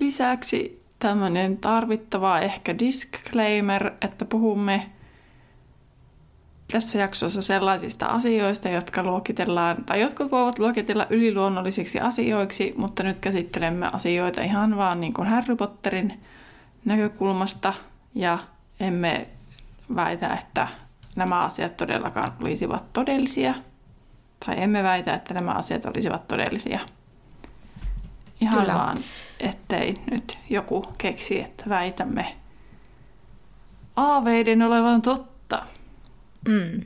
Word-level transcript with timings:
Lisäksi 0.00 0.82
tämmöinen 0.98 1.56
tarvittava 1.56 2.38
ehkä 2.40 2.78
disclaimer, 2.78 3.92
että 4.00 4.24
puhumme 4.24 4.90
tässä 6.72 6.98
jaksossa 6.98 7.42
sellaisista 7.42 8.06
asioista, 8.06 8.68
jotka 8.68 9.02
luokitellaan, 9.02 9.84
tai 9.84 10.00
jotkut 10.00 10.30
voivat 10.30 10.58
luokitella 10.58 11.06
yliluonnollisiksi 11.10 12.00
asioiksi, 12.00 12.74
mutta 12.76 13.02
nyt 13.02 13.20
käsittelemme 13.20 13.90
asioita 13.92 14.42
ihan 14.42 14.76
vaan 14.76 15.00
niin 15.00 15.12
kuin 15.12 15.28
Harry 15.28 15.56
Potterin 15.56 16.20
näkökulmasta, 16.84 17.74
ja 18.14 18.38
emme 18.80 19.28
väitä, 19.94 20.34
että 20.34 20.68
nämä 21.16 21.40
asiat 21.40 21.76
todellakaan 21.76 22.32
olisivat 22.40 22.92
todellisia, 22.92 23.54
tai 24.46 24.62
emme 24.62 24.82
väitä, 24.82 25.14
että 25.14 25.34
nämä 25.34 25.52
asiat 25.52 25.86
olisivat 25.86 26.28
todellisia. 26.28 26.80
Ihan 28.40 28.60
Kyllä. 28.60 28.74
vaan, 28.74 28.96
ettei 29.40 29.94
nyt 30.10 30.38
joku 30.50 30.84
keksi, 30.98 31.40
että 31.40 31.64
väitämme 31.68 32.36
aaveiden 33.96 34.62
olevan 34.62 35.02
totta. 35.02 35.62
Mm. 36.48 36.80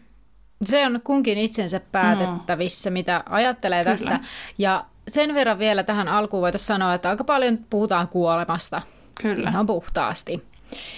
Se 0.64 0.86
on 0.86 1.00
kunkin 1.04 1.38
itsensä 1.38 1.80
päätettävissä, 1.92 2.90
mm. 2.90 2.94
mitä 2.94 3.22
ajattelee 3.28 3.84
Kyllä. 3.84 3.96
tästä. 3.96 4.20
Ja 4.58 4.84
sen 5.08 5.34
verran 5.34 5.58
vielä 5.58 5.82
tähän 5.82 6.08
alkuun 6.08 6.40
voitaisiin 6.40 6.66
sanoa, 6.66 6.94
että 6.94 7.10
aika 7.10 7.24
paljon 7.24 7.58
puhutaan 7.70 8.08
kuolemasta. 8.08 8.82
Kyllä. 9.22 9.50
Ihan 9.50 9.66
puhtaasti. 9.66 10.44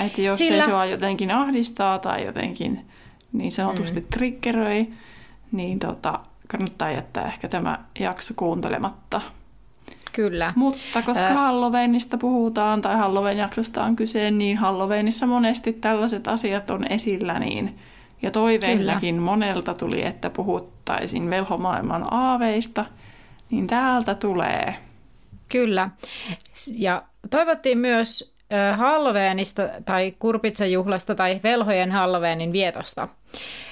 Että 0.00 0.22
jos 0.22 0.38
Sillä... 0.38 0.64
se 0.64 0.70
sua 0.70 0.84
jotenkin 0.84 1.30
ahdistaa 1.30 1.98
tai 1.98 2.26
jotenkin 2.26 2.86
niin 3.32 3.52
sanotusti 3.52 4.00
mm. 4.00 4.06
triggeröi, 4.06 4.86
niin 5.52 5.78
tota, 5.78 6.20
kannattaa 6.48 6.90
jättää 6.90 7.26
ehkä 7.26 7.48
tämä 7.48 7.78
jakso 7.98 8.34
kuuntelematta. 8.36 9.20
Kyllä. 10.16 10.52
Mutta 10.56 11.02
koska 11.02 11.26
äh. 11.26 11.34
Halloweenista 11.34 12.18
puhutaan 12.18 12.82
tai 12.82 12.96
Halloween-jaksosta 12.96 13.84
on 13.84 13.96
kyse, 13.96 14.30
niin 14.30 14.56
Halloweenissa 14.56 15.26
monesti 15.26 15.72
tällaiset 15.72 16.28
asiat 16.28 16.70
on 16.70 16.92
esillä, 16.92 17.38
niin 17.38 17.78
ja 18.22 18.30
toiveillakin 18.30 19.14
Kyllä. 19.14 19.24
monelta 19.24 19.74
tuli, 19.74 20.02
että 20.02 20.30
puhuttaisiin 20.30 21.30
velhomaailman 21.30 22.06
aaveista, 22.10 22.84
niin 23.50 23.66
täältä 23.66 24.14
tulee. 24.14 24.74
Kyllä. 25.48 25.90
Ja 26.78 27.02
toivottiin 27.30 27.78
myös 27.78 28.34
Halloweenista 28.76 29.62
tai 29.84 30.14
kurpitsajuhlasta 30.18 31.14
tai 31.14 31.40
velhojen 31.42 31.92
Halloweenin 31.92 32.52
vietosta. 32.52 33.08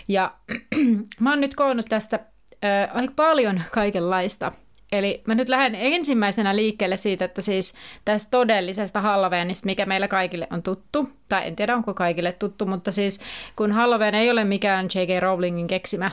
Ja 0.08 0.34
mä 1.20 1.30
oon 1.30 1.40
nyt 1.40 1.54
koonnut 1.54 1.86
tästä 1.88 2.20
äh, 2.64 2.96
aika 2.96 3.12
paljon 3.16 3.62
kaikenlaista– 3.70 4.52
Eli 4.98 5.22
mä 5.26 5.34
nyt 5.34 5.48
lähden 5.48 5.74
ensimmäisenä 5.74 6.56
liikkeelle 6.56 6.96
siitä, 6.96 7.24
että 7.24 7.42
siis 7.42 7.74
tästä 8.04 8.30
todellisesta 8.30 9.00
Halloweenista, 9.00 9.66
mikä 9.66 9.86
meillä 9.86 10.08
kaikille 10.08 10.46
on 10.50 10.62
tuttu, 10.62 11.08
tai 11.28 11.46
en 11.46 11.56
tiedä 11.56 11.76
onko 11.76 11.94
kaikille 11.94 12.32
tuttu, 12.32 12.66
mutta 12.66 12.92
siis 12.92 13.20
kun 13.56 13.72
Halloween 13.72 14.14
ei 14.14 14.30
ole 14.30 14.44
mikään 14.44 14.86
J.K. 14.86 15.22
Rowlingin 15.22 15.66
keksimä 15.66 16.10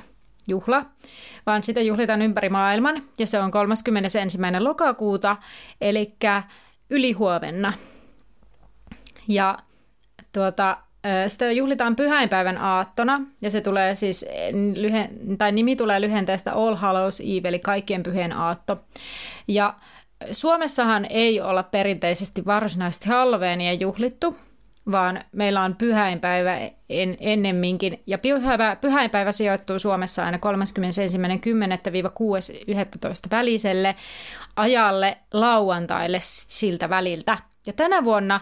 juhla, 0.47 0.85
vaan 1.45 1.63
sitä 1.63 1.81
juhlitaan 1.81 2.21
ympäri 2.21 2.49
maailman, 2.49 3.03
ja 3.19 3.27
se 3.27 3.39
on 3.39 3.51
31. 3.51 4.37
lokakuuta, 4.59 5.37
eli 5.81 6.15
ylihuomenna. 6.89 7.73
Ja 9.27 9.57
tuota, 10.33 10.77
sitä 11.27 11.51
juhlitaan 11.51 11.95
pyhäinpäivän 11.95 12.57
aattona, 12.57 13.21
ja 13.41 13.49
se 13.49 13.61
tulee 13.61 13.95
siis, 13.95 14.25
lyhen, 14.75 15.09
tai 15.37 15.51
nimi 15.51 15.75
tulee 15.75 16.01
lyhenteestä 16.01 16.53
All 16.53 16.75
Hallows 16.75 17.21
Eve, 17.21 17.47
eli 17.47 17.59
kaikkien 17.59 18.03
pyhien 18.03 18.33
aatto. 18.33 18.77
Ja 19.47 19.73
Suomessahan 20.31 21.05
ei 21.09 21.41
olla 21.41 21.63
perinteisesti 21.63 22.45
varsinaisesti 22.45 23.09
Halloweenia 23.09 23.73
juhlittu, 23.73 24.37
vaan 24.91 25.21
meillä 25.31 25.61
on 25.61 25.75
pyhäinpäivä 25.75 26.57
en, 26.89 27.17
ennemminkin, 27.19 28.03
ja 28.07 28.17
pyhäinpäivä, 28.17 28.75
pyhäinpäivä 28.75 29.31
sijoittuu 29.31 29.79
Suomessa 29.79 30.25
aina 30.25 30.37
31.10.-6.11. 30.37 30.43
väliselle 33.31 33.95
ajalle 34.55 35.17
lauantaille 35.33 36.19
siltä 36.23 36.89
väliltä– 36.89 37.37
ja 37.65 37.73
tänä 37.73 38.03
vuonna 38.03 38.39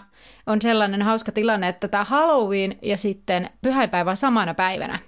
on 0.48 0.62
sellainen 0.62 1.02
hauska 1.02 1.32
tilanne, 1.32 1.68
että 1.68 1.88
tämä 1.88 2.04
Halloween 2.04 2.78
ja 2.82 2.98
sitten 2.98 3.50
pyhäinpäivä 3.62 4.12
on 4.12 4.18
samana 4.18 4.54
päivänä. 4.54 5.00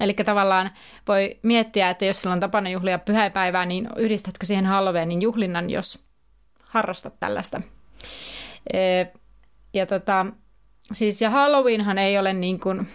Eli 0.00 0.14
tavallaan 0.14 0.70
voi 1.08 1.38
miettiä, 1.42 1.90
että 1.90 2.04
jos 2.04 2.22
sulla 2.22 2.34
on 2.34 2.40
tapana 2.40 2.70
juhlia 2.70 2.98
pyhäinpäivää, 2.98 3.66
niin 3.66 3.88
yhdistätkö 3.96 4.46
siihen 4.46 4.66
Halloweenin 4.66 5.22
juhlinnan, 5.22 5.70
jos 5.70 5.98
harrastat 6.64 7.20
tällaista. 7.20 7.60
Ja 9.74 9.86
tota, 9.86 10.26
siis 10.92 11.22
ja 11.22 11.30
Halloweenhan 11.30 11.98
ei 11.98 12.18
ole 12.18 12.32
niin 12.32 12.60
kuin, 12.60 12.88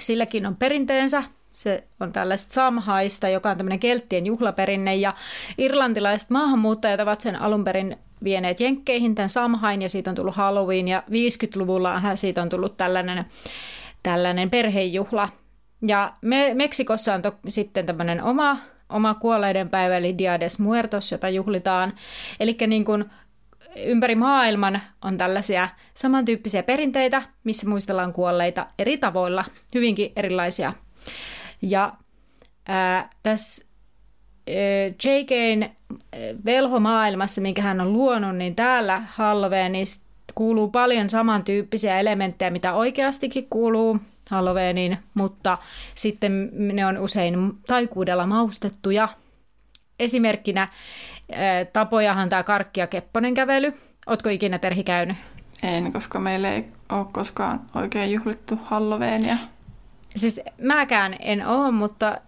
silläkin 0.00 0.46
on 0.46 0.56
perinteensä, 0.56 1.22
se 1.52 1.84
on 2.00 2.12
tällaista 2.12 2.54
Samhaista, 2.54 3.28
joka 3.28 3.50
on 3.50 3.56
tämmöinen 3.56 3.80
kelttien 3.80 4.26
juhlaperinne, 4.26 4.94
ja 4.94 5.14
irlantilaiset 5.58 6.30
maahanmuuttajat 6.30 7.00
ovat 7.00 7.20
sen 7.20 7.36
alun 7.36 7.64
perin 7.64 7.96
vieneet 8.24 8.60
Jenkkeihin 8.60 9.14
tämän 9.14 9.28
Samhain 9.28 9.82
ja 9.82 9.88
siitä 9.88 10.10
on 10.10 10.16
tullut 10.16 10.34
Halloween 10.34 10.88
ja 10.88 11.02
50-luvulla 11.10 12.16
siitä 12.16 12.42
on 12.42 12.48
tullut 12.48 12.76
tällainen, 12.76 13.24
tällainen 14.02 14.50
perhejuhla. 14.50 15.28
Ja 15.86 16.12
me, 16.20 16.54
Meksikossa 16.54 17.14
on 17.14 17.22
to, 17.22 17.34
sitten 17.48 17.86
tämmöinen 17.86 18.22
oma, 18.22 18.58
oma 18.88 19.14
kuolleiden 19.14 19.68
päivä 19.68 19.96
eli 19.96 20.18
Dia 20.18 20.40
de 20.40 20.46
Muertos, 20.58 21.12
jota 21.12 21.28
juhlitaan. 21.28 21.92
Eli 22.40 22.56
niin 22.66 22.84
kuin 22.84 23.04
ympäri 23.76 24.14
maailman 24.14 24.80
on 25.02 25.18
tällaisia 25.18 25.68
samantyyppisiä 25.94 26.62
perinteitä, 26.62 27.22
missä 27.44 27.68
muistellaan 27.68 28.12
kuolleita 28.12 28.66
eri 28.78 28.98
tavoilla, 28.98 29.44
hyvinkin 29.74 30.12
erilaisia. 30.16 30.72
Ja 31.62 31.92
ää, 32.68 33.10
tässä 33.22 33.64
JKn 35.04 35.64
velhomaailmassa, 36.44 37.40
minkä 37.40 37.62
hän 37.62 37.80
on 37.80 37.92
luonut, 37.92 38.36
niin 38.36 38.54
täällä 38.54 39.02
Halloweenista 39.06 40.04
kuuluu 40.34 40.70
paljon 40.70 41.10
samantyyppisiä 41.10 42.00
elementtejä, 42.00 42.50
mitä 42.50 42.74
oikeastikin 42.74 43.46
kuuluu 43.50 43.98
Halloweeniin, 44.30 44.98
mutta 45.14 45.58
sitten 45.94 46.50
ne 46.52 46.86
on 46.86 46.98
usein 46.98 47.52
taikuudella 47.66 48.26
maustettuja. 48.26 49.08
Esimerkkinä 49.98 50.68
tapojahan 51.72 52.28
tämä 52.28 52.42
karkki 52.42 52.80
ja 52.80 52.86
kepponen 52.86 53.34
kävely. 53.34 53.72
Ootko 54.06 54.28
ikinä 54.28 54.58
Terhi 54.58 54.84
käynyt? 54.84 55.16
En, 55.62 55.92
koska 55.92 56.20
meillä 56.20 56.52
ei 56.52 56.64
ole 56.92 57.06
koskaan 57.12 57.60
oikein 57.74 58.12
juhlittu 58.12 58.58
Halloweenia. 58.64 59.36
Siis 60.16 60.40
mäkään 60.60 61.16
en 61.20 61.46
ole, 61.46 61.70
mutta 61.70 62.18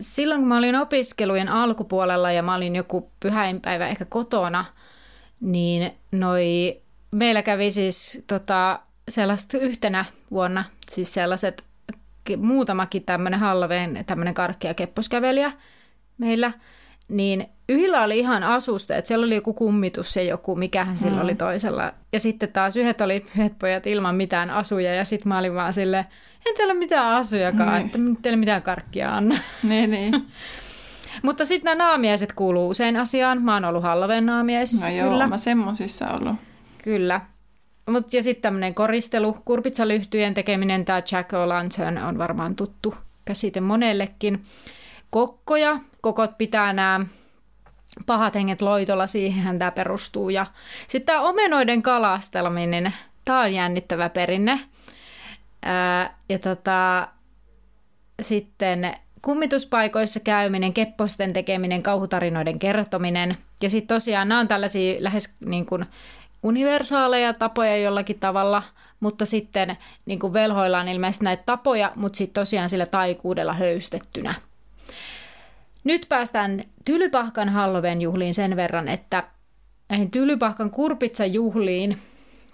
silloin 0.00 0.40
kun 0.40 0.48
mä 0.48 0.58
olin 0.58 0.76
opiskelujen 0.76 1.48
alkupuolella 1.48 2.32
ja 2.32 2.42
mä 2.42 2.54
olin 2.54 2.76
joku 2.76 3.10
pyhäinpäivä 3.20 3.88
ehkä 3.88 4.04
kotona, 4.04 4.64
niin 5.40 5.92
noi, 6.12 6.76
meillä 7.10 7.42
kävi 7.42 7.70
siis 7.70 8.24
tota, 8.26 8.80
sellaista 9.08 9.58
yhtenä 9.58 10.04
vuonna, 10.30 10.64
siis 10.90 11.14
sellaiset 11.14 11.64
muutamakin 12.36 13.02
tämmöinen 13.04 13.40
Halloween, 13.40 14.04
tämmöinen 14.06 14.34
karkki- 14.34 14.66
ja 14.66 14.74
kepposkävelijä 14.74 15.52
meillä, 16.18 16.52
niin 17.08 17.46
yhdellä 17.68 18.02
oli 18.02 18.18
ihan 18.18 18.42
asuste, 18.42 18.98
että 18.98 19.08
siellä 19.08 19.26
oli 19.26 19.34
joku 19.34 19.54
kummitus 19.54 20.16
ja 20.16 20.22
joku, 20.22 20.56
mikähän 20.56 20.98
sillä 20.98 21.16
mm. 21.16 21.22
oli 21.22 21.34
toisella. 21.34 21.92
Ja 22.12 22.20
sitten 22.20 22.52
taas 22.52 22.76
yhdet 22.76 23.00
oli 23.00 23.26
yhdet 23.36 23.58
pojat 23.58 23.86
ilman 23.86 24.14
mitään 24.14 24.50
asuja 24.50 24.94
ja 24.94 25.04
sitten 25.04 25.28
mä 25.28 25.38
olin 25.38 25.54
vaan 25.54 25.72
silleen, 25.72 26.04
en 26.46 26.54
teillä 26.56 26.72
ole 26.72 26.78
mitään 26.78 27.14
asujakaan, 27.14 27.74
niin. 27.74 27.86
että 27.86 27.98
teillä 28.22 28.36
mitään 28.36 28.62
karkkia 28.62 29.14
anna. 29.14 29.38
Niin, 29.62 29.90
niin. 29.90 30.26
Mutta 31.22 31.44
sitten 31.44 31.78
nämä 31.78 31.88
naamiaiset 31.88 32.32
kuuluu 32.32 32.68
usein 32.68 32.96
asiaan. 32.96 33.42
Mä 33.42 33.54
oon 33.54 33.64
ollut 33.64 33.82
Halloween 33.82 34.26
naamiaisissa, 34.26 34.90
no 34.90 34.96
joo, 34.96 35.10
kyllä. 35.10 35.26
mä 35.26 35.38
semmosissa 35.38 36.06
ollut. 36.20 36.36
Kyllä. 36.82 37.20
Mut, 37.90 38.12
ja 38.12 38.22
sitten 38.22 38.42
tämmöinen 38.42 38.74
koristelu, 38.74 39.36
kurpitsalyhtyjen 39.44 40.34
tekeminen, 40.34 40.84
tämä 40.84 41.02
Jack 41.12 41.30
O'Lantern 41.32 42.04
on 42.04 42.18
varmaan 42.18 42.56
tuttu 42.56 42.94
käsite 43.24 43.60
monellekin. 43.60 44.42
Kokkoja, 45.10 45.78
kokot 46.00 46.38
pitää 46.38 46.72
nämä 46.72 47.06
pahat 48.06 48.34
henget 48.34 48.62
loitolla, 48.62 49.06
siihenhän 49.06 49.58
tämä 49.58 49.70
perustuu. 49.70 50.30
Ja 50.30 50.46
sitten 50.88 51.06
tämä 51.14 51.28
omenoiden 51.28 51.82
kalastelminen, 51.82 52.92
tämä 53.24 53.40
on 53.40 53.54
jännittävä 53.54 54.08
perinne. 54.08 54.60
Ja 56.28 56.38
tota, 56.38 57.08
sitten 58.22 58.94
kummituspaikoissa 59.22 60.20
käyminen, 60.20 60.72
kepposten 60.72 61.32
tekeminen, 61.32 61.82
kauhutarinoiden 61.82 62.58
kertominen. 62.58 63.36
Ja 63.62 63.70
sitten 63.70 63.96
tosiaan 63.96 64.28
nämä 64.28 64.40
on 64.40 64.48
tällaisia 64.48 64.96
lähes 65.00 65.34
niin 65.44 65.66
kuin 65.66 65.86
universaaleja 66.42 67.32
tapoja 67.32 67.76
jollakin 67.76 68.20
tavalla, 68.20 68.62
mutta 69.00 69.24
sitten 69.24 69.76
niin 70.06 70.18
kuin 70.18 70.32
velhoilla 70.32 70.80
on 70.80 70.88
ilmeisesti 70.88 71.24
näitä 71.24 71.42
tapoja, 71.46 71.92
mutta 71.96 72.16
sitten 72.16 72.40
tosiaan 72.42 72.68
sillä 72.68 72.86
taikuudella 72.86 73.52
höystettynä. 73.52 74.34
Nyt 75.84 76.06
päästään 76.08 76.64
Tylypahkan 76.84 77.48
Halloween 77.48 78.00
juhliin 78.00 78.34
sen 78.34 78.56
verran, 78.56 78.88
että 78.88 79.22
näihin 79.88 80.10
Tylypahkan 80.10 80.70
kurpitsajuhliin 80.70 81.98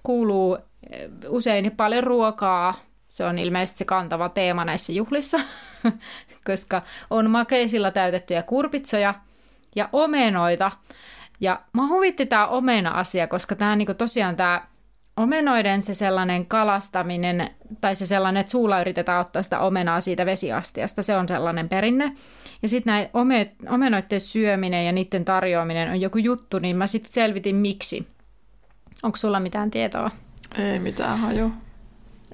kuuluu 0.03 0.59
usein 1.29 1.71
paljon 1.77 2.05
ruokaa. 2.05 2.75
Se 3.14 3.25
on 3.25 3.38
ilmeisesti 3.38 3.78
se 3.78 3.84
kantava 3.84 4.28
teema 4.28 4.64
näissä 4.64 4.93
juhlissa, 4.93 5.40
koska 6.46 6.82
on 7.11 7.31
makeisilla 7.31 7.90
täytettyjä 7.90 8.43
kurpitsoja 8.43 9.14
ja 9.76 9.88
omenoita. 9.93 10.72
Ja 11.40 11.61
mä 11.72 11.87
huvitti 11.87 12.26
tämä 12.26 12.46
omena-asia, 12.46 13.26
koska 13.26 13.56
tämä 13.56 13.76
niinku 13.76 13.94
tosiaan 13.94 14.37
tämä 14.37 14.66
omenoiden 15.16 15.82
se 15.82 15.94
sellainen 15.94 16.46
kalastaminen, 16.46 17.50
tai 17.81 17.94
se 17.94 18.06
sellainen, 18.06 18.40
että 18.40 18.50
suulla 18.50 18.81
yritetään 18.81 19.20
ottaa 19.20 19.43
sitä 19.43 19.58
omenaa 19.58 20.00
siitä 20.00 20.26
vesiastiasta, 20.26 21.02
se 21.02 21.17
on 21.17 21.28
sellainen 21.28 21.69
perinne. 21.69 22.12
Ja 22.62 22.69
sitten 22.69 22.90
näin 22.90 23.08
omenoiden 23.70 24.20
syöminen 24.20 24.87
ja 24.87 24.93
niiden 24.93 25.25
tarjoaminen 25.25 25.90
on 25.90 26.00
joku 26.00 26.19
juttu, 26.19 26.58
niin 26.58 26.76
mä 26.76 26.87
sitten 26.87 27.12
selvitin 27.12 27.56
miksi. 27.56 28.06
Onko 29.02 29.17
sulla 29.17 29.40
mitään 29.40 29.70
tietoa? 29.70 30.10
Ei 30.58 30.78
mitään 30.78 31.19
haju. 31.19 31.52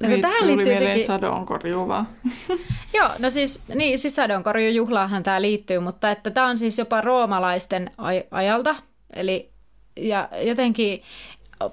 No, 0.00 0.08
Niin, 0.08 0.20
tähän 0.20 0.38
tuli 0.40 0.56
liittyy 0.56 0.74
jotenkin... 0.74 1.06
sadonkorjuu 1.06 1.88
vaan. 1.88 2.08
Joo, 2.96 3.08
no 3.18 3.30
siis, 3.30 3.62
niin, 3.74 3.98
siis 3.98 4.16
sadonkorjujuhlaahan 4.16 5.22
tämä 5.22 5.42
liittyy, 5.42 5.78
mutta 5.78 6.10
että 6.10 6.30
tämä 6.30 6.46
on 6.46 6.58
siis 6.58 6.78
jopa 6.78 7.00
roomalaisten 7.00 7.90
aj- 7.98 8.26
ajalta. 8.30 8.76
Eli 9.16 9.50
ja 9.96 10.28
jotenkin 10.42 11.02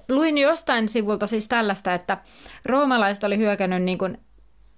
luin 0.10 0.38
jostain 0.38 0.90
sivulta 0.90 1.28
siis 1.28 1.48
tällaista, 1.48 1.94
että 1.94 2.18
roomalaiset 2.66 3.24
oli 3.24 3.38
hyökännyt 3.38 3.84
niin 3.84 3.98
kuin, 3.98 4.18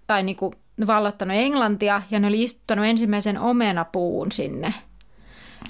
tai 0.08 0.24
niin 0.24 0.36
kuin 0.36 0.54
vallottanut 0.88 1.38
Englantia 1.38 2.02
ja 2.12 2.20
ne 2.20 2.28
oli 2.28 2.44
istuttanut 2.44 2.86
ensimmäisen 2.86 3.40
omenapuun 3.40 4.32
sinne. 4.32 4.74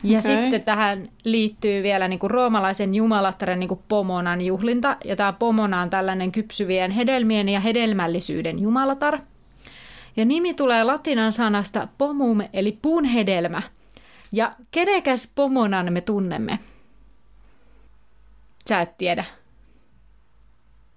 Ja 0.03 0.19
Okei. 0.19 0.21
sitten 0.21 0.63
tähän 0.63 1.09
liittyy 1.24 1.83
vielä 1.83 2.07
niin 2.07 2.19
kuin 2.19 2.31
roomalaisen 2.31 2.95
jumalattaren 2.95 3.59
niin 3.59 3.68
kuin 3.68 3.81
pomonan 3.88 4.41
juhlinta. 4.41 4.97
Ja 5.06 5.15
tämä 5.15 5.33
pomona 5.33 5.81
on 5.81 5.89
tällainen 5.89 6.31
kypsyvien 6.31 6.91
hedelmien 6.91 7.50
ja 7.50 7.59
hedelmällisyyden 7.59 8.59
jumalatar. 8.59 9.19
Ja 10.18 10.25
nimi 10.25 10.53
tulee 10.53 10.83
latinan 10.83 11.31
sanasta 11.31 11.88
pomum, 11.97 12.41
eli 12.53 12.77
puun 12.81 13.06
hedelmä. 13.06 13.62
Ja 14.31 14.56
kenekäs 14.71 15.31
pomonan 15.36 15.94
me 15.94 16.01
tunnemme? 16.01 16.59
Sä 18.69 18.81
et 18.81 18.97
tiedä. 18.97 19.25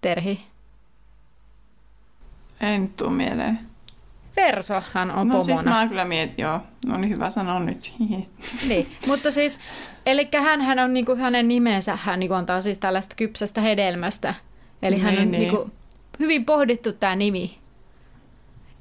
Terhi. 0.01 0.41
Nyt 2.79 2.97
tuu 2.97 3.11
mieleen. 3.11 3.72
Versohan 4.37 5.11
on 5.11 5.29
No 5.29 5.33
pomona. 5.33 5.43
siis 5.45 5.65
mä 5.65 5.87
kyllä 5.89 6.05
mietin, 6.05 6.35
joo. 6.43 6.61
No 6.87 6.99
niin 6.99 7.11
hyvä 7.11 7.31
sanoa 7.31 7.59
nyt. 7.61 7.93
Niin, 8.69 8.87
mutta 9.07 9.31
siis, 9.31 9.59
eli 10.07 10.29
hän 10.63 10.79
on 10.79 10.95
niinku, 10.95 11.17
hänen 11.17 11.49
nimensä, 11.49 11.99
hän 12.03 12.21
niinku 12.21 12.35
antaa 12.35 12.61
siis 12.61 12.79
tällaista 12.79 13.17
kypsästä 13.17 13.61
hedelmästä. 13.61 14.35
Eli 14.83 14.99
hän 14.99 15.15
Niin, 15.15 15.23
on 15.25 15.31
niin. 15.31 15.41
niinku, 15.41 15.71
hyvin 16.19 16.45
pohdittu 16.45 16.93
tämä 16.93 17.17
nimi. 17.17 17.59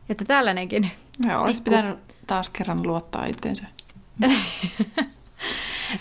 Että 0.10 0.26
tällainenkin. 0.26 0.92
Joo, 1.30 1.42
olisi 1.44 1.62
Pikku- 1.62 1.70
pitänyt 1.78 2.00
taas 2.28 2.50
kerran 2.50 2.88
luottaa 2.88 3.26
itseensä. 3.26 3.68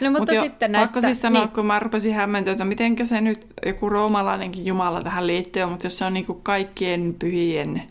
No 0.00 0.11
mutta 0.11 0.32
jo, 0.32 0.43
sitten 0.43 0.73
näistä... 0.73 0.94
Pakko 0.94 1.06
siis 1.06 1.23
sanoa, 1.23 1.43
niin, 1.43 1.52
kun 1.52 1.67
mä 1.67 1.79
rupesin 1.79 2.14
hämmentyä, 2.14 2.52
että 2.52 2.64
mitenkä 2.64 3.05
se 3.05 3.20
nyt 3.20 3.47
joku 3.67 3.88
roomalainenkin 3.88 4.67
jumala 4.67 5.02
tähän 5.02 5.26
liittyy, 5.26 5.67
mutta 5.67 5.87
jos 5.87 5.99
se 5.99 6.05
on 6.05 6.14
niinku 6.14 6.35
kaikkien 6.35 7.17
pyhien 7.19 7.82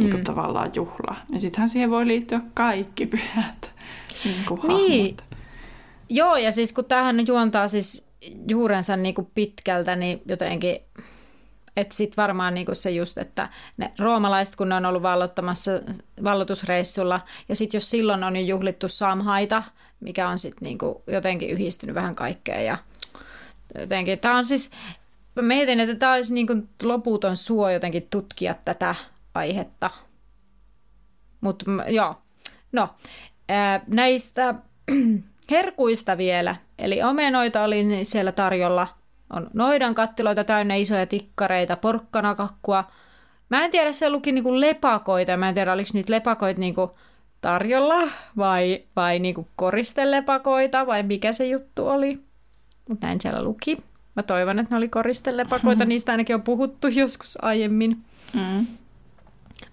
niinku 0.00 0.16
Mm. 0.16 0.24
tavallaan 0.24 0.70
juhla, 0.74 1.16
niin 1.30 1.40
sittenhän 1.40 1.68
siihen 1.68 1.90
voi 1.90 2.06
liittyä 2.06 2.40
kaikki 2.54 3.06
pyhät 3.06 3.70
niinku 4.24 4.58
Niin. 4.68 5.16
hahmot. 5.16 5.24
Joo, 6.08 6.36
ja 6.36 6.52
siis 6.52 6.72
kun 6.72 6.84
tämähän 6.84 7.26
juontaa 7.26 7.68
siis 7.68 8.06
juurensa 8.48 8.96
niinku 8.96 9.30
pitkältä, 9.34 9.96
niin 9.96 10.22
jotenkin, 10.26 10.76
että 11.76 11.94
sitten 11.94 12.16
varmaan 12.16 12.54
niinku 12.54 12.74
se 12.74 12.90
just, 12.90 13.18
että 13.18 13.48
ne 13.76 13.92
roomalaiset, 13.98 14.56
kun 14.56 14.68
ne 14.68 14.74
on 14.74 14.86
ollut 14.86 15.02
vallottamassa 15.02 15.70
vallotusreissulla, 16.24 17.20
ja 17.48 17.54
sitten 17.56 17.78
jos 17.78 17.90
silloin 17.90 18.24
on 18.24 18.36
jo 18.36 18.42
juhlittu 18.42 18.88
samhaita, 18.88 19.62
mikä 20.00 20.28
on 20.28 20.38
sitten 20.38 20.66
niinku 20.66 21.02
jotenkin 21.06 21.50
yhdistynyt 21.50 21.94
vähän 21.94 22.14
kaikkeen, 22.14 22.64
ja 22.66 22.78
jotenkin, 23.78 24.18
tämä 24.18 24.36
on 24.36 24.44
siis, 24.44 24.70
mä 25.36 25.42
mietin, 25.42 25.80
että 25.80 25.94
tämä 25.94 26.12
olisi 26.12 26.34
niinku 26.34 26.56
loputon 26.82 27.36
suo 27.36 27.70
jotenkin 27.70 28.06
tutkia 28.10 28.54
tätä 28.64 28.94
aihetta. 29.34 29.90
Mutta 31.40 31.64
joo, 31.88 32.14
no, 32.72 32.88
ää, 33.48 33.80
näistä 33.86 34.54
herkuista 35.50 36.18
vielä. 36.18 36.56
Eli 36.78 37.02
omenoita 37.02 37.62
oli 37.62 37.86
siellä 38.02 38.32
tarjolla. 38.32 38.88
On 39.30 39.50
noidan 39.54 39.94
kattiloita 39.94 40.44
täynnä 40.44 40.74
isoja 40.74 41.06
tikkareita, 41.06 41.76
porkkanakakkua. 41.76 42.84
Mä 43.48 43.64
en 43.64 43.70
tiedä, 43.70 43.92
se 43.92 44.10
luki 44.10 44.32
niinku 44.32 44.60
lepakoita. 44.60 45.36
Mä 45.36 45.48
en 45.48 45.54
tiedä, 45.54 45.72
oliko 45.72 45.90
niitä 45.92 46.12
lepakoita 46.12 46.60
niinku 46.60 46.98
tarjolla 47.40 48.08
vai, 48.36 48.84
vai 48.96 49.18
niinku 49.18 49.48
koristelepakoita 49.56 50.86
vai 50.86 51.02
mikä 51.02 51.32
se 51.32 51.46
juttu 51.46 51.88
oli. 51.88 52.20
Mutta 52.88 53.06
näin 53.06 53.20
siellä 53.20 53.42
luki. 53.42 53.78
Mä 54.16 54.22
toivon, 54.22 54.58
että 54.58 54.74
ne 54.74 54.78
oli 54.78 54.88
koristelepakoita. 54.88 55.84
Niistä 55.90 56.12
ainakin 56.12 56.34
on 56.34 56.42
puhuttu 56.42 56.88
joskus 56.88 57.38
aiemmin 57.42 58.04
Mm. 58.34 58.66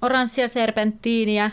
Oranssia 0.02 0.48
serpenttiiniä, 0.48 1.52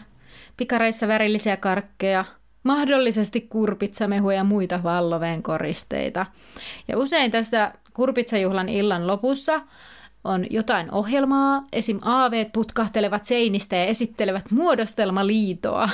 pikareissa 0.56 1.08
värillisiä 1.08 1.56
karkkeja, 1.56 2.24
mahdollisesti 2.62 3.40
kurpitsamehuja 3.40 4.36
ja 4.36 4.44
muita 4.44 4.82
valloveen 4.82 5.42
koristeita. 5.42 6.26
Ja 6.88 6.98
usein 6.98 7.30
tästä 7.30 7.74
kurpitsajuhlan 7.94 8.68
illan 8.68 9.06
lopussa 9.06 9.60
on 10.24 10.46
jotain 10.50 10.92
ohjelmaa, 10.92 11.64
esim. 11.72 11.98
aaveet 12.02 12.52
putkahtelevat 12.52 13.24
seinistä 13.24 13.76
ja 13.76 13.84
esittelevät 13.84 14.50
muodostelmaliitoa. 14.50 15.88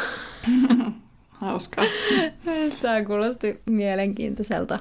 Hauska. 1.40 1.82
Tämä 2.80 3.04
kuulosti 3.04 3.60
mielenkiintoiselta. 3.66 4.78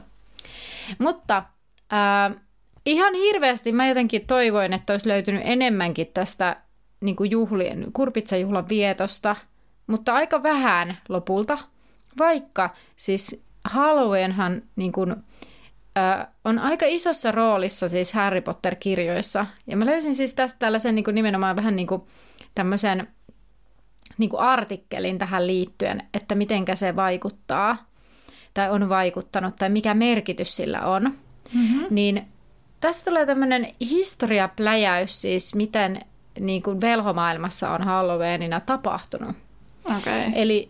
Mutta 0.99 1.43
äh, 1.93 2.41
ihan 2.85 3.13
hirveästi 3.13 3.71
mä 3.71 3.87
jotenkin 3.87 4.27
toivoin, 4.27 4.73
että 4.73 4.93
olisi 4.93 5.07
löytynyt 5.07 5.41
enemmänkin 5.45 6.07
tästä 6.13 6.55
niin 7.01 7.15
kuin 7.15 7.31
juhlien, 7.31 7.87
kurpitsajuhlan 7.93 8.69
vietosta, 8.69 9.35
mutta 9.87 10.13
aika 10.13 10.43
vähän 10.43 10.97
lopulta, 11.09 11.57
vaikka 12.17 12.69
siis 12.95 13.43
Halloweenhan 13.63 14.61
niin 14.75 14.91
kuin, 14.91 15.15
äh, 15.97 16.27
on 16.45 16.59
aika 16.59 16.85
isossa 16.89 17.31
roolissa 17.31 17.89
siis 17.89 18.13
Harry 18.13 18.41
Potter-kirjoissa. 18.41 19.45
Ja 19.67 19.77
mä 19.77 19.85
löysin 19.85 20.15
siis 20.15 20.33
tästä 20.33 20.59
tällaisen 20.59 20.95
niin 20.95 21.05
kuin 21.05 21.15
nimenomaan 21.15 21.55
vähän 21.55 21.75
niin 21.75 21.87
kuin 21.87 22.01
tämmöisen 22.55 23.07
niin 24.17 24.29
kuin 24.29 24.39
artikkelin 24.39 25.17
tähän 25.17 25.47
liittyen, 25.47 26.03
että 26.13 26.35
mitenkä 26.35 26.75
se 26.75 26.95
vaikuttaa 26.95 27.89
tai 28.53 28.69
on 28.69 28.89
vaikuttanut 28.89 29.55
tai 29.55 29.69
mikä 29.69 29.93
merkitys 29.93 30.55
sillä 30.55 30.81
on. 30.81 31.03
Mm-hmm. 31.53 31.85
Niin 31.89 32.27
tästä 32.79 33.05
tulee 33.09 33.25
tämmöinen 33.25 33.67
historiapläjäys 33.81 35.21
siis, 35.21 35.55
miten 35.55 36.01
niin 36.39 36.61
kuin 36.61 36.81
velhomaailmassa 36.81 37.69
on 37.71 37.83
Halloweenina 37.83 38.59
tapahtunut. 38.59 39.35
Okay. 39.97 40.31
Eli 40.35 40.69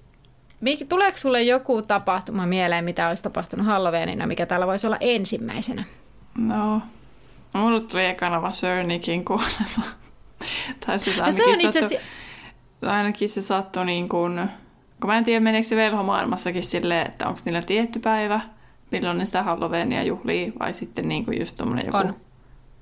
mik- 0.66 0.86
tuleeko 0.90 1.18
sulle 1.18 1.44
joku 1.44 1.82
tapahtuma 1.82 2.46
mieleen, 2.46 2.86
mitä 2.86 3.08
olisi 3.08 3.24
tapahtunut 3.24 3.66
Halloweenina, 3.66 4.28
mikä 4.28 4.46
täällä 4.46 4.68
voisi 4.68 4.88
olla 4.88 4.98
ensimmäisenä? 5.00 5.84
No, 6.38 6.82
mulle 7.54 7.82
tuli 7.82 8.06
ekana 8.06 8.42
vaan 8.42 8.54
Sörnikin 8.54 9.26
kuolema. 9.26 9.86
tai 10.86 11.00
siis 11.00 11.18
No 11.18 11.24
ainakin, 11.24 11.44
se 11.44 11.50
on 11.50 11.62
itse 11.62 11.82
sattui, 11.82 11.98
asiassa... 11.98 12.92
ainakin 12.98 13.30
se 13.30 13.42
sattui 13.42 13.86
niin 13.86 14.10
kuin, 14.10 14.50
kun 15.02 15.10
mä 15.10 15.18
en 15.18 15.24
tiedä 15.24 15.40
meneekö 15.40 15.68
se 15.68 15.76
velhomaailmassakin 15.76 16.64
silleen, 16.64 17.08
että 17.08 17.28
onko 17.28 17.40
niillä 17.46 17.62
tietty 17.62 18.00
päivä, 18.00 18.42
milloin 18.92 19.18
ne 19.18 19.26
sitä 19.26 19.44
Halloweenia 19.44 20.04
juhlii, 20.04 20.54
vai 20.60 20.74
sitten 20.74 21.10
niin 21.10 21.26
kuin 21.26 21.40
just 21.40 21.56
tommonen 21.56 21.86
joku... 21.86 21.98
On. 21.98 22.16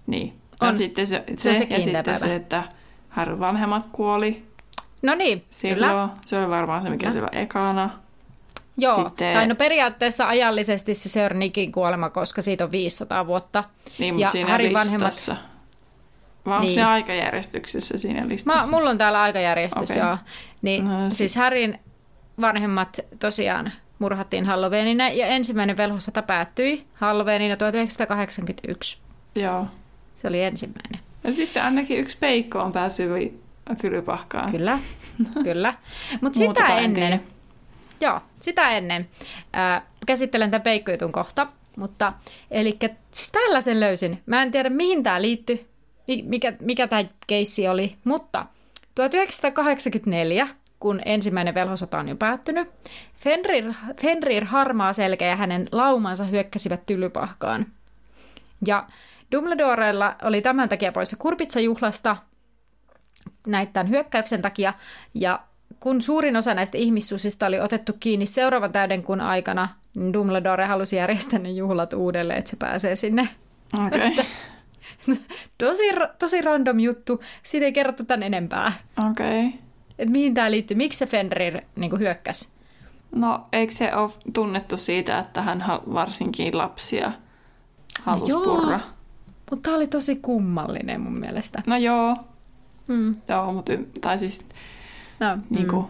Niin. 0.07 0.33
On. 0.61 0.69
No 0.69 0.75
sitten 0.75 1.07
se, 1.07 1.23
Se 1.37 1.53
se 1.53 1.67
ja 1.69 1.81
sitten 1.81 2.03
päivä. 2.05 2.19
se, 2.19 2.35
että 2.35 2.63
Harryn 3.09 3.39
vanhemmat 3.39 3.87
kuoli 3.91 4.45
No 5.01 5.15
niin, 5.15 5.45
silloin. 5.49 5.91
kyllä. 5.91 6.09
Se 6.25 6.37
oli 6.37 6.49
varmaan 6.49 6.81
se, 6.81 6.89
mikä 6.89 6.99
Kyllä. 6.99 7.11
siellä 7.11 7.29
ekana. 7.41 7.89
Joo, 8.77 9.03
Sitten- 9.03 9.33
tai 9.33 9.47
no 9.47 9.55
periaatteessa 9.55 10.27
ajallisesti 10.27 10.93
se 10.93 11.09
Sir 11.09 11.33
Nickin 11.33 11.71
kuolema, 11.71 12.09
koska 12.09 12.41
siitä 12.41 12.63
on 12.63 12.71
500 12.71 13.27
vuotta. 13.27 13.63
Niin, 13.99 14.13
mutta 14.13 14.27
ja 14.27 14.31
siinä 14.31 14.49
Harryn 14.51 14.73
listassa. 14.73 15.35
Vai 16.45 16.53
onko 16.53 16.61
Niin. 16.63 16.73
se 16.73 16.83
aikajärjestyksessä 16.83 17.97
siinä 17.97 18.21
Mä, 18.21 18.27
listassa? 18.27 18.71
mulla 18.71 18.89
on 18.89 18.97
täällä 18.97 19.21
aikajärjestys, 19.21 19.91
Okei. 19.91 20.03
joo. 20.03 20.17
Niin, 20.61 20.85
No, 20.85 20.91
no, 21.03 21.09
sit- 21.09 21.17
siis 21.17 21.35
Härin 21.35 21.79
vanhemmat 22.41 22.99
tosiaan 23.19 23.71
murhattiin 23.99 24.45
Halloweenina 24.45 25.09
ja 25.09 25.27
ensimmäinen 25.27 25.77
velhosota 25.77 26.21
päättyi 26.21 26.87
Halloweenina 26.93 27.57
1981. 27.57 28.97
Joo. 29.35 29.67
Se 30.17 30.27
oli 30.27 30.43
ensimmäinen. 30.43 30.99
Ja 31.23 31.33
sitten 31.33 31.63
ainakin 31.63 31.99
yksi 31.99 32.17
peikko 32.19 32.59
on 32.59 32.71
päässyt 32.71 33.09
tylypahkaan. 33.81 34.51
Kyllä, 34.51 34.79
kyllä. 35.43 35.73
Mutta 36.21 36.39
sitä 36.39 36.65
en 36.65 36.83
ennen, 36.83 36.93
tiedä. 36.93 37.19
joo, 38.01 38.19
sitä 38.39 38.69
ennen, 38.69 39.09
ää, 39.53 39.81
käsittelen 40.05 40.51
tämän 40.51 40.61
peikkojutun 40.61 41.11
kohta, 41.11 41.47
mutta 41.77 42.13
eli 42.51 42.77
siis 43.11 43.31
tällaisen 43.31 43.79
löysin. 43.79 44.21
Mä 44.25 44.41
en 44.41 44.51
tiedä 44.51 44.69
mihin 44.69 45.03
tämä 45.03 45.21
liittyy, 45.21 45.67
mi- 46.07 46.23
mikä, 46.27 46.53
mikä 46.59 46.87
tämä 46.87 47.05
keissi 47.27 47.67
oli, 47.67 47.95
mutta 48.03 48.45
1984, 48.95 50.47
kun 50.79 51.01
ensimmäinen 51.05 51.53
velhosota 51.53 51.99
on 51.99 52.09
jo 52.09 52.15
päättynyt, 52.15 52.69
Fenrir, 53.15 53.73
Fenrir 54.01 54.45
harmaa 54.45 54.93
selkä 54.93 55.25
ja 55.25 55.35
hänen 55.35 55.65
laumansa 55.71 56.23
hyökkäsivät 56.23 56.85
tylypahkaan. 56.85 57.65
Ja 58.67 58.87
Dumbledorella 59.31 60.15
oli 60.23 60.41
tämän 60.41 60.69
takia 60.69 60.91
poissa 60.91 61.17
kurpitsajuhlasta 61.17 62.17
tämän 63.73 63.89
hyökkäyksen 63.89 64.41
takia. 64.41 64.73
Ja 65.13 65.39
kun 65.79 66.01
suurin 66.01 66.37
osa 66.37 66.53
näistä 66.53 66.77
ihmissusista 66.77 67.45
oli 67.45 67.59
otettu 67.59 67.93
kiinni 67.99 68.25
seuraavan 68.25 68.71
täyden 68.71 69.03
kuun 69.03 69.21
aikana, 69.21 69.69
niin 69.95 70.13
Dumbledore 70.13 70.65
halusi 70.65 70.95
järjestää 70.95 71.39
ne 71.39 71.51
juhlat 71.51 71.93
uudelleen, 71.93 72.39
että 72.39 72.51
se 72.51 72.57
pääsee 72.57 72.95
sinne. 72.95 73.29
Okei. 73.85 74.07
Okay. 74.07 74.25
Tosi, 75.57 75.83
tosi 76.19 76.41
random 76.41 76.79
juttu. 76.79 77.23
Siitä 77.43 77.65
ei 77.65 77.71
kerrottu 77.71 78.03
tämän 78.03 78.23
enempää. 78.23 78.71
Okei. 79.09 79.47
Okay. 79.47 79.59
Et 79.99 80.09
mihin 80.09 80.33
tämä 80.33 80.51
liittyy? 80.51 80.77
Miksi 80.77 80.99
se 80.99 81.05
Fenrir 81.05 81.61
niin 81.75 81.99
hyökkäsi? 81.99 82.47
No, 83.15 83.47
eikö 83.53 83.73
se 83.73 83.95
ole 83.95 84.11
tunnettu 84.33 84.77
siitä, 84.77 85.19
että 85.19 85.41
hän 85.41 85.63
varsinkin 85.93 86.57
lapsia 86.57 87.11
halusi 88.01 88.31
joo. 88.31 88.43
purra? 88.43 88.79
Mutta 89.51 89.63
tämä 89.63 89.75
oli 89.77 89.87
tosi 89.87 90.15
kummallinen 90.15 91.01
mun 91.01 91.19
mielestä. 91.19 91.63
No 91.67 91.77
joo, 91.77 92.17
Mm. 92.87 93.15
joo 93.27 93.53
mutta 93.53 93.73
tai 94.01 94.19
siis 94.19 94.45
No, 95.19 95.35
mm. 95.35 95.41
niin 95.49 95.67
kuin, 95.67 95.85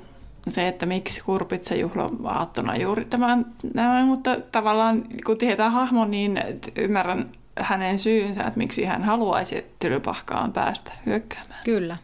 se, 0.48 0.68
että 0.68 0.86
miksi 0.86 1.22
kurpitsajuhlan 1.24 2.10
aattona 2.26 2.76
juuri 2.78 3.06
tämän, 3.06 3.46
nämä, 3.74 4.06
mutta 4.06 4.38
tavallaan 4.52 5.04
kun 5.26 5.38
tietää 5.38 5.70
hahmon, 5.70 6.12
niin 6.12 6.40
ymmärrän 6.76 7.30
hänen 7.60 8.00
syynsä, 8.00 8.42
että 8.42 8.58
miksi 8.58 8.86
hän 8.86 9.04
haluaisi 9.04 9.66
tylypahkaan 9.80 10.54
päästä 10.54 10.92
hyökkäämään. 11.06 11.62
Kyllä. 11.64 11.98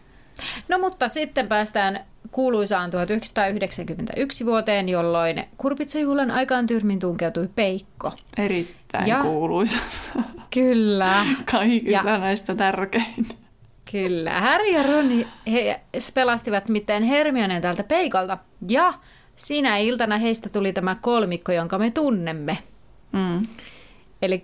No 0.69 0.79
mutta 0.79 1.09
sitten 1.09 1.47
päästään 1.47 1.99
kuuluisaan 2.31 2.91
1991 2.91 4.45
vuoteen, 4.45 4.89
jolloin 4.89 5.43
kurpitsajuhlan 5.57 6.31
aikaan 6.31 6.67
tyrmin 6.67 6.99
tunkeutui 6.99 7.49
Peikko. 7.55 8.11
Erittäin 8.37 9.07
ja. 9.07 9.21
kuuluisa. 9.21 9.77
Kyllä, 10.53 11.25
Kaikilla 11.51 11.91
Ja- 12.11 12.17
näistä 12.17 12.55
tärkein. 12.55 13.27
kyllä. 13.91 14.41
Harry 14.41 14.69
ja 14.69 14.83
Ron 14.83 15.25
he 15.51 15.81
pelastivat 16.13 16.69
miten 16.69 17.03
Hermione 17.03 17.61
tältä 17.61 17.83
Peikolta. 17.83 18.37
Ja 18.69 18.93
sinä 19.35 19.77
iltana 19.77 20.17
heistä 20.17 20.49
tuli 20.49 20.73
tämä 20.73 20.95
kolmikko, 20.95 21.51
jonka 21.51 21.77
me 21.77 21.91
tunnemme. 21.91 22.57
Mm. 23.11 23.41
Eli 24.21 24.41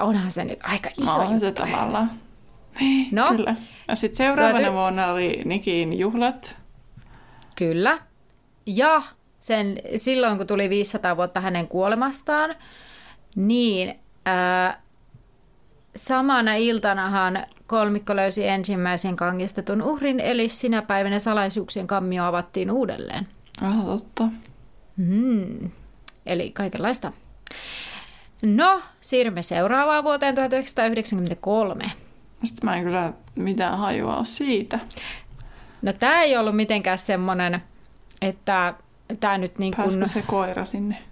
onhan 0.00 0.30
se 0.30 0.44
nyt 0.44 0.58
aika 0.62 0.90
iso 1.00 1.20
On 1.20 1.40
se 1.40 1.52
tavallaan. 1.52 2.10
Niin, 2.80 3.08
No. 3.12 3.26
Kyllä. 3.28 3.54
Ja 3.88 3.94
sitten 3.94 4.16
seuraavana 4.16 4.58
Tuo 4.58 4.68
ty- 4.68 4.72
vuonna 4.72 5.06
oli 5.12 5.42
Nikin 5.44 5.98
juhlat. 5.98 6.56
Kyllä. 7.56 7.98
Ja 8.66 9.02
sen, 9.40 9.76
silloin, 9.96 10.38
kun 10.38 10.46
tuli 10.46 10.70
500 10.70 11.16
vuotta 11.16 11.40
hänen 11.40 11.68
kuolemastaan, 11.68 12.54
niin 13.36 13.94
ää, 14.26 14.80
samana 15.98 16.54
iltanahan 16.54 17.46
kolmikko 17.66 18.16
löysi 18.16 18.48
ensimmäisen 18.48 19.16
kangistetun 19.16 19.82
uhrin, 19.82 20.20
eli 20.20 20.48
sinä 20.48 20.82
päivänä 20.82 21.18
salaisuuksien 21.18 21.86
kammio 21.86 22.24
avattiin 22.24 22.70
uudelleen. 22.70 23.28
Ah, 23.62 23.84
totta. 23.84 24.24
Mm. 24.96 25.70
Eli 26.26 26.50
kaikenlaista. 26.50 27.12
No, 28.42 28.82
siirrymme 29.00 29.42
seuraavaan 29.42 30.04
vuoteen 30.04 30.34
1993. 30.34 31.84
Sitten 32.44 32.70
mä 32.70 32.76
en 32.76 32.84
kyllä 32.84 33.12
mitään 33.34 33.78
hajua 33.78 34.16
ole 34.16 34.24
siitä. 34.24 34.78
No 35.82 35.92
tämä 35.92 36.22
ei 36.22 36.36
ollut 36.36 36.56
mitenkään 36.56 36.98
semmoinen, 36.98 37.62
että 38.22 38.74
tämä 39.20 39.38
nyt 39.38 39.58
niin 39.58 39.74
kuin... 39.76 40.08
se 40.08 40.22
koira 40.26 40.64
sinne? 40.64 41.07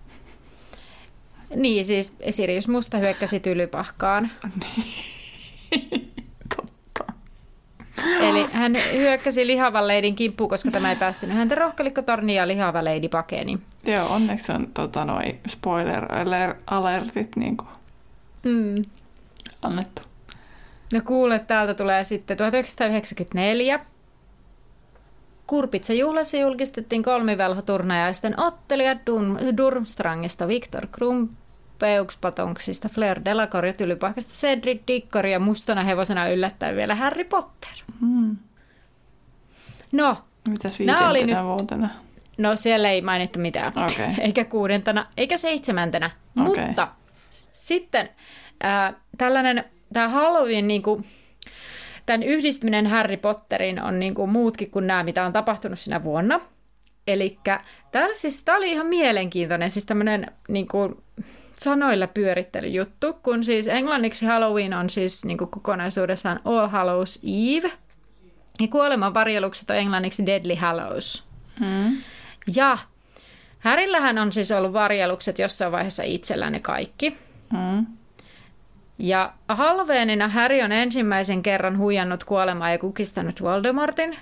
Niin, 1.57 1.85
siis 1.85 2.17
Sirius 2.31 2.69
Musta 2.69 2.99
hyökkäsi 2.99 3.41
tylypahkaan. 3.41 4.31
Eli 8.21 8.47
hän 8.53 8.75
hyökkäsi 8.93 9.47
lihavan 9.47 9.89
leidin 9.89 10.15
kimppuun, 10.17 10.51
koska 10.51 10.71
tämä 10.71 10.91
ei 10.91 10.97
päästänyt 10.97 11.37
häntä 11.37 11.55
rohkelikkotorniin 11.55 12.37
ja 12.37 12.49
lihava 12.49 12.85
leidi 12.85 13.09
pakeni. 13.09 13.59
Joo, 13.87 14.07
onneksi 14.09 14.53
on 14.53 14.67
tota, 14.75 15.05
noi 15.05 15.23
spoiler 15.49 16.05
aler- 16.05 16.57
alertit 16.67 17.37
niin 17.37 17.57
kuin 17.57 17.69
Mm. 18.45 18.83
annettu. 19.63 20.03
No 20.93 21.01
kuule, 21.05 21.39
täältä 21.39 21.75
tulee 21.75 22.05
sitten 22.05 22.37
1994. 22.37 23.81
Kurpitsa 25.47 25.93
juhlassa 25.93 26.37
julkistettiin 26.37 27.03
kolmivelhoturnajaisten 27.03 28.41
ottelia 28.41 28.93
Dun- 28.95 29.57
Durmstrangista 29.57 30.49
Viktor 30.49 30.87
Krum, 30.93 31.29
Peukspatonksista 31.79 32.89
Fleur 32.89 33.21
Delacour 33.25 33.67
ja 33.67 33.73
Tylypahkasta 33.73 34.33
Cedric 34.33 34.81
Diggory 34.89 35.29
ja 35.31 35.39
mustana 35.39 35.83
hevosena 35.83 36.29
yllättäen 36.29 36.77
vielä 36.77 36.95
Harry 36.95 37.25
Potter. 37.25 37.71
Hmm. 38.01 38.37
No, 39.93 40.17
Mitäs 40.49 40.81
Nää 40.81 41.11
oli 41.11 41.25
nyt- 41.25 41.39
vuotena? 41.43 41.89
no 42.39 42.57
siellä 42.57 42.91
ei 42.91 43.03
mainittu 43.03 43.39
mitään. 43.39 43.73
Okei. 43.85 44.15
Eikä 44.27 44.45
kuudentena, 44.45 45.07
eikä 45.17 45.37
seitsemäntenä. 45.37 46.11
Okei. 46.47 46.67
Mutta 46.67 46.89
sitten 47.51 48.09
ää, 48.63 48.93
tällainen, 49.19 49.65
tämä 49.93 50.09
Halloween, 50.09 50.69
niin 50.69 50.83
kuin, 50.83 51.05
tämän 52.07 52.23
yhdistyminen 52.23 52.87
Harry 52.87 53.17
Potterin 53.17 53.83
on 53.83 53.99
niin 53.99 54.15
kuin 54.15 54.31
muutkin 54.31 54.71
kuin 54.71 54.87
nämä, 54.87 55.03
mitä 55.03 55.27
on 55.27 55.33
tapahtunut 55.33 55.79
sinä 55.79 56.03
vuonna. 56.03 56.41
Eli 57.07 57.39
siis, 58.13 58.43
tämä 58.43 58.59
oli 58.59 58.71
ihan 58.73 58.87
mielenkiintoinen, 58.87 59.71
siis 59.71 59.85
tämmöinen 59.85 60.27
niin 60.49 60.69
kuin, 60.69 61.03
sanoilla 61.59 62.07
pyörittelyjuttu, 62.07 63.13
kun 63.13 63.45
siis 63.45 63.67
englanniksi 63.67 64.27
Halloween 64.27 64.75
on 64.75 64.91
siis 64.91 65.25
niin 65.25 65.39
kuin 65.39 65.51
kokonaisuudessaan 65.51 66.41
All 66.45 66.69
Hallows 66.69 67.21
Eve, 67.23 67.73
ja 68.61 68.69
kuoleman 68.69 69.15
varjelukset 69.15 69.71
on 69.71 69.77
englanniksi 69.77 70.27
Deadly 70.27 70.55
Hallows. 70.55 71.25
Hmm. 71.61 71.97
Ja 72.57 72.79
Härillähän 73.59 74.19
on 74.19 74.33
siis 74.33 74.53
ollut 74.53 74.73
varjelukset 74.73 75.39
jossain 75.39 75.73
vaiheessa 75.73 76.03
itsellään 76.03 76.53
ne 76.53 76.61
kaikki. 76.61 77.17
Hmm. 77.51 77.87
Ja 78.99 79.33
Halloweenina 79.49 80.29
Häri 80.29 80.63
on 80.63 80.73
ensimmäisen 80.73 81.43
kerran 81.43 81.79
huijannut 81.79 82.25
kuolemaa 82.25 82.71
ja 82.71 82.79
kukistanut 82.79 83.43
Voldemortin. 83.43 84.17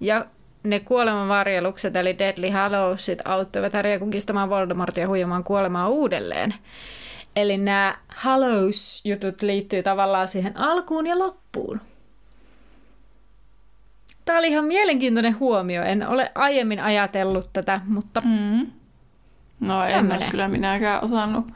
Ja 0.00 0.26
ne 0.62 0.80
kuoleman 0.80 1.28
varjelukset, 1.28 1.96
eli 1.96 2.18
Deadly 2.18 2.50
Hallowsit, 2.50 3.18
auttoivat 3.24 3.72
Häriä 3.72 3.98
kukistamaan 3.98 4.50
Voldemortin 4.50 5.02
ja 5.02 5.08
huijamaan 5.08 5.44
kuolemaa 5.44 5.88
uudelleen. 5.88 6.54
Eli 7.36 7.58
nämä 7.58 7.96
Hallows-jutut 8.08 9.42
liittyy 9.42 9.82
tavallaan 9.82 10.28
siihen 10.28 10.56
alkuun 10.56 11.06
ja 11.06 11.18
loppuun. 11.18 11.80
Tämä 14.24 14.38
oli 14.38 14.48
ihan 14.48 14.64
mielenkiintoinen 14.64 15.38
huomio. 15.38 15.82
En 15.82 16.08
ole 16.08 16.32
aiemmin 16.34 16.80
ajatellut 16.80 17.50
tätä, 17.52 17.80
mutta 17.86 18.20
Hmm. 18.20 18.66
No 19.60 19.84
en 19.84 20.12
olisi 20.12 20.30
kyllä 20.30 20.48
minäkään 20.48 21.04
osannut 21.04 21.46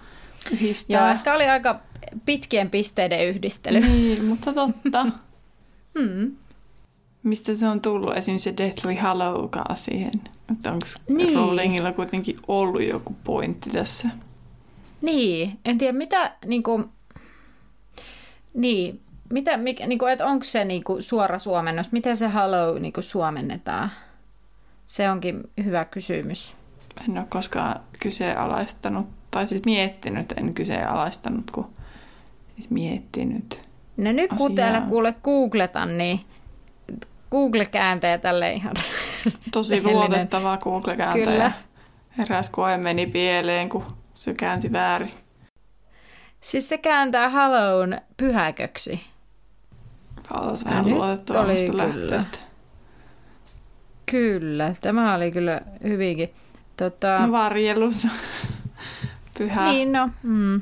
yhdistää. 0.53 1.01
joo, 1.01 1.09
ehkä 1.09 1.35
oli 1.35 1.45
aika 1.49 1.81
pitkien 2.27 2.71
pisteiden 2.71 3.27
yhdistely. 3.29 3.81
Niin, 3.81 4.25
mutta 4.25 4.53
totta. 4.53 5.07
Hmm. 5.99 6.37
Mistä 7.27 7.55
se 7.55 7.69
on 7.69 7.81
tullut 7.81 8.17
esimerkiksi 8.17 8.51
se 8.51 8.57
Deathly 8.57 8.95
Hallowkaan 8.95 9.77
siihen? 9.77 10.13
Että 10.53 10.73
onko 10.73 10.87
Niin. 11.09 11.35
Rowlingilla 11.35 11.93
kuitenkin 11.93 12.37
ollut 12.49 12.83
joku 12.83 13.17
pointti 13.25 13.71
tässä? 13.71 14.09
Niin, 15.03 15.59
en 15.65 15.79
tiedä 15.79 15.93
mitä, 15.93 16.37
niin 16.45 16.63
kuin, 16.63 16.85
niin, 18.55 19.01
mitä, 19.31 19.57
mikä, 19.57 19.87
niin 19.87 19.99
kuin, 19.99 20.13
että 20.13 20.27
onko 20.27 20.45
se 20.45 20.65
niin 20.65 20.85
kuin, 20.85 21.03
suora 21.03 21.39
suomennos, 21.39 21.93
miten 21.93 22.17
se 22.17 22.33
hello 22.35 22.79
niin 22.79 22.93
kuin, 22.93 23.05
suomennetaan? 23.05 23.91
Se 24.87 25.11
onkin 25.11 25.43
hyvä 25.65 25.85
kysymys. 25.85 26.55
En 27.09 27.19
ole 27.19 27.27
koskaan 27.29 27.81
kyseenalaistanut, 28.01 29.07
tai 29.31 29.47
siis 29.47 29.65
miettinyt, 29.65 30.33
en 30.33 30.55
kyseenalaistanut, 30.55 31.51
kun 31.51 31.67
siis 32.55 32.71
miettinyt. 32.71 33.61
No 33.97 34.13
nyt 34.13 34.31
kun 34.31 34.53
Asiaa. 34.53 34.57
täällä 34.57 34.81
kuule 34.81 35.15
googletan, 35.23 35.99
niin 35.99 36.21
Google-kääntäjä 37.31 38.19
tälle 38.19 38.53
ihan 38.53 38.75
Tosi 39.53 39.83
luotettava 39.83 40.57
Google-kääntäjä. 40.57 41.25
Kyllä. 41.25 41.53
Eräs 42.25 42.51
koe 42.51 42.77
meni 42.77 43.07
pieleen, 43.07 43.69
kun 43.69 43.85
se 44.15 44.35
käänti 44.35 44.73
väärin. 44.73 45.11
Siis 46.41 46.69
se 46.69 46.79
kääntää 46.79 47.29
Hallown 47.29 47.99
pyhäköksi. 48.17 49.01
Ja 50.31 50.37
vähän 50.65 50.85
nyt 50.85 50.95
luotettavammasta 50.95 51.83
oli 51.83 51.93
kyllä. 51.93 52.25
Kyllä, 54.07 54.75
tämä 54.81 55.15
oli 55.15 55.31
kyllä 55.31 55.61
hyvinkin. 55.83 56.31
Tota, 56.77 57.19
No 57.27 57.33
varjelus. 57.33 58.07
Pyhä 59.39 59.65
niin 59.65 59.93
no, 59.93 60.11
mm. 60.23 60.61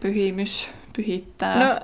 pyhimys 0.00 0.70
pyhittää. 0.96 1.58
no, 1.58 1.80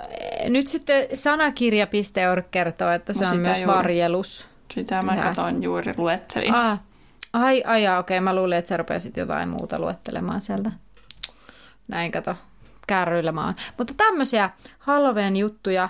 nyt 0.49 0.69
sitten 0.69 1.07
sanakirja.org 1.15 2.45
kertoo, 2.51 2.91
että 2.91 3.13
se 3.13 3.25
No 3.25 3.31
on 3.31 3.37
myös 3.39 3.61
juuri. 3.61 3.77
varjelus. 3.79 4.49
Sitä 4.75 5.03
mä 5.03 5.13
pyhä. 5.13 5.23
katoin 5.23 5.63
juuri 5.63 5.95
luettelin. 5.97 6.55
Ah, 6.55 6.81
ai, 7.33 7.63
ai, 7.67 7.99
okei, 7.99 8.21
mä 8.21 8.35
luulin, 8.35 8.59
että 8.59 8.69
sä 8.69 8.77
rupesit 8.77 9.17
jotain 9.17 9.49
muuta 9.49 9.79
luettelemaan 9.79 10.41
sieltä. 10.41 10.73
Näin 11.89 12.13
kato, 12.13 12.35
kärryillä 12.87 13.33
mä 13.33 13.45
oon. 13.45 13.55
Mutta 13.79 13.95
tämmöisiä 13.97 14.51
Halloween 14.79 15.37
juttuja 15.37 15.89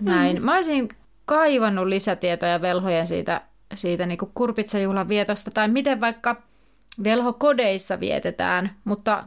näin. 0.00 0.36
Mm. 0.38 0.44
Mä 0.44 0.54
olisin 0.54 0.88
kaivannut 1.24 1.86
lisätietoja 1.86 2.60
velhojen 2.62 3.06
siitä, 3.06 3.40
siitä 3.74 4.06
niin 4.06 4.18
kurpitsajuhlan 4.34 5.08
vietosta, 5.08 5.50
tai 5.50 5.68
miten 5.68 6.00
vaikka 6.00 6.42
velhokodeissa 7.04 8.00
vietetään, 8.00 8.70
mutta 8.84 9.24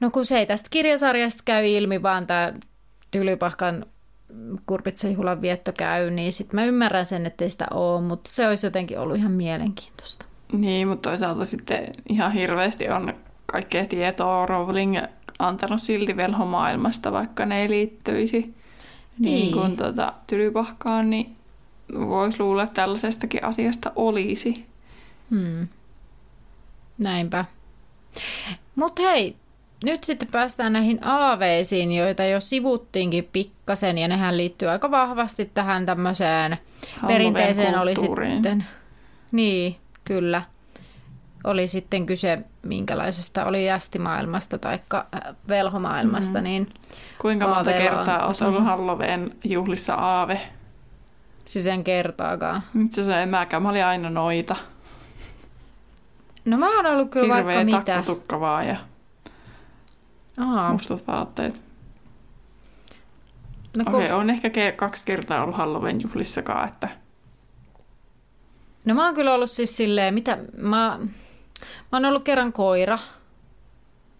no 0.00 0.10
kun 0.10 0.24
se 0.24 0.38
ei 0.38 0.46
tästä 0.46 0.68
kirjasarjasta 0.70 1.42
käy 1.44 1.66
ilmi, 1.66 2.02
vaan 2.02 2.26
tämä 2.26 2.52
Tylypahkan 3.10 3.86
kurpitsajuhlan 4.66 5.40
vietto 5.42 5.72
käy, 5.78 6.10
niin 6.10 6.32
sitten 6.32 6.60
mä 6.60 6.64
ymmärrän 6.64 7.06
sen, 7.06 7.26
ettei 7.26 7.50
sitä 7.50 7.66
ole, 7.70 8.00
mutta 8.00 8.30
se 8.30 8.48
olisi 8.48 8.66
jotenkin 8.66 8.98
ollut 8.98 9.16
ihan 9.16 9.32
mielenkiintoista. 9.32 10.26
Niin, 10.52 10.88
mutta 10.88 11.10
toisaalta 11.10 11.44
sitten 11.44 11.88
ihan 12.08 12.32
hirveästi 12.32 12.88
on 12.88 13.14
kaikkea 13.46 13.86
tietoa 13.86 14.46
Rowling 14.46 14.96
antanut 15.38 15.82
silti 15.82 16.16
velhomaailmasta, 16.16 17.12
vaikka 17.12 17.46
ne 17.46 17.62
ei 17.62 17.70
liittyisi 17.70 18.38
niin, 18.38 18.54
Niin. 19.18 19.52
kuin 19.52 19.76
tota, 19.76 20.12
tylypahkaan, 20.26 21.10
niin 21.10 21.36
voisi 21.94 22.40
luulla, 22.40 22.62
että 22.62 22.74
tällaisestakin 22.74 23.44
asiasta 23.44 23.92
olisi. 23.96 24.66
Hmm. 25.30 25.68
Näinpä. 26.98 27.44
Mutta 28.74 29.02
hei, 29.02 29.36
nyt 29.84 30.04
sitten 30.04 30.28
päästään 30.28 30.72
näihin 30.72 30.98
aaveisiin, 31.06 31.92
joita 31.92 32.24
jo 32.24 32.40
sivuttiinkin 32.40 33.28
pikkasen, 33.32 33.98
ja 33.98 34.08
nehän 34.08 34.36
liittyy 34.36 34.68
aika 34.68 34.90
vahvasti 34.90 35.50
tähän 35.54 35.86
tämmöiseen 35.86 36.56
perinteiseen 37.06 37.78
oli 37.78 37.96
sitten. 37.96 38.64
Niin, 39.32 39.76
kyllä. 40.04 40.42
Oli 41.44 41.66
sitten 41.66 42.06
kyse 42.06 42.38
minkälaisesta, 42.62 43.44
oli 43.44 43.66
jästimaailmasta 43.66 44.58
tai 44.58 44.78
velhomaailmasta, 45.48 46.38
Mhm. 46.38 46.44
niin 46.44 46.68
Kuinka 47.18 47.46
monta 47.48 47.72
kertaa 47.72 48.26
on 48.26 48.34
ollut 48.46 48.64
Halloween 48.64 49.30
juhlissa 49.44 49.94
aave? 49.94 50.40
siis 51.44 51.66
en 51.66 51.84
kertaakaan. 51.84 52.62
Itse 52.84 53.00
asiassa 53.00 53.20
en 53.20 53.28
mäkään, 53.28 53.62
mä 53.62 53.68
olin 53.70 53.84
aina 53.84 54.10
noita. 54.10 54.56
No 56.44 56.56
mä 56.58 56.76
oon 56.76 56.86
ollut 56.86 57.10
kyllä 57.10 57.28
vaikka 57.34 57.48
Hirveä 57.52 57.64
mitä. 57.64 57.76
takkatukka 57.78 58.40
vaan 58.40 58.68
ja 58.68 58.76
Aa, 60.38 60.72
mustat 60.72 61.06
vaatteet. 61.06 61.60
no 63.76 63.84
kun, 63.84 63.94
Okei, 63.94 64.06
okay, 64.06 64.18
on 64.18 64.30
ehkä 64.30 64.50
kaksi 64.76 65.04
kertaa 65.04 65.42
ollut 65.42 65.56
Halloween 65.56 66.02
juhlissakaan, 66.02 66.68
että 66.68 66.88
No 68.86 68.94
mä 68.94 69.04
oon 69.04 69.14
kyllä 69.14 69.34
ollut 69.34 69.50
siis 69.50 69.76
silleen, 69.76 70.14
mitä, 70.14 70.38
mä, 70.56 70.98
mä 71.92 71.92
oon 71.92 72.04
ollut 72.04 72.24
kerran 72.24 72.52
koira. 72.52 72.98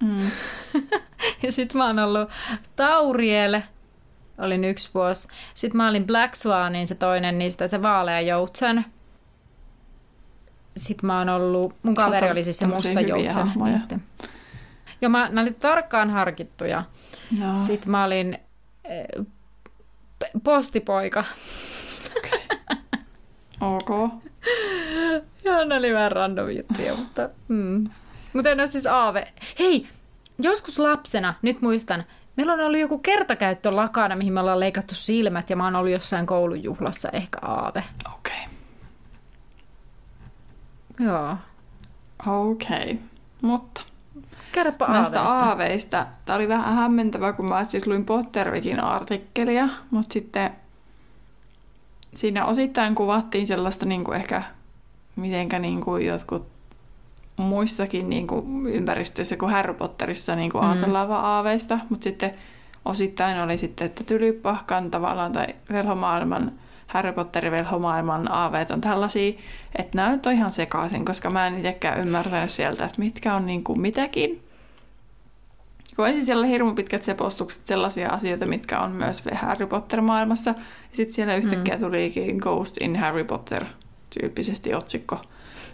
mm. 0.02 0.30
Ja 1.42 1.52
sit 1.52 1.74
mä 1.74 1.86
oon 1.86 1.98
ollut 1.98 2.30
Tauriel, 2.76 3.60
olin 4.38 4.64
yksi 4.64 4.90
vuosi. 4.94 5.28
Sitten 5.54 5.76
mä 5.76 5.88
olin 5.88 6.06
Black 6.06 6.34
Swanin 6.34 6.86
se 6.86 6.94
toinen 6.94 7.38
niistä, 7.38 7.68
se 7.68 7.82
vaalea 7.82 8.20
joutsen. 8.20 8.84
Sitten 10.76 11.06
mä 11.06 11.18
oon 11.18 11.28
ollut, 11.28 11.74
mun 11.82 11.94
kaveri 11.94 12.30
oli 12.30 12.42
siis 12.42 12.58
se 12.58 12.66
musta 12.66 13.00
joutsen 13.00 13.52
niistä. 13.64 13.98
Joo, 15.00 15.10
mä, 15.10 15.28
nämä 15.28 15.40
oli 15.40 15.52
tarkkaan 15.52 16.10
harkittuja. 16.10 16.84
Joo. 17.40 17.56
Sitten 17.56 17.90
mä 17.90 18.04
olin 18.04 18.38
p- 20.18 20.42
postipoika. 20.44 21.24
Ok. 23.60 23.88
Joo, 25.44 25.64
ne 25.64 25.74
oli 25.74 25.92
vähän 25.92 26.12
random 26.12 26.50
juttuja, 26.50 26.94
mutta... 26.94 27.28
Mm. 27.48 27.90
Mutta 28.32 28.50
en 28.50 28.60
ole 28.60 28.66
siis 28.66 28.86
aave. 28.86 29.32
Hei, 29.58 29.86
joskus 30.42 30.78
lapsena, 30.78 31.34
nyt 31.42 31.60
muistan, 31.60 32.04
meillä 32.36 32.52
on 32.52 32.60
ollut 32.60 32.80
joku 32.80 32.98
kertakäyttö 32.98 33.76
lakana, 33.76 34.16
mihin 34.16 34.32
me 34.32 34.40
ollaan 34.40 34.60
leikattu 34.60 34.94
silmät, 34.94 35.50
ja 35.50 35.56
mä 35.56 35.64
oon 35.64 35.76
ollut 35.76 35.92
jossain 35.92 36.26
koulujuhlassa, 36.26 37.08
ehkä 37.12 37.38
aave. 37.42 37.84
Okei. 38.14 38.44
Joo. 41.00 41.36
Okei. 42.26 42.90
Okay. 42.90 42.96
Mutta 43.42 43.82
Kerropa 44.56 44.86
näistä 44.88 45.22
aaveista. 45.22 45.48
aaveista, 45.48 46.06
tämä 46.24 46.36
oli 46.36 46.48
vähän 46.48 46.74
hämmentävää, 46.74 47.32
kun 47.32 47.46
mä 47.46 47.64
siis 47.64 47.86
luin 47.86 48.04
Pottervikin 48.04 48.80
artikkelia, 48.80 49.68
mutta 49.90 50.12
sitten 50.12 50.50
siinä 52.14 52.44
osittain 52.44 52.94
kuvattiin 52.94 53.46
sellaista 53.46 53.86
niin 53.86 54.04
kuin 54.04 54.16
ehkä, 54.16 54.42
mitenkä 55.16 55.58
niin 55.58 55.80
kuin 55.80 56.06
jotkut 56.06 56.46
muissakin 57.36 58.10
niin 58.10 58.26
kuin 58.26 58.66
ympäristöissä 58.66 59.36
kuin 59.36 59.52
Harry 59.52 59.74
Potterissa 59.74 60.36
niin 60.36 60.52
kuin 60.52 60.64
Mm. 60.64 60.70
ajatellaan 60.70 61.08
vaan 61.08 61.24
aaveista, 61.24 61.78
mutta 61.88 62.04
sitten 62.04 62.34
osittain 62.84 63.40
oli 63.40 63.58
sitten, 63.58 63.86
että 63.86 64.04
Tylypahkan 64.04 64.90
tavallaan 64.90 65.32
tai 65.32 65.46
velhomaailman, 65.72 66.52
Harry 66.86 67.12
Potterin 67.12 67.52
velhomaailman 67.52 68.32
aaveet 68.32 68.70
on 68.70 68.80
tällaisia, 68.80 69.32
että 69.78 69.96
nämä 69.98 70.10
nyt 70.12 70.26
on 70.26 70.32
ihan 70.32 70.52
sekaisin, 70.52 71.04
koska 71.04 71.30
mä 71.30 71.46
en 71.46 71.56
itsekään 71.56 72.00
ymmärtänyt 72.00 72.50
sieltä, 72.50 72.84
että 72.84 72.98
mitkä 73.00 73.34
on 73.34 73.46
niin 73.46 73.64
kuin 73.64 73.80
mitäkin. 73.80 74.45
Kun 75.96 76.08
ensin 76.08 76.24
siellä 76.24 76.40
oli 76.40 76.50
hirmu 76.50 76.74
pitkät 76.74 77.04
sepostukset 77.04 77.66
sellaisia 77.66 78.08
asioita, 78.08 78.46
mitkä 78.46 78.80
on 78.80 78.92
myös 78.92 79.22
Harry 79.34 79.66
Potter-maailmassa. 79.66 80.50
Ja 80.50 80.96
sitten 80.96 81.14
siellä 81.14 81.34
yhtäkkiä 81.34 81.78
tulikin 81.78 82.36
Ghost 82.36 82.76
in 82.80 82.96
Harry 82.96 83.24
Potter 83.24 83.64
tyyppisesti 84.18 84.74
otsikko. 84.74 85.20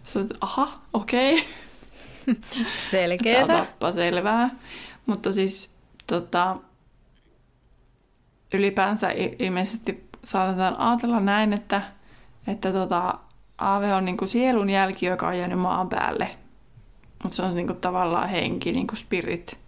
Sitten, 0.04 0.37
aha, 0.40 0.68
okei. 0.92 1.32
Okay. 1.32 2.37
Selkeetä. 2.90 3.54
Otappa 3.56 3.92
selvää. 3.92 4.50
Mutta 5.06 5.32
siis 5.32 5.74
tota, 6.06 6.56
ylipäänsä 8.54 9.08
ilmeisesti 9.38 10.08
saatetaan 10.24 10.78
ajatella 10.78 11.20
näin, 11.20 11.52
että, 11.52 11.82
että 12.46 12.72
tota, 12.72 13.14
aave 13.58 13.94
on 13.94 14.04
niinku 14.04 14.26
sielun 14.26 14.70
jälki, 14.70 15.06
joka 15.06 15.28
on 15.28 15.38
jäänyt 15.38 15.58
maan 15.58 15.88
päälle. 15.88 16.28
Mutta 17.22 17.37
se 17.37 17.42
on 17.42 17.54
niinku 17.54 17.74
tavallaan 17.74 18.28
henki, 18.28 18.72
niinku 18.72 18.96
spirit. 18.96 19.62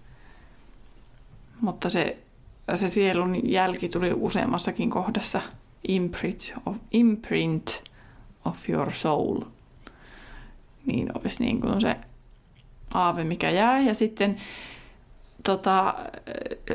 Mutta 1.64 1.90
se, 1.90 2.18
se 2.74 2.88
sielun 2.88 3.50
jälki 3.50 3.88
tuli 3.88 4.12
useammassakin 4.12 4.90
kohdassa. 4.90 5.40
Imprint 5.88 6.54
of, 6.66 6.76
imprint 6.90 7.82
of 8.44 8.70
your 8.70 8.92
soul. 8.92 9.40
Niin 10.86 11.10
olisi 11.14 11.44
niin 11.44 11.60
kuin 11.60 11.80
se 11.80 11.96
aave, 12.94 13.24
mikä 13.24 13.50
jää. 13.50 13.80
Ja 13.80 13.94
sitten 13.94 14.36
tota, 15.44 15.94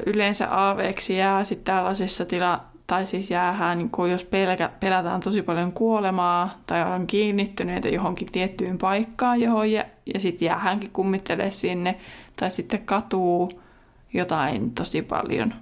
yleensä 0.06 0.50
aaveeksi 0.50 1.18
jää 1.18 1.44
sitten 1.44 1.76
tällaisissa 1.76 2.26
tila, 2.26 2.66
tai 2.88 3.06
siis 3.06 3.32
jäähän, 3.32 3.78
niin 3.78 3.90
kun 3.90 4.12
jos 4.12 4.24
pelkä, 4.24 4.70
pelätään 4.80 5.22
tosi 5.22 5.42
paljon 5.42 5.72
kuolemaa 5.72 6.50
tai 6.66 6.92
on 6.92 7.08
kiinnittyneitä 7.08 7.90
johonkin 7.90 8.32
tiettyyn 8.32 8.78
paikkaan, 8.78 9.42
johon 9.42 9.72
jä, 9.72 9.86
ja 10.14 10.20
sitten 10.20 10.46
jäähänkin 10.46 10.92
kummittelee 10.92 11.52
sinne, 11.52 11.96
tai 12.36 12.52
sitten 12.52 12.86
katuu 12.86 13.62
jotain 14.14 14.72
tosi 14.72 15.02
paljon. 15.02 15.54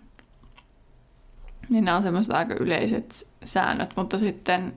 Niin 1.70 1.86
nämä 1.86 1.98
on 1.98 2.04
semmoiset 2.04 2.34
aika 2.34 2.54
yleiset 2.60 3.28
säännöt, 3.44 3.94
mutta 3.96 4.18
sitten 4.18 4.74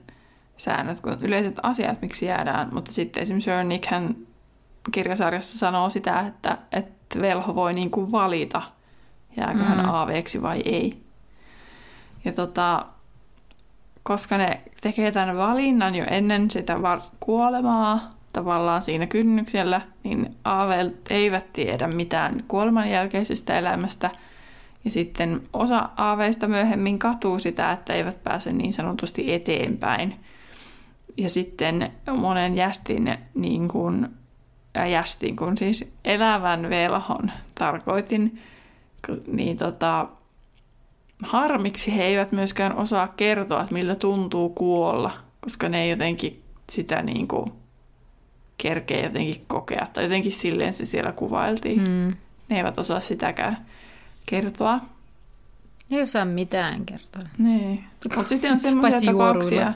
säännöt, 0.56 1.00
kun 1.00 1.18
yleiset 1.20 1.54
asiat, 1.62 2.02
miksi 2.02 2.26
jäädään, 2.26 2.68
mutta 2.74 2.92
sitten 2.92 3.22
esimerkiksi 3.22 3.50
Sir 3.50 3.64
Nick 3.64 3.87
hän 3.87 4.16
kirjasarjassa 4.92 5.59
sanoo 5.59 5.90
sitä, 5.90 6.20
että, 6.20 6.59
että 6.72 7.20
velho 7.20 7.54
voi 7.54 7.74
niin 7.74 7.90
kuin 7.90 8.12
valita, 8.12 8.62
jääkö 9.37 9.64
hän 9.64 9.78
Mm. 9.78 9.88
aaveeksi 9.88 10.42
vai 10.42 10.62
ei. 10.64 11.02
Ja 12.24 12.33
tota, 12.33 12.87
koska 14.02 14.38
ne 14.38 14.61
tekee 14.80 15.12
tämän 15.12 15.37
valinnan 15.37 15.94
jo 15.94 16.04
ennen 16.11 16.50
sitä 16.50 16.76
kuolemaa, 17.20 18.14
tavallaan 18.33 18.83
siinä 18.83 19.07
kynnyksellä, 19.07 19.81
niin 20.05 20.35
aaveet 20.45 20.97
eivät 21.11 21.53
tiedä 21.53 21.87
mitään 21.87 22.38
kuoleman 22.49 22.90
jälkeisestä 22.90 23.59
elämästä. 23.59 24.11
Ja 24.85 24.90
sitten 24.90 25.43
osa 25.53 25.88
aaveista 25.97 26.49
myöhemmin 26.49 26.99
katuu 26.99 27.38
sitä, 27.38 27.73
että 27.73 27.93
eivät 27.93 28.25
pääse 28.25 28.53
niin 28.53 28.73
sanotusti 28.73 29.33
eteenpäin. 29.33 30.14
Ja 31.16 31.31
sitten 31.31 31.93
monen 32.16 32.57
jästin, 32.57 33.19
niin 33.35 33.69
kuin, 33.69 34.09
äh, 34.77 34.90
jästin 34.90 35.37
kun 35.37 35.57
siis 35.57 35.93
elävän 36.05 36.71
velhon 36.71 37.31
tarkoitin, 37.55 38.43
niin 39.27 39.57
tota, 39.57 40.09
harmiksi 41.23 41.97
he 41.97 42.05
eivät 42.05 42.33
myöskään 42.33 42.77
osaa 42.77 43.09
kertoa, 43.09 43.61
että 43.62 43.75
miltä 43.75 43.95
tuntuu 43.95 44.49
kuolla, 44.49 45.11
koska 45.40 45.69
ne 45.69 45.83
ei 45.83 45.90
jotenkin 45.90 46.43
sitä 46.71 47.03
niin 47.03 47.29
kuin 47.29 47.53
kerkeä 48.62 49.03
jotenkin 49.03 49.44
kokea. 49.46 49.87
Tai 49.92 50.05
jotenkin 50.05 50.33
silleen 50.33 50.73
se 50.73 50.85
siellä 50.85 51.12
kuvailtiin. 51.12 51.81
Mm. 51.81 52.14
Ne 52.49 52.57
eivät 52.57 52.79
osaa 52.79 53.01
sitäkään 53.01 53.66
kertoa. 54.27 54.81
Ne 55.90 55.96
ei 55.96 56.03
osaa 56.03 56.25
mitään 56.25 56.87
kertoa. 56.87 57.23
Niin. 57.38 57.85
Mutta 58.16 58.29
sitten 58.29 58.53
on 58.53 58.61
sellaisia 58.70 59.12
tapauksia, 59.12 59.73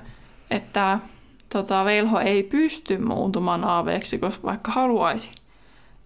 että 0.50 0.98
tota, 1.48 1.84
velho 1.84 2.20
ei 2.20 2.42
pysty 2.42 2.98
muuntumaan 2.98 3.64
aaveeksi, 3.64 4.18
koska 4.18 4.46
vaikka 4.46 4.72
haluaisi. 4.72 5.30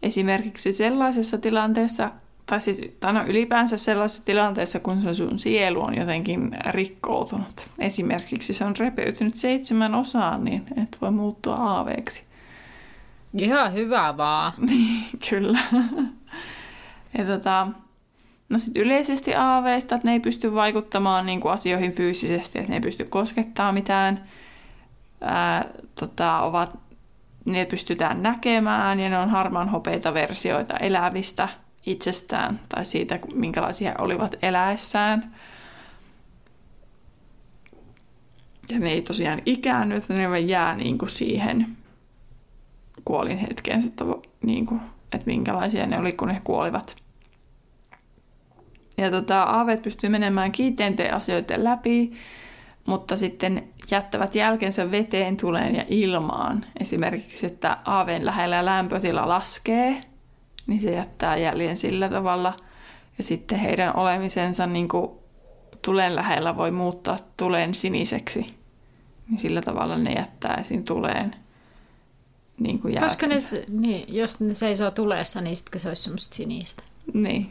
Esimerkiksi 0.03 0.73
sellaisessa 0.73 1.39
tilanteessa, 1.39 2.11
tai 2.47 2.61
siis 2.61 2.83
tai 3.01 3.13
no 3.13 3.25
ylipäänsä 3.27 3.77
sellaisessa 3.77 4.25
tilanteessa, 4.25 4.81
kun 4.81 5.03
se 5.03 5.15
sun 5.15 5.39
sielu 5.39 5.83
on 5.83 5.95
jotenkin 5.95 6.57
rikkoutunut. 6.71 7.67
Esimerkiksi 7.79 8.55
se 8.55 8.65
on 8.65 8.77
repeytynyt 8.79 9.37
seitsemän 9.37 9.95
osaan, 9.95 10.45
niin 10.45 10.65
et 10.83 10.99
voi 11.01 11.11
muuttua 11.11 11.55
aaveeksi. 11.55 12.28
Ihan 13.35 13.73
hyvä 13.73 14.17
vaan. 14.17 14.53
Niin, 14.69 15.05
kyllä. 15.31 15.59
ja 17.19 17.25
tota, 17.25 17.69
no 18.49 18.59
sit 18.59 18.77
yleisesti 18.77 19.35
aaveista, 19.35 19.95
että 19.95 20.09
ne 20.09 20.13
ei 20.13 20.21
pysty 20.21 20.55
vaikuttamaan 20.55 21.27
niin 21.27 21.41
kuin 21.41 21.53
asioihin 21.53 21.93
fyysisesti, 21.93 22.59
että 22.59 22.71
ne 22.71 22.77
ei 22.77 22.81
pysty 22.81 23.05
koskettamaan 23.05 23.75
mitään. 23.75 24.25
Ää, 25.21 25.65
tota, 26.01 26.41
ovat, 26.41 26.79
ne 27.45 27.65
pystytään 27.65 28.23
näkemään 28.23 29.01
ja 29.01 29.09
ne 29.09 29.19
on 29.19 29.31
harmaan 29.31 29.69
hopeita 29.69 30.15
versioita 30.15 30.77
elävistä 30.77 31.49
itsestään 31.87 32.61
tai 32.69 32.85
siitä, 32.85 33.19
minkälaisia 33.35 33.95
olivat 33.99 34.35
eläessään. 34.43 35.35
Ja 38.71 38.79
ne 38.79 38.91
ei 38.91 39.03
tosiaan 39.03 39.43
ikäänny, 39.47 39.97
että 39.97 40.15
ne 40.15 40.41
jää 40.41 40.77
niin 40.77 40.99
kuin 40.99 41.11
siihen 41.11 41.77
kuolin 43.05 43.39
hetkeen, 43.39 43.83
sitten, 43.83 44.07
niin 44.43 44.67
kuin, 44.67 44.81
että 45.13 45.27
minkälaisia 45.27 45.87
ne 45.87 45.99
oli, 45.99 46.13
kun 46.13 46.31
he 46.31 46.41
kuolivat. 46.45 46.97
Ja 48.99 49.11
tota, 49.11 49.43
aaveet 49.43 49.83
pystyy 49.83 50.11
menemään 50.11 50.53
kiinteänteen 50.53 51.15
asioiden 51.15 51.65
läpi, 51.65 52.13
mutta 52.87 53.17
sitten 53.17 53.69
jättävät 53.91 54.35
jälkensä 54.35 54.91
veteen, 54.91 55.37
tuleen 55.37 55.75
ja 55.75 55.85
ilmaan. 55.89 56.65
Esimerkiksi, 56.81 57.47
että 57.47 57.79
aaveen 57.85 58.27
lähellä 58.27 58.65
lämpötila 58.65 59.29
laskee, 59.29 60.01
niin 60.67 60.81
se 60.81 60.91
jättää 60.91 61.37
jäljen 61.37 61.77
sillä 61.77 62.09
tavalla. 62.09 62.55
Ja 63.19 63.25
sitten 63.25 63.59
heidän 63.59 63.97
olemisensa 63.97 64.67
niin 64.67 64.89
kuin 64.89 65.11
tulen 65.83 66.17
lähellä 66.17 66.57
voi 66.57 66.71
muuttaa 66.71 67.17
tuleen 67.37 67.75
siniseksi. 67.75 68.47
Niin 69.29 69.39
sillä 69.39 69.63
tavalla 69.63 69.99
ne 69.99 70.13
jättää 70.13 70.55
esiin 70.55 70.85
tuleen 70.85 71.35
niin 72.59 72.79
kuin 72.79 73.01
Koska 73.01 73.27
ne, 73.27 73.37
niin, 73.69 74.15
jos 74.15 74.41
ne 74.41 74.55
seisoo 74.55 74.91
tuleessa, 74.91 75.41
niin 75.41 75.57
sitten 75.57 75.81
se 75.81 75.89
olisi 75.89 76.03
semmoista 76.03 76.37
sinistä. 76.37 76.83
Niin, 77.15 77.51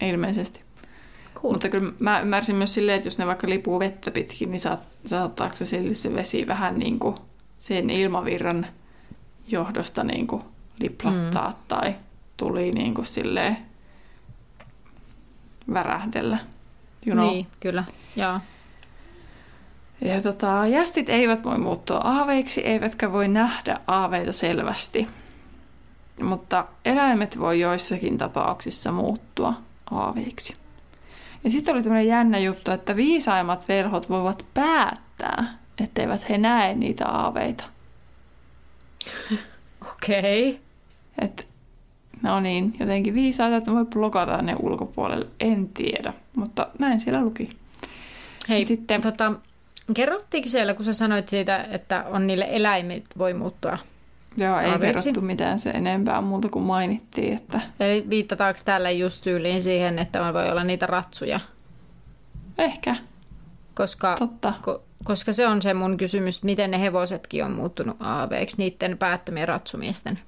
ilmeisesti. 0.00 0.60
Cool. 1.34 1.52
Mutta 1.52 1.68
kyllä 1.68 1.92
mä 1.98 2.20
ymmärsin 2.20 2.56
myös 2.56 2.74
silleen, 2.74 2.96
että 2.96 3.06
jos 3.06 3.18
ne 3.18 3.26
vaikka 3.26 3.48
lipuu 3.48 3.78
vettä 3.78 4.10
pitkin, 4.10 4.50
niin 4.50 4.60
saat, 4.60 4.88
saattaako 5.06 5.56
se 5.56 5.64
sille 5.64 5.94
se 5.94 6.14
vesi 6.14 6.46
vähän 6.46 6.78
niin 6.78 6.98
kuin 6.98 7.14
sen 7.60 7.90
ilmavirran 7.90 8.66
johdosta 9.48 10.04
niin 10.04 10.26
kuin 10.26 10.42
liplattaa 10.80 11.48
mm. 11.48 11.56
tai 11.68 11.94
tuli 12.36 12.72
niin 12.72 12.94
kuin 12.94 13.06
silleen 13.06 13.56
värähdellä. 15.74 16.38
You 17.06 17.16
know? 17.16 17.28
Niin, 17.28 17.46
kyllä. 17.60 17.84
Joo. 18.16 18.40
Ja 20.00 20.22
tota, 20.22 20.66
jästit 20.66 21.08
eivät 21.08 21.44
voi 21.44 21.58
muuttua 21.58 21.96
aaveiksi, 21.96 22.60
eivätkä 22.60 23.12
voi 23.12 23.28
nähdä 23.28 23.80
aaveita 23.86 24.32
selvästi. 24.32 25.08
Mutta 26.22 26.66
eläimet 26.84 27.38
voi 27.38 27.60
joissakin 27.60 28.18
tapauksissa 28.18 28.92
muuttua 28.92 29.54
aaveiksi. 29.90 30.54
Ja 31.44 31.50
sitten 31.50 31.74
oli 31.74 31.82
tämmöinen 31.82 32.08
jännä 32.08 32.38
juttu, 32.38 32.70
että 32.70 32.96
viisaimmat 32.96 33.68
velhot 33.68 34.08
voivat 34.08 34.46
päättää, 34.54 35.58
etteivät 35.78 36.28
he 36.28 36.38
näe 36.38 36.74
niitä 36.74 37.06
aaveita. 37.08 37.64
Okei. 39.92 40.60
Okay. 41.22 41.46
No 42.22 42.40
niin, 42.40 42.76
jotenkin 42.80 43.14
viisaita, 43.14 43.56
että 43.56 43.72
voi 43.72 43.84
blokata 43.84 44.42
ne 44.42 44.56
ulkopuolelle. 44.58 45.26
En 45.40 45.68
tiedä, 45.68 46.12
mutta 46.36 46.68
näin 46.78 47.00
siellä 47.00 47.24
luki. 47.24 47.50
Hei, 48.48 48.64
sitten, 48.64 49.00
tota, 49.00 49.32
Kerrottiinko 49.94 50.48
siellä, 50.48 50.74
kun 50.74 50.84
sä 50.84 50.92
sanoit 50.92 51.28
siitä, 51.28 51.66
että 51.70 52.04
on 52.08 52.26
niille 52.26 52.46
eläimet 52.50 53.04
voi 53.18 53.34
muuttua 53.34 53.78
Joo, 54.36 54.58
ei 54.58 54.70
aaveiksi? 54.70 55.04
kerrottu 55.04 55.20
mitään 55.26 55.58
se 55.58 55.70
enempää 55.70 56.20
muuta 56.20 56.48
kuin 56.48 56.64
mainittiin. 56.64 57.36
Että... 57.36 57.60
Eli 57.80 58.06
viittataanko 58.10 58.60
täällä 58.64 58.90
just 58.90 59.22
tyyliin 59.22 59.62
siihen, 59.62 59.98
että 59.98 60.22
on 60.22 60.34
voi 60.34 60.50
olla 60.50 60.64
niitä 60.64 60.86
ratsuja? 60.86 61.40
Ehkä. 62.58 62.96
Koska, 63.74 64.16
Totta. 64.18 64.52
Ko, 64.62 64.82
koska 65.04 65.32
se 65.32 65.46
on 65.46 65.62
se 65.62 65.74
mun 65.74 65.96
kysymys, 65.96 66.42
miten 66.42 66.70
ne 66.70 66.80
hevosetkin 66.80 67.44
on 67.44 67.52
muuttunut 67.52 67.96
aaveiksi, 68.00 68.56
niiden 68.58 68.98
päättömien 68.98 69.48
ratsumiesten. 69.48 70.18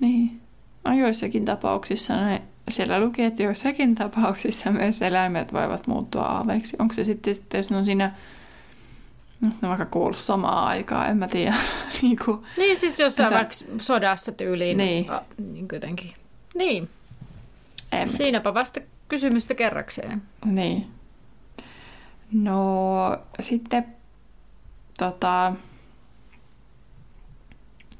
Niin. 0.00 0.40
No 0.84 0.98
joissakin 0.98 1.44
tapauksissa 1.44 2.16
ne, 2.16 2.42
siellä 2.68 3.00
luki, 3.00 3.22
että 3.22 3.42
joissakin 3.42 3.94
tapauksissa 3.94 4.70
myös 4.70 5.02
eläimet 5.02 5.52
voivat 5.52 5.86
muuttua 5.86 6.22
aaveiksi. 6.22 6.76
Onko 6.78 6.94
se 6.94 7.04
sitten, 7.04 7.34
jos 7.54 7.70
ne 7.70 7.76
on 7.76 7.84
siinä 7.84 8.14
ne 9.40 9.48
on 9.62 9.68
vaikka 9.68 9.86
kuollut 9.86 10.18
samaan 10.18 10.68
aikaan, 10.68 11.08
en 11.10 11.16
mä 11.16 11.28
tiedä. 11.28 11.54
niin, 12.02 12.18
kuin, 12.24 12.42
niin 12.56 12.76
siis 12.76 13.00
jossain 13.00 13.26
että... 13.26 13.36
vaikka 13.36 13.54
sodassa 13.84 14.32
tyyliin. 14.32 14.76
Niin. 14.76 15.10
A, 15.10 15.22
niin 15.50 15.68
jotenkin. 15.72 16.12
Niin. 16.54 16.88
En 17.92 18.08
Siinäpä 18.08 18.54
vasta 18.54 18.80
kysymystä 19.08 19.54
kerrakseen. 19.54 20.22
Niin. 20.44 20.86
No 22.32 23.18
sitten 23.40 23.86
tota, 24.98 25.52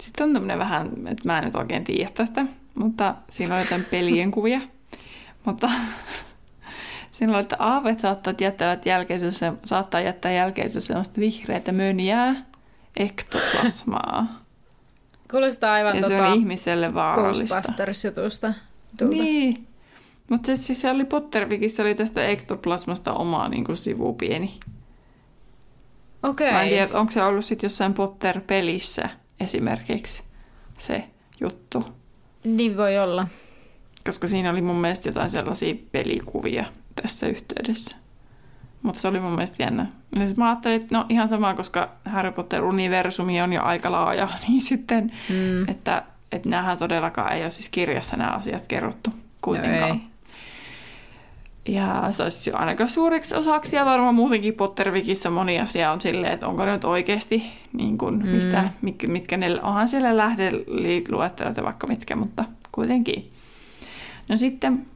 sitten 0.00 0.26
on 0.26 0.32
tämmöinen 0.32 0.58
vähän, 0.58 0.86
että 0.86 1.22
mä 1.24 1.38
en 1.38 1.44
nyt 1.44 1.56
oikein 1.56 1.84
tiedä 1.84 2.10
tästä, 2.14 2.46
mutta 2.74 3.14
siinä 3.30 3.54
on 3.54 3.60
jotain 3.60 3.84
pelien 3.84 4.30
kuvia. 4.30 4.60
mutta 5.44 5.70
Silloin, 7.18 7.40
että 7.40 7.56
aavet 7.58 8.00
saattavat 8.00 8.40
jättävät 8.40 8.86
jälkeisessä, 8.86 9.52
saattaa 9.64 10.00
jättää 10.00 10.32
jälkeisessä 10.32 10.80
sellaista 10.80 11.20
vihreätä 11.20 11.72
mönjää, 11.72 12.34
ektoplasmaa. 12.96 14.40
Kuulostaa 15.30 15.72
aivan 15.72 15.96
ja 15.96 16.02
tota, 16.02 16.16
se 16.16 16.22
on 16.22 16.34
ihmiselle 16.34 16.94
vaarallista. 16.94 17.60
Ghostbusters-jutusta. 17.60 18.54
Niin. 19.08 19.66
Mutta 20.30 20.46
se 20.46 20.56
siis 20.56 20.80
se 20.80 20.90
oli 20.90 21.04
Pottervikissä 21.04 21.82
oli 21.82 21.94
tästä 21.94 22.26
ektoplasmasta 22.26 23.12
oma 23.12 23.48
niin 23.48 23.64
kuin 23.64 23.76
sivu 23.76 24.14
pieni. 24.14 24.58
Okei. 26.22 26.46
Okay. 26.48 26.52
Mä 26.52 26.62
en 26.62 26.68
tiedä, 26.68 26.98
onko 26.98 27.12
se 27.12 27.22
ollut 27.22 27.44
sitten 27.44 27.66
jossain 27.66 27.94
Potter-pelissä 27.94 29.08
esimerkiksi 29.40 30.22
se 30.78 31.04
juttu. 31.40 31.84
Niin 32.44 32.76
voi 32.76 32.98
olla. 32.98 33.28
Koska 34.06 34.28
siinä 34.28 34.50
oli 34.50 34.62
mun 34.62 34.76
mielestä 34.76 35.08
jotain 35.08 35.30
sellaisia 35.30 35.74
pelikuvia, 35.92 36.64
tässä 37.02 37.26
yhteydessä. 37.26 37.96
Mutta 38.82 39.00
se 39.00 39.08
oli 39.08 39.20
mun 39.20 39.32
mielestä 39.32 39.62
jännä. 39.62 39.86
Ja 40.16 40.26
mä 40.36 40.48
ajattelin, 40.48 40.80
että 40.82 40.98
no 40.98 41.06
ihan 41.08 41.28
sama, 41.28 41.54
koska 41.54 41.90
Harry 42.04 42.32
Potter-universumi 42.32 43.42
on 43.42 43.52
jo 43.52 43.62
aika 43.62 43.92
laaja, 43.92 44.28
niin 44.48 44.60
sitten, 44.60 45.12
mm. 45.28 45.68
että, 45.68 46.02
että 46.32 46.48
näähän 46.48 46.78
todellakaan 46.78 47.32
ei 47.32 47.42
ole 47.42 47.50
siis 47.50 47.68
kirjassa 47.68 48.16
nämä 48.16 48.30
asiat 48.30 48.66
kerrottu 48.68 49.10
kuitenkaan. 49.40 49.90
No 49.90 50.00
ja 51.68 52.06
se 52.10 52.22
olisi 52.22 52.52
ainakaan 52.52 52.90
suureksi 52.90 53.34
osaksi, 53.34 53.76
ja 53.76 53.84
varmaan 53.84 54.14
muutenkin 54.14 54.54
Pottervikissä 54.54 55.30
moni 55.30 55.60
asia 55.60 55.92
on 55.92 56.00
silleen, 56.00 56.32
että 56.32 56.48
onko 56.48 56.64
ne 56.64 56.72
nyt 56.72 56.84
oikeasti, 56.84 57.42
niin 57.72 57.98
kuin, 57.98 58.14
mm. 58.18 58.28
mistä, 58.28 58.70
mitkä, 58.82 59.06
mitkä 59.06 59.36
ne, 59.36 59.60
onhan 59.62 59.88
siellä 59.88 60.16
lähdeluettelot 60.16 61.62
vaikka 61.62 61.86
mitkä, 61.86 62.16
mutta 62.16 62.44
kuitenkin. 62.72 63.30
No 64.28 64.36
sitten 64.36 64.86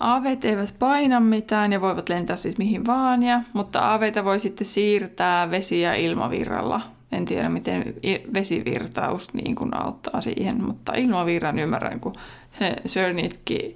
Aaveet 0.00 0.44
eivät 0.44 0.74
paina 0.78 1.20
mitään 1.20 1.72
ja 1.72 1.80
voivat 1.80 2.08
lentää 2.08 2.36
siis 2.36 2.58
mihin 2.58 2.86
vaan, 2.86 3.22
ja, 3.22 3.42
mutta 3.52 3.80
aaveita 3.80 4.24
voi 4.24 4.40
sitten 4.40 4.66
siirtää 4.66 5.50
vesi- 5.50 5.80
ja 5.80 5.94
ilmavirralla. 5.94 6.80
en 7.12 7.24
tiedä 7.24 7.48
miten 7.48 7.94
vesivirtaus 8.34 9.34
niin 9.34 9.54
kuin 9.54 9.82
auttaa 9.82 10.20
siihen, 10.20 10.64
mutta 10.64 10.92
ilmavirran 10.94 11.58
ymmärrän, 11.58 12.00
kun 12.00 12.12
se 12.50 12.76
Sir 12.86 13.12
Nicky, 13.12 13.74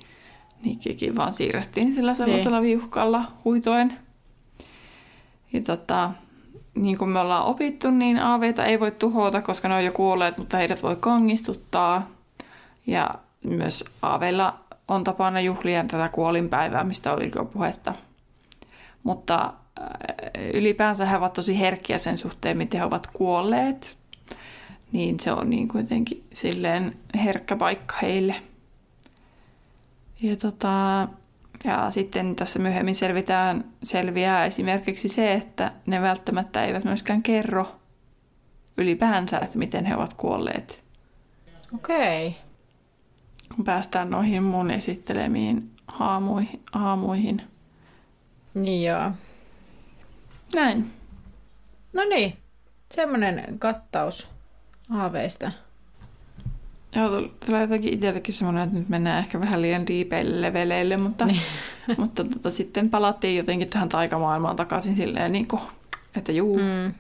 Nickykin 0.65 1.17
vaan 1.17 1.33
siirrettiin 1.33 1.95
sillä 1.95 2.15
sellaisella 2.15 2.61
niin. 2.61 2.79
viuhkalla 2.79 3.25
huitoen. 3.45 3.93
Ja 5.53 5.61
tota, 5.61 6.11
niin 6.75 6.99
kuin 6.99 7.11
me 7.11 7.21
ollaan 7.21 7.45
opittu, 7.45 7.91
niin 7.91 8.19
aaveita 8.19 8.65
ei 8.65 8.81
voi 8.81 8.91
tuhota, 8.91 9.43
koska 9.43 9.69
ne 9.69 9.75
on 9.75 9.85
jo 9.85 9.93
kuolleet, 9.93 10.39
mutta 10.39 10.57
heidät 10.57 10.83
voi 10.83 10.97
kangistuttaa. 11.01 12.11
Ja 12.87 13.15
myös 13.45 13.85
aaveilla 14.03 14.64
on 14.89 15.05
tapana 15.05 15.41
juhlia 15.41 15.85
tätä 15.85 16.09
kuolinpäivää, 16.09 16.85
mistä 16.85 17.13
oli 17.13 17.31
jo 17.35 17.45
puhetta. 17.45 17.95
Mutta 19.03 19.53
äh, 19.81 20.45
ylipäänsä 20.55 21.07
he 21.07 21.17
ovat 21.17 21.33
tosi 21.33 21.61
herkkiä 21.61 21.99
sen 21.99 22.19
suhteen, 22.19 22.59
miten 22.59 22.81
he 22.81 22.87
ovat 22.87 23.07
kuolleet. 23.07 23.99
Niin 24.93 25.21
se 25.21 25.33
on 25.33 25.51
niin 25.51 25.69
kuitenkin 25.69 26.25
silleen 26.33 26.97
herkkä 27.25 27.57
paikka 27.57 27.95
heille. 28.03 28.35
Ja, 30.23 30.37
tota, 30.37 31.09
ja 31.65 31.91
sitten 31.91 32.37
tässä 32.37 32.59
myöhemmin 32.59 32.95
selvitään, 32.95 33.65
selviää 33.83 34.45
esimerkiksi 34.45 35.09
se, 35.09 35.33
että 35.33 35.73
ne 35.87 36.01
välttämättä 36.01 36.65
eivät 36.65 36.85
myöskään 36.85 37.23
kerro 37.23 37.77
ylipäänsä, 38.77 39.39
että 39.39 39.59
miten 39.59 39.85
he 39.85 39.97
ovat 39.97 40.15
kuolleet. 40.15 40.85
Okei. 41.75 42.29
Okay 42.29 42.44
kun 43.57 43.65
päästään 43.65 44.11
noihin 44.11 44.43
mun 44.43 44.71
esittelemiin 44.71 45.71
haamuihin. 45.87 46.61
haamuihin. 46.73 47.43
Niin 48.55 48.85
joo. 48.85 49.11
Näin. 50.55 50.91
No 51.93 52.05
niin, 52.05 52.37
semmoinen 52.95 53.59
kattaus 53.59 54.29
haaveista. 54.89 55.53
Joo, 56.97 57.29
tulee 57.47 57.61
jotenkin 57.61 57.95
itsellekin 57.95 58.35
semmoinen, 58.35 58.63
että 58.63 58.79
nyt 58.79 58.89
mennään 58.89 59.19
ehkä 59.19 59.41
vähän 59.41 59.63
liian 59.63 59.87
diipeille 59.87 60.43
leveleille, 60.43 60.97
mutta, 60.97 61.27
niin. 61.27 61.41
mutta 61.99 62.25
tota, 62.25 62.51
sitten 62.51 62.91
palattiin 62.91 63.37
jotenkin 63.37 63.69
tähän 63.69 63.89
taikamaailmaan 63.89 64.57
takaisin 64.57 64.97
silleen, 64.97 65.33
niin 65.33 65.49
kuin, 65.49 65.63
että 66.17 66.33
juu, 66.33 66.59
mm. 66.59 66.95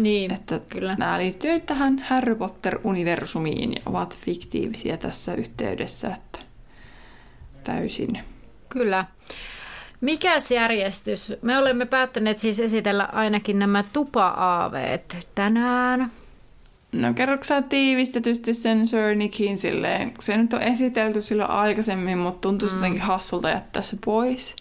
Niin, 0.00 0.34
että 0.34 0.60
kyllä. 0.70 0.94
nämä 0.98 1.18
liittyy 1.18 1.60
tähän 1.60 1.98
Harry 1.98 2.34
Potter-universumiin 2.34 3.72
ja 3.72 3.82
ovat 3.86 4.16
fiktiivisiä 4.16 4.96
tässä 4.96 5.34
yhteydessä, 5.34 6.08
että 6.08 6.38
täysin. 7.64 8.18
Kyllä. 8.68 9.04
Mikäs 10.00 10.50
järjestys? 10.50 11.32
Me 11.42 11.58
olemme 11.58 11.86
päättäneet 11.86 12.38
siis 12.38 12.60
esitellä 12.60 13.08
ainakin 13.12 13.58
nämä 13.58 13.84
tupa-aaveet 13.92 15.28
tänään. 15.34 16.10
No 16.92 17.14
kerroksä 17.14 17.62
tiivistetysti 17.62 18.54
sen 18.54 18.86
Sir 18.86 19.14
Nickin 19.14 19.58
silleen, 19.58 20.14
se 20.20 20.36
nyt 20.36 20.52
on 20.52 20.62
esitelty 20.62 21.20
silloin 21.20 21.50
aikaisemmin, 21.50 22.18
mutta 22.18 22.40
tuntuu 22.40 22.68
mm. 22.68 22.74
jotenkin 22.74 23.02
hassulta 23.02 23.50
jättää 23.50 23.82
se 23.82 23.96
pois. 24.04 24.56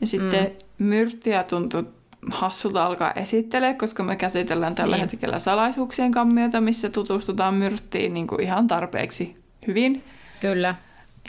Ja 0.00 0.06
sitten 0.06 0.42
mm. 0.44 0.86
Myrttiä 0.86 1.42
tuntui 1.42 1.84
hassulta 2.30 2.84
alkaa 2.84 3.12
esittelee, 3.12 3.74
koska 3.74 4.02
me 4.02 4.16
käsitellään 4.16 4.74
tällä 4.74 4.96
niin. 4.96 5.08
hetkellä 5.10 5.38
salaisuuksien 5.38 6.12
kammiota, 6.12 6.60
missä 6.60 6.90
tutustutaan 6.90 7.54
myrttiin 7.54 8.14
niin 8.14 8.26
kuin 8.26 8.40
ihan 8.40 8.66
tarpeeksi 8.66 9.36
hyvin. 9.66 10.04
Kyllä. 10.40 10.74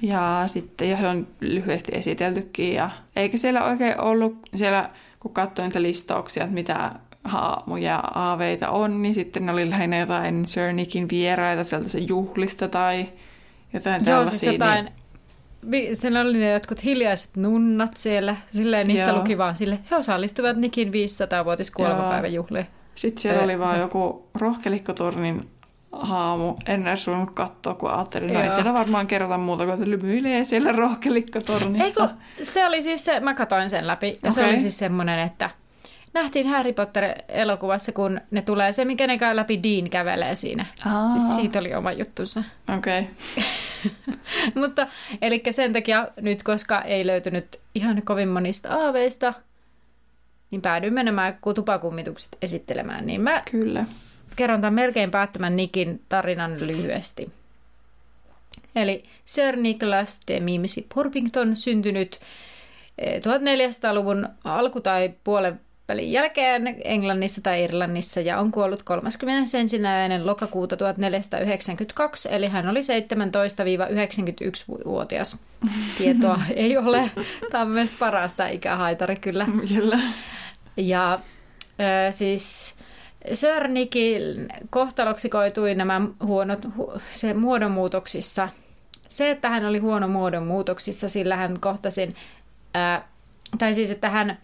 Ja 0.02 0.44
sitten, 0.46 0.90
ja 0.90 0.98
se 0.98 1.08
on 1.08 1.28
lyhyesti 1.40 1.92
esiteltykin, 1.96 2.74
ja 2.74 2.90
eikä 3.16 3.38
siellä 3.38 3.64
oikein 3.64 4.02
ollut, 4.02 4.38
siellä 4.56 4.90
kun 5.20 5.34
katsoin 5.34 5.66
niitä 5.66 5.82
listauksia, 5.82 6.44
että 6.44 6.54
mitä 6.54 6.92
haamuja 7.24 7.98
aaveita 7.98 8.70
on, 8.70 9.02
niin 9.02 9.14
sitten 9.14 9.46
ne 9.46 9.52
oli 9.52 9.70
lähinnä 9.70 10.00
jotain 10.00 10.48
Sir 10.48 10.74
Nickin 10.74 11.10
vieraita 11.10 11.64
sieltä 11.64 11.98
juhlista 12.08 12.68
tai 12.68 13.06
jotain 13.74 14.02
Joo, 14.02 14.06
tällaisia. 14.06 14.40
Siis 14.40 14.54
jotain, 14.54 14.86
niin 14.86 14.94
Siinä 15.94 16.22
oli 16.22 16.38
ne 16.38 16.52
jotkut 16.52 16.84
hiljaiset 16.84 17.38
nunnat 17.38 17.98
siellä. 17.98 18.36
Silleen 18.48 18.88
niistä 18.88 19.10
Joo. 19.10 19.18
luki 19.18 19.38
vaan 19.38 19.56
sille, 19.56 19.80
he 19.92 19.96
osallistuvat 19.96 20.58
Nikin 20.58 20.88
500-vuotis 20.88 21.72
kuolemapäiväjuhliin. 21.72 22.68
Sitten 22.96 23.22
siellä 23.22 23.44
oli 23.44 23.60
vaan 23.60 23.80
joku 23.80 24.30
rohkelikkotornin 24.36 25.50
haamu. 25.92 26.56
En 26.66 26.88
edes 26.88 27.06
suunnut 27.06 27.32
katsoa, 27.32 27.74
kun 27.74 27.92
ajattelin, 27.92 28.34
no 28.34 28.42
ei 28.42 28.52
siellä 28.52 28.74
varmaan 28.74 29.08
kerrota 29.08 29.38
muuta 29.38 29.64
kuin, 29.66 29.74
että 29.74 29.90
lymyilee 29.90 30.44
siellä 30.44 30.72
rohkelikkotornissa. 30.72 32.04
Eikö, 32.04 32.14
se 32.42 32.66
oli 32.66 32.82
siis 32.82 33.06
se, 33.06 33.20
mä 33.20 33.34
katoin 33.34 33.70
sen 33.70 33.88
läpi, 33.88 34.08
ja 34.08 34.14
okay. 34.18 34.32
se 34.32 34.46
oli 34.46 34.60
siis 34.60 34.78
semmoinen, 34.78 35.20
että 35.20 35.50
nähtiin 36.16 36.48
Harry 36.48 36.74
Potter-elokuvassa, 36.74 37.92
kun 37.92 38.22
ne 38.32 38.42
tulee 38.42 38.72
se, 38.72 38.86
mikä 38.86 39.08
ne 39.08 39.18
käy 39.18 39.36
läpi, 39.36 39.64
Dean 39.64 39.90
kävelee 39.90 40.36
siinä. 40.36 40.66
Aa. 40.86 41.10
Siis 41.10 41.36
siitä 41.36 41.60
oli 41.60 41.74
oma 41.74 41.92
juttunsa. 41.92 42.44
Okei. 42.78 43.02
Okay. 43.02 43.14
Mutta 44.62 44.86
eli 45.22 45.44
sen 45.52 45.74
takia 45.74 46.08
nyt, 46.22 46.44
koska 46.44 46.82
ei 46.82 47.08
löytynyt 47.08 47.60
ihan 47.76 48.02
kovin 48.02 48.28
monista 48.30 48.70
aaveista, 48.70 49.34
niin 50.52 50.62
päädyimme 50.62 51.04
nämä 51.04 51.34
tupakummitukset 51.56 52.38
esittelemään. 52.42 53.06
Niin 53.06 53.22
mä 53.22 53.42
Kyllä. 53.52 53.86
kerron 54.36 54.62
tämän 54.62 54.74
melkein 54.74 55.12
päättämän 55.12 55.56
Nikin 55.56 56.02
tarinan 56.10 56.58
lyhyesti. 56.60 57.32
Eli 58.76 59.04
Sir 59.26 59.56
Nicholas 59.56 60.20
de 60.28 60.40
Mimsi 60.40 60.88
Porpington 60.96 61.56
syntynyt 61.56 62.20
1400-luvun 63.02 64.26
eh, 64.26 64.32
alku- 64.44 64.82
tai 64.82 65.14
puolen 65.24 65.60
välin 65.88 66.12
jälkeen 66.12 66.76
Englannissa 66.84 67.42
tai 67.42 67.64
Irlannissa 67.64 68.22
ja 68.22 68.40
on 68.40 68.52
kuollut 68.52 68.84
31. 68.84 69.58
lokakuuta 70.24 70.78
1492, 70.78 72.30
eli 72.32 72.48
hän 72.48 72.70
oli 72.70 72.80
17-91-vuotias. 72.80 75.38
Tietoa 75.98 76.42
ei 76.56 76.78
ole. 76.78 77.12
Tämä 77.52 77.62
on 77.62 77.70
myös 77.70 77.92
parasta 78.00 78.48
ikähaitari 78.48 79.16
kyllä. 79.16 79.48
Kyllä. 79.76 80.00
Ja 80.78 81.14
äh, 81.14 81.22
siis 82.12 82.76
Sir 83.34 83.68
Nickin 83.68 84.48
kohtaloksi 84.70 85.30
koitui 85.30 85.76
nämä 85.76 86.02
huonot 86.24 86.60
hu, 86.78 86.94
se 87.12 87.34
muodonmuutoksissa. 87.34 88.50
Se, 89.10 89.30
että 89.30 89.50
hän 89.50 89.66
oli 89.66 89.80
huono 89.80 90.08
muodonmuutoksissa, 90.08 91.10
sillä 91.10 91.36
hän 91.36 91.60
kohtasin, 91.60 92.16
äh, 92.76 93.04
tai 93.58 93.74
siis 93.74 93.92
että 93.92 94.10
hän 94.10 94.38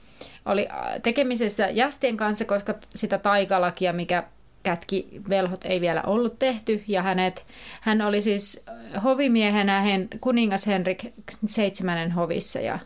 oli 0.46 0.68
äh, 0.72 1.02
tekemisessä 1.04 1.70
Jastien 1.70 2.18
kanssa, 2.18 2.46
koska 2.46 2.76
sitä 2.96 3.18
taikalakia, 3.18 3.94
mikä 3.94 4.24
kätki 4.64 5.08
velhot 5.30 5.66
ei 5.66 5.82
vielä 5.82 6.02
ollut 6.06 6.40
tehty, 6.40 6.84
ja 6.88 7.02
hänet, 7.02 7.46
hän 7.82 8.02
oli 8.02 8.22
siis 8.22 8.64
äh, 8.70 9.04
hovimiehenä 9.04 9.82
hen, 9.82 10.08
kuningas 10.22 10.68
Henrik 10.68 11.06
seitsemännen 11.46 12.12
hovissa, 12.12 12.60
ja 12.60 12.80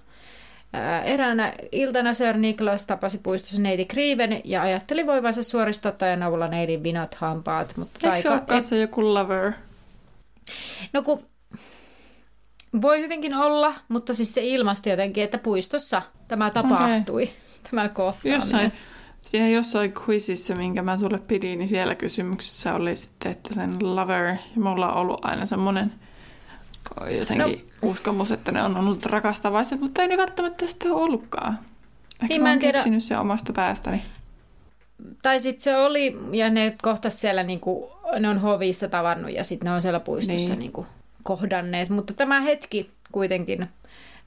ää, 0.74 0.98
äh, 0.98 1.08
eräänä 1.08 1.54
iltana 1.72 2.14
Sir 2.14 2.38
Niklas 2.38 2.86
tapasi 2.86 3.18
puistossa 3.18 3.62
neiti 3.62 3.86
Kriiven 3.86 4.42
ja 4.44 4.62
ajatteli 4.62 5.06
voivansa 5.06 5.44
suoristaa 5.44 5.92
tajan 5.92 6.24
avulla 6.24 6.48
neidin 6.48 6.84
vinot 6.84 7.16
hampaat. 7.16 7.78
Mutta 7.78 8.00
Eikö 8.04 8.30
taika, 8.30 8.62
se 8.62 8.76
ole 8.76 8.84
et... 8.84 8.90
joku 8.90 9.14
lover? 9.14 9.52
No 10.94 11.02
kun 11.02 11.26
voi 12.82 13.02
hyvinkin 13.02 13.34
olla, 13.34 13.74
mutta 13.88 14.14
siis 14.14 14.34
se 14.34 14.42
ilmasti 14.44 14.90
jotenkin, 14.90 15.24
että 15.24 15.38
puistossa 15.38 16.02
tämä 16.28 16.50
tapahtui. 16.50 17.24
Okay 17.24 17.36
tämä 17.70 17.90
kohtaaminen. 17.90 18.36
Jossain, 18.36 18.72
siinä 19.22 19.50
jossain 19.50 19.94
quizissa, 20.08 20.56
minkä 20.56 20.82
mä 20.82 20.98
sulle 20.98 21.20
pidin, 21.20 21.60
niin 21.60 21.68
siellä 21.68 21.96
kysymyksessä 21.96 22.74
oli 22.74 22.96
sitten, 22.96 23.32
että 23.32 23.54
sen 23.54 23.96
lover, 23.96 24.26
ja 24.26 24.38
mulla 24.56 24.92
on 24.92 24.98
ollut 24.98 25.26
aina 25.26 25.46
semmoinen 25.46 25.94
jotenkin 27.20 27.72
no. 27.82 27.90
uskomus, 27.90 28.32
että 28.32 28.52
ne 28.52 28.64
on 28.64 28.78
ollut 28.78 29.06
rakastavaiset, 29.06 29.80
mutta 29.80 30.02
ei 30.02 30.08
ne 30.08 30.18
välttämättä 30.18 30.68
sitten 30.68 30.92
ollutkaan. 30.92 31.60
Ehkä 32.22 32.28
niin, 32.28 32.42
mä 32.42 32.54
en 32.54 32.60
tiedä. 32.60 32.74
keksinyt 32.78 33.04
se 33.04 33.18
omasta 33.18 33.54
päästäni. 33.54 34.02
Tai 35.22 35.40
sitten 35.40 35.64
se 35.64 35.78
oli, 35.78 36.18
ja 36.32 36.50
ne 36.50 36.76
kohtas 36.82 37.22
siellä, 37.22 37.44
niin 37.44 37.60
kuin, 37.60 37.90
ne 38.20 38.30
on 38.30 38.40
hovissa 38.40 38.88
tavannut, 38.88 39.32
ja 39.32 39.44
sitten 39.44 39.66
ne 39.66 39.76
on 39.76 39.82
siellä 39.82 40.00
puistossa 40.00 40.50
niin. 40.50 40.60
Niin 40.60 40.72
kuin, 40.72 40.88
kohdanneet. 41.26 41.90
Mutta 41.90 42.14
tämä 42.14 42.42
hetki 42.42 42.92
kuitenkin 43.12 43.68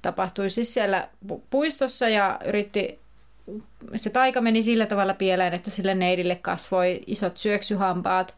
tapahtui 0.03 0.51
siis 0.51 0.75
siellä 0.75 1.09
puistossa, 1.51 2.09
ja 2.09 2.41
yritti 2.45 2.99
se 3.97 4.11
taika 4.11 4.41
meni 4.41 4.63
sillä 4.63 4.87
tavalla 4.87 5.15
pieleen, 5.15 5.55
että 5.55 5.71
sille 5.71 5.95
neidille 5.95 6.37
kasvoi 6.37 7.01
isot 7.07 7.37
syöksyhampaat. 7.37 8.35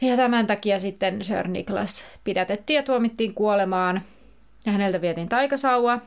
Ja 0.00 0.16
tämän 0.16 0.46
takia 0.46 0.78
sitten 0.78 1.24
Sir 1.24 1.48
Niklas 1.48 2.04
pidätettiin 2.24 2.76
ja 2.76 2.82
tuomittiin 2.82 3.34
kuolemaan. 3.34 4.02
Ja 4.66 4.72
häneltä 4.72 5.00
vietiin 5.00 5.28
taikasauva. 5.28 5.98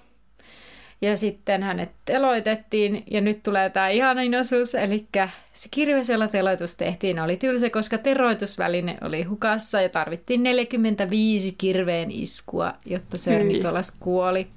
Ja 1.02 1.18
sitten 1.18 1.64
hänet 1.64 1.92
teloitettiin. 2.06 3.04
Ja 3.12 3.22
nyt 3.22 3.44
tulee 3.44 3.70
tämä 3.70 3.90
ihanin 3.90 4.36
osuus. 4.36 4.76
Eli 4.76 5.08
se 5.54 5.70
kirves, 5.72 6.10
jolla 6.10 6.28
teloitus 6.28 6.76
tehtiin, 6.76 7.20
oli 7.20 7.38
tylsä, 7.38 7.70
koska 7.70 7.98
teroitusväline 7.98 8.96
oli 9.02 9.24
hukassa. 9.24 9.82
Ja 9.82 9.90
tarvittiin 9.90 10.44
45 10.44 11.56
kirveen 11.58 12.12
iskua, 12.12 12.74
jotta 12.86 13.18
Sir 13.18 13.44
Niklas 13.44 13.92
kuoli. 14.00 14.48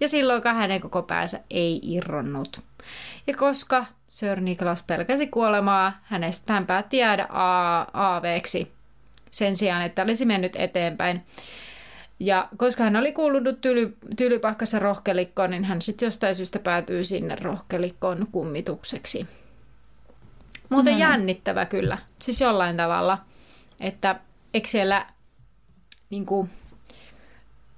Ja 0.00 0.08
silloin 0.08 0.42
hänen 0.44 0.80
koko 0.80 1.02
päänsä 1.02 1.40
ei 1.50 1.80
irronnut. 1.82 2.60
Ja 3.26 3.34
koska 3.34 3.86
Sir 4.08 4.40
Niklas 4.40 4.82
pelkäsi 4.82 5.26
kuolemaa. 5.26 6.00
Hänestä 6.02 6.52
hän 6.52 6.66
päätti 6.66 6.96
jäädä 6.96 7.26
aaveeksi 7.92 8.72
sen 9.30 9.56
sijaan, 9.56 9.82
että 9.82 10.02
olisi 10.02 10.24
mennyt 10.24 10.56
eteenpäin. 10.56 11.22
Ja 12.20 12.48
koska 12.56 12.84
hän 12.84 12.96
oli 12.96 13.12
kuulunut 13.12 13.60
tyly, 13.60 13.96
tylypahkassa 14.16 14.78
rohkelikkoon, 14.78 15.50
niin 15.50 15.64
hän 15.64 15.82
sitten 15.82 16.06
jostain 16.06 16.34
syystä 16.34 16.58
päätyy 16.58 17.04
sinne 17.04 17.36
rohkelikkoon 17.36 18.26
kummitukseksi. 18.32 19.26
Muuten 20.68 20.94
mm. 20.94 21.00
jännittävä 21.00 21.66
kyllä, 21.66 21.98
siis 22.18 22.40
jollain 22.40 22.76
tavalla, 22.76 23.18
että 23.80 24.20
eikö 24.54 24.68
siellä 24.68 25.06
niin 26.10 26.26
kuin, 26.26 26.50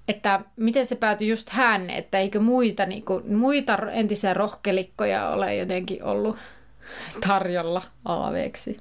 että 0.08 0.40
miten 0.56 0.86
se 0.86 0.96
päätyi 0.96 1.28
just 1.28 1.50
hän, 1.50 1.90
että 1.90 2.18
eikö 2.18 2.40
muita, 2.40 2.86
niin 2.86 3.04
kuin, 3.04 3.36
muita 3.36 3.78
entisiä 3.92 4.34
rohkelikkoja 4.34 5.28
ole 5.28 5.56
jotenkin 5.56 6.04
ollut 6.04 6.36
tarjolla 7.26 7.82
aaveeksi. 8.04 8.76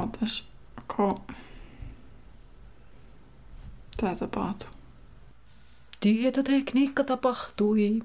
Ootas, 0.00 0.48
ko... 0.86 1.20
Tämä 3.96 4.16
tapahtui. 4.16 4.68
Tietotekniikka 6.00 7.04
tapahtui. 7.04 8.00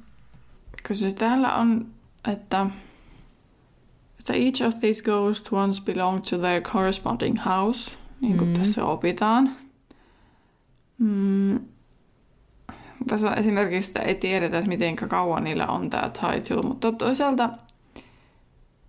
Kyllä 0.83 1.13
täällä 1.17 1.55
on, 1.55 1.87
että, 2.31 2.65
että 4.29 4.45
each 4.45 4.63
of 4.67 4.79
these 4.79 5.03
ghosts 5.03 5.53
once 5.53 5.81
belonged 5.81 6.23
to 6.29 6.37
their 6.37 6.61
corresponding 6.61 7.37
house, 7.45 7.97
niin 8.21 8.37
kuin 8.37 8.49
mm. 8.49 8.53
tässä 8.53 8.85
opitaan. 8.85 9.55
Mm. 10.97 11.59
Tässä 13.07 13.33
esimerkiksi 13.33 13.91
ei 14.05 14.15
tiedetä, 14.15 14.57
että 14.57 14.69
miten 14.69 14.95
kauan 14.95 15.43
niillä 15.43 15.67
on 15.67 15.89
tämä 15.89 16.09
title, 16.09 16.61
mutta 16.61 16.91
toisaalta, 16.91 17.49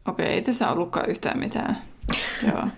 okei, 0.06 0.26
okay, 0.26 0.26
ei 0.26 0.42
tässä 0.42 0.70
ollutkaan 0.70 1.10
yhtään 1.10 1.38
mitään. 1.38 1.78
Joo. 2.48 2.68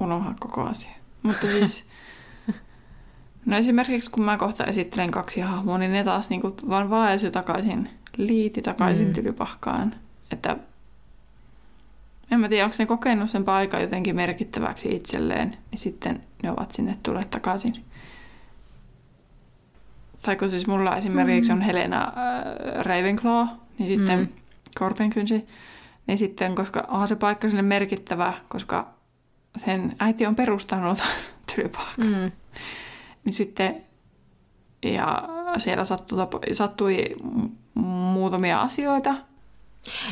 Unoha 0.00 0.34
koko 0.40 0.62
asia. 0.62 0.90
Mutta 1.22 1.46
siis, 1.46 1.84
no 3.46 3.56
esimerkiksi 3.56 4.10
kun 4.10 4.24
mä 4.24 4.36
kohta 4.36 4.64
esittelen 4.64 5.10
kaksi 5.10 5.40
hahmoa, 5.40 5.78
niin 5.78 5.92
ne 5.92 6.04
taas 6.04 6.30
niin 6.30 6.40
kuin 6.40 6.54
vaan 6.68 6.90
vaelsi 6.90 7.30
takaisin, 7.30 7.90
liiti 8.16 8.62
takaisin 8.62 9.06
mm. 9.06 9.12
tylypahkaan. 9.12 9.94
Että 10.30 10.56
en 12.30 12.40
mä 12.40 12.48
tiedä, 12.48 12.64
onko 12.64 12.76
ne 12.78 12.86
kokenut 12.86 13.30
sen 13.30 13.44
paikan 13.44 13.80
jotenkin 13.80 14.16
merkittäväksi 14.16 14.96
itselleen, 14.96 15.48
niin 15.70 15.78
sitten 15.78 16.20
ne 16.42 16.50
ovat 16.50 16.72
sinne 16.72 16.96
tulleet 17.02 17.30
takaisin. 17.30 17.84
Tai 20.22 20.36
kun 20.36 20.50
siis 20.50 20.66
mulla 20.66 20.96
esimerkiksi 20.96 21.52
mm. 21.52 21.58
on 21.58 21.62
Helena 21.62 22.04
äh, 22.04 22.84
Ravenclaw, 22.84 23.46
niin 23.78 23.86
sitten 23.86 24.18
mm. 24.18 24.28
Korpinkynsi, 24.78 25.46
niin 26.06 26.18
sitten, 26.18 26.54
koska 26.54 26.84
onhan 26.88 27.08
se 27.08 27.16
paikka 27.16 27.48
sinne 27.48 27.62
merkittävä, 27.62 28.32
koska 28.48 28.94
sen 29.56 29.96
äiti 29.98 30.26
on 30.26 30.36
perustanut 30.36 30.98
tylypahkan. 31.54 32.06
Mm. 32.06 32.32
Niin 33.24 33.32
sitten, 33.32 33.76
ja 34.82 35.28
siellä 35.58 35.84
sattui, 35.84 36.18
sattui 36.52 37.16
muutamia 38.24 38.60
asioita. 38.60 39.14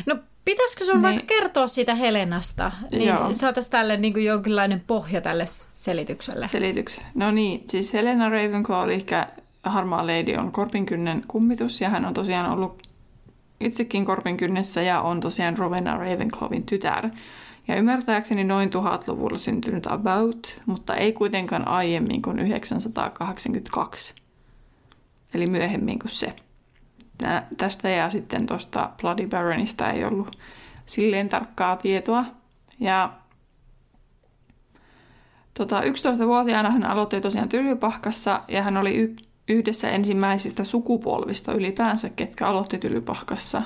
No 0.05 0.15
pitäisikö 0.45 0.85
sun 0.85 0.93
niin. 0.93 1.01
vaikka 1.01 1.23
kertoa 1.25 1.67
siitä 1.67 1.95
Helenasta, 1.95 2.71
niin 2.91 3.33
saataisiin 3.33 3.71
tälle 3.71 3.97
niin 3.97 4.13
kuin 4.13 4.25
jonkinlainen 4.25 4.83
pohja 4.87 5.21
tälle 5.21 5.45
selitykselle. 5.71 6.47
Selitykselle. 6.47 7.07
No 7.15 7.31
niin, 7.31 7.63
siis 7.69 7.93
Helena 7.93 8.29
Ravenclaw, 8.29 8.89
eli 8.89 9.05
Harmaa 9.63 10.07
Lady 10.07 10.35
on 10.35 10.51
Korpinkynnen 10.51 11.23
kummitus, 11.27 11.81
ja 11.81 11.89
hän 11.89 12.05
on 12.05 12.13
tosiaan 12.13 12.51
ollut 12.51 12.83
itsekin 13.59 14.05
Korpinkynnessä 14.05 14.81
ja 14.81 15.01
on 15.01 15.19
tosiaan 15.19 15.57
Rowena 15.57 15.97
Ravenclawin 15.97 16.65
tytär. 16.65 17.09
Ja 17.67 17.75
ymmärtääkseni 17.75 18.43
noin 18.43 18.69
1000-luvulla 18.69 19.37
syntynyt 19.37 19.87
about, 19.87 20.61
mutta 20.65 20.95
ei 20.95 21.13
kuitenkaan 21.13 21.67
aiemmin 21.67 22.21
kuin 22.21 22.39
982. 22.39 24.13
Eli 25.33 25.47
myöhemmin 25.47 25.99
kuin 25.99 26.11
se. 26.11 26.33
Tästä 27.57 27.89
ja 27.89 28.09
sitten 28.09 28.45
tuosta 28.45 28.89
Bloody 29.01 29.27
Baronista 29.27 29.91
ei 29.91 30.03
ollut 30.03 30.37
silleen 30.85 31.29
tarkkaa 31.29 31.75
tietoa. 31.75 32.25
Ja 32.79 33.13
tota, 35.53 35.81
11-vuotiaana 35.81 36.69
hän 36.69 36.83
aloitti 36.83 37.21
tosiaan 37.21 37.49
Tylypahkassa 37.49 38.41
ja 38.47 38.63
hän 38.63 38.77
oli 38.77 38.95
y- 38.95 39.15
yhdessä 39.47 39.89
ensimmäisistä 39.89 40.63
sukupolvista 40.63 41.53
ylipäänsä, 41.53 42.09
ketkä 42.09 42.47
aloitti 42.47 42.77
Tylypahkassa. 42.77 43.61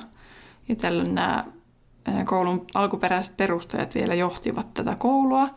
Ja 0.70 0.76
tällöin 0.76 1.16
nämä 1.16 1.46
koulun 2.26 2.66
alkuperäiset 2.74 3.38
perustajat 3.38 3.96
vielä 3.96 4.16
johtivat 4.16 4.74
tätä 4.74 4.96
koulua. 4.96 5.50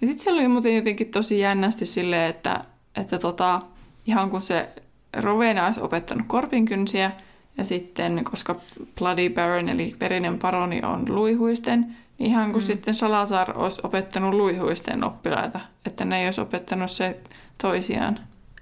Ja 0.00 0.06
sitten 0.06 0.18
siellä 0.18 0.40
oli 0.40 0.48
muuten 0.48 0.76
jotenkin 0.76 1.10
tosi 1.10 1.38
jännästi 1.38 1.86
silleen, 1.86 2.30
että, 2.30 2.64
että 2.96 3.18
tota, 3.18 3.62
ihan 4.06 4.30
kun 4.30 4.42
se 4.42 4.68
Rovena 5.16 5.66
olisi 5.66 5.80
opettanut 5.80 6.26
korpinkynsiä, 6.26 7.10
ja 7.58 7.64
sitten, 7.64 8.24
koska 8.24 8.56
Bloody 8.98 9.30
Baron 9.30 9.68
eli 9.68 9.94
verinen 10.00 10.38
paroni 10.38 10.82
on 10.82 11.14
luihuisten, 11.14 11.96
niin 12.18 12.30
ihan 12.30 12.52
kuin 12.52 12.62
mm. 12.62 12.66
sitten 12.66 12.94
Salazar 12.94 13.58
olisi 13.62 13.80
opettanut 13.84 14.34
luihuisten 14.34 15.04
oppilaita, 15.04 15.60
että 15.86 16.04
ne 16.04 16.20
ei 16.20 16.26
olisi 16.26 16.40
opettanut 16.40 16.90
se 16.90 17.20
toisiaan. 17.62 18.18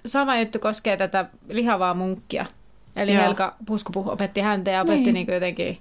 Sama 0.07 0.38
juttu 0.38 0.59
koskee 0.59 0.96
tätä 0.96 1.27
lihavaa 1.48 1.94
munkkia. 1.94 2.46
Eli 2.96 3.14
Joo. 3.14 3.22
Helka 3.22 3.55
Puskupuh 3.66 4.09
opetti 4.09 4.40
häntä 4.40 4.70
ja 4.70 4.83
opetti 4.83 5.12
niin. 5.12 5.14
niin 5.14 5.35
jotenkin 5.35 5.79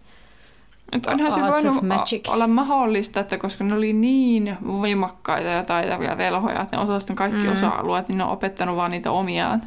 että 0.92 1.12
onhan 1.12 1.32
se 1.32 1.42
voinut 1.42 2.28
olla 2.28 2.48
mahdollista, 2.48 3.20
että 3.20 3.38
koska 3.38 3.64
ne 3.64 3.74
oli 3.74 3.94
niin 3.94 4.58
voimakkaita 4.68 5.50
ja 5.50 5.64
taitavia 5.64 6.18
velhoja, 6.18 6.62
että 6.62 6.78
ne 6.78 6.84
osasivat 6.84 7.18
kaikki 7.18 7.44
mm. 7.44 7.52
osa-alueet, 7.52 8.08
niin 8.08 8.18
ne 8.18 8.24
on 8.24 8.30
opettanut 8.30 8.76
vaan 8.76 8.92
niitä 8.92 9.12
omiaan. 9.12 9.62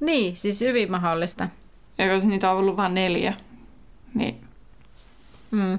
Niin, 0.00 0.36
siis 0.36 0.60
hyvin 0.60 0.90
mahdollista. 0.90 1.48
Ja 1.98 2.06
jos 2.06 2.24
niitä 2.24 2.50
on 2.50 2.58
ollut 2.58 2.76
vain 2.76 2.94
neljä, 2.94 3.34
niin 4.14 4.40
mm. 5.50 5.78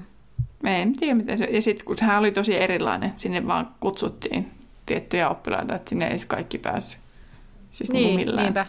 en 0.64 0.92
tiedä 0.92 1.14
miten 1.14 1.38
se... 1.38 1.44
Ja 1.44 1.62
sitten 1.62 1.86
kun 1.86 1.98
sehän 1.98 2.18
oli 2.18 2.32
tosi 2.32 2.56
erilainen, 2.56 3.12
sinne 3.14 3.46
vaan 3.46 3.74
kutsuttiin 3.80 4.50
tiettyjä 4.86 5.28
oppilaita, 5.28 5.74
että 5.74 5.88
sinne 5.88 6.06
ei 6.06 6.18
kaikki 6.28 6.58
päässyt. 6.58 7.00
Siis 7.70 7.92
niin, 7.92 8.20
millään. 8.20 8.44
niinpä. 8.44 8.66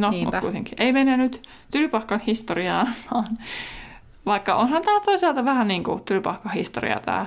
No, 0.00 0.12
mutta 0.12 0.40
kuitenkin. 0.40 0.82
Ei 0.82 0.92
mennä 0.92 1.16
nyt 1.16 1.48
Tylypahkan 1.70 2.20
historiaan, 2.20 2.88
vaan 3.12 3.38
vaikka 4.26 4.54
onhan 4.54 4.82
tämä 4.82 5.00
toisaalta 5.00 5.44
vähän 5.44 5.68
niin 5.68 5.84
kuin 5.84 6.04
Tylypahka-historia 6.04 7.00
tämä 7.04 7.26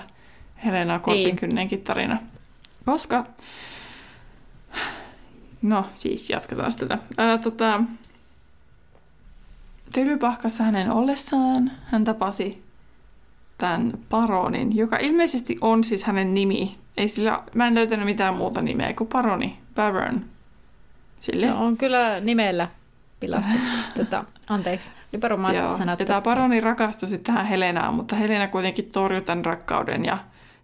Helena 0.65 0.99
Korpinkynnenkin 0.99 1.77
niin. 1.77 1.85
tarina. 1.85 2.17
Koska, 2.85 3.25
no 5.61 5.85
siis 5.93 6.29
jatketaan 6.29 6.71
tätä. 6.79 6.97
Ää, 7.17 7.37
tota, 7.37 7.83
Tylypahkassa 9.93 10.63
hänen 10.63 10.91
ollessaan 10.91 11.71
hän 11.85 12.03
tapasi 12.03 12.63
tämän 13.57 13.93
paronin, 14.09 14.77
joka 14.77 14.97
ilmeisesti 14.97 15.57
on 15.61 15.83
siis 15.83 16.03
hänen 16.03 16.33
nimi. 16.33 16.75
Ei 16.97 17.07
sillä, 17.07 17.43
mä 17.55 17.67
en 17.67 17.75
löytänyt 17.75 18.05
mitään 18.05 18.35
muuta 18.35 18.61
nimeä 18.61 18.93
kuin 18.93 19.07
paroni, 19.07 19.59
Baron. 19.75 20.25
Sille. 21.19 21.45
No, 21.45 21.65
on 21.65 21.77
kyllä 21.77 22.19
nimellä 22.19 22.69
pilattu. 23.19 23.57
tota, 23.97 24.25
anteeksi, 24.49 24.91
Liberomaista 25.11 25.77
sanottu. 25.77 26.03
Ja 26.03 26.07
tämä 26.07 26.21
paroni 26.21 26.59
rakastui 26.61 27.09
sitten 27.09 27.33
tähän 27.33 27.49
Helenaan, 27.49 27.93
mutta 27.93 28.15
Helena 28.15 28.47
kuitenkin 28.47 28.91
torjui 28.91 29.21
tämän 29.21 29.45
rakkauden. 29.45 30.05
Ja 30.05 30.17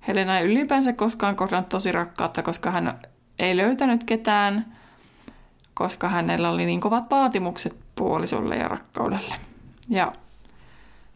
Helena 0.07 0.39
ei 0.39 0.45
ylipäänsä 0.45 0.93
koskaan 0.93 1.36
kohdannut 1.36 1.69
tosi 1.69 1.91
rakkautta, 1.91 2.43
koska 2.43 2.71
hän 2.71 2.99
ei 3.39 3.57
löytänyt 3.57 4.03
ketään, 4.03 4.76
koska 5.78 6.09
hänellä 6.09 6.49
oli 6.49 6.65
niin 6.65 6.80
kovat 6.80 7.11
vaatimukset 7.11 7.75
puolisolle 7.95 8.55
ja 8.55 8.67
rakkaudelle. 8.67 9.36
Ja 9.89 10.13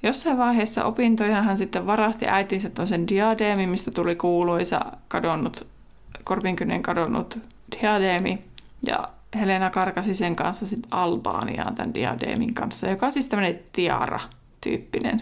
jossain 0.04 0.38
vaiheessa 0.38 0.86
opintoja 0.86 1.42
hän 1.42 1.58
sitten 1.58 1.86
varasti 1.86 2.26
äitinsä 2.28 2.70
toisen 2.70 3.08
diadeemin, 3.08 3.70
mistä 3.70 3.92
tuli 3.92 4.16
kuuluisa 4.16 4.82
kadonnut, 5.08 5.68
korpinkynen 6.24 6.82
kadonnut 6.82 7.40
diadeemi. 7.82 8.44
Ja 8.88 9.08
Helena 9.36 9.70
karkasi 9.70 10.14
sen 10.14 10.36
kanssa 10.36 10.68
sitten 10.68 10.94
Albaaniaan 10.94 11.76
tämän 11.76 11.94
diadeemin 11.94 12.54
kanssa, 12.54 12.88
joka 12.88 13.06
on 13.06 13.12
siis 13.12 13.28
tämmöinen 13.28 13.60
tiara-tyyppinen 13.74 15.22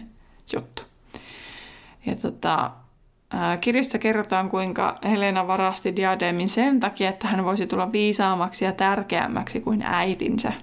juttu. 0.53 0.83
Ja 2.05 2.15
tota, 2.15 2.71
kirjassa 3.61 3.97
kerrotaan, 3.97 4.49
kuinka 4.49 4.97
Helena 5.03 5.47
varasti 5.47 5.95
diadeemin 5.95 6.49
sen 6.49 6.79
takia, 6.79 7.09
että 7.09 7.27
hän 7.27 7.45
voisi 7.45 7.67
tulla 7.67 7.91
viisaammaksi 7.91 8.65
ja 8.65 8.71
tärkeämmäksi 8.71 9.59
kuin 9.61 9.81
äitinsä. 9.81 10.53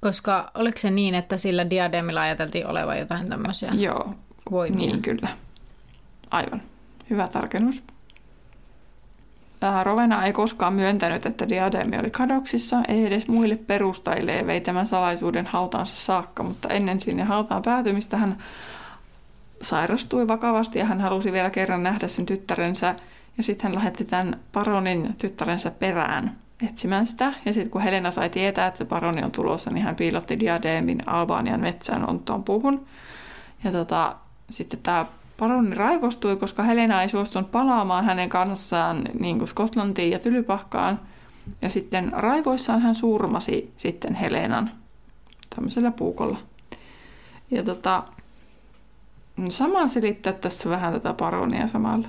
Koska 0.00 0.50
oliko 0.54 0.78
se 0.78 0.90
niin, 0.90 1.14
että 1.14 1.36
sillä 1.36 1.70
diadeemilla 1.70 2.20
ajateltiin 2.20 2.66
olevan 2.66 2.98
jotain 2.98 3.28
tämmöisiä 3.28 3.70
Joo, 3.74 4.14
voimia? 4.50 4.76
niin 4.76 5.02
kyllä. 5.02 5.28
Aivan. 6.30 6.62
Hyvä 7.10 7.28
tarkennus. 7.28 7.82
Rovena 9.82 10.26
ei 10.26 10.32
koskaan 10.32 10.72
myöntänyt, 10.72 11.26
että 11.26 11.48
diadeemi 11.48 11.98
oli 11.98 12.10
kadoksissa, 12.10 12.82
ei 12.88 13.06
edes 13.06 13.28
muille 13.28 13.56
perustajille 13.56 14.32
ja 14.36 14.46
vei 14.46 14.60
tämän 14.60 14.86
salaisuuden 14.86 15.46
hautaansa 15.46 15.96
saakka, 15.96 16.42
mutta 16.42 16.68
ennen 16.68 17.00
sinne 17.00 17.24
hautaan 17.24 17.62
päätymistä 17.62 18.16
hän 18.16 18.36
sairastui 19.62 20.28
vakavasti 20.28 20.78
ja 20.78 20.84
hän 20.84 21.00
halusi 21.00 21.32
vielä 21.32 21.50
kerran 21.50 21.82
nähdä 21.82 22.08
sen 22.08 22.26
tyttärensä 22.26 22.94
ja 23.36 23.42
sitten 23.42 23.68
hän 23.68 23.74
lähetti 23.74 24.04
tämän 24.04 24.40
paronin 24.52 25.14
tyttärensä 25.18 25.70
perään 25.70 26.36
etsimään 26.62 27.06
sitä. 27.06 27.32
Ja 27.44 27.52
sitten 27.52 27.70
kun 27.70 27.80
Helena 27.80 28.10
sai 28.10 28.30
tietää, 28.30 28.66
että 28.66 28.78
se 28.78 28.84
paroni 28.84 29.22
on 29.22 29.30
tulossa, 29.30 29.70
niin 29.70 29.84
hän 29.84 29.96
piilotti 29.96 30.40
diadeemin 30.40 31.08
Albanian 31.08 31.60
metsään 31.60 32.08
onttoon 32.08 32.44
puhun. 32.44 32.86
Ja 33.64 33.72
tota, 33.72 34.16
sitten 34.50 34.80
tämä 34.82 35.06
paroni 35.38 35.74
raivostui, 35.74 36.36
koska 36.36 36.62
Helena 36.62 37.02
ei 37.02 37.08
suostunut 37.08 37.50
palaamaan 37.50 38.04
hänen 38.04 38.28
kanssaan 38.28 39.08
niin 39.20 39.38
kuin 39.38 39.48
Skotlantiin 39.48 40.10
ja 40.10 40.18
Tylypahkaan. 40.18 41.00
Ja 41.62 41.68
sitten 41.68 42.12
raivoissaan 42.12 42.80
hän 42.80 42.94
surmasi 42.94 43.72
sitten 43.76 44.14
Helenan 44.14 44.70
tämmöisellä 45.54 45.90
puukolla. 45.90 46.38
Ja 47.50 47.62
tota, 47.62 48.02
sama 49.48 49.88
selittää 49.88 50.32
tässä 50.32 50.70
vähän 50.70 50.92
tätä 50.92 51.14
paronia 51.14 51.66
samalla. 51.66 52.08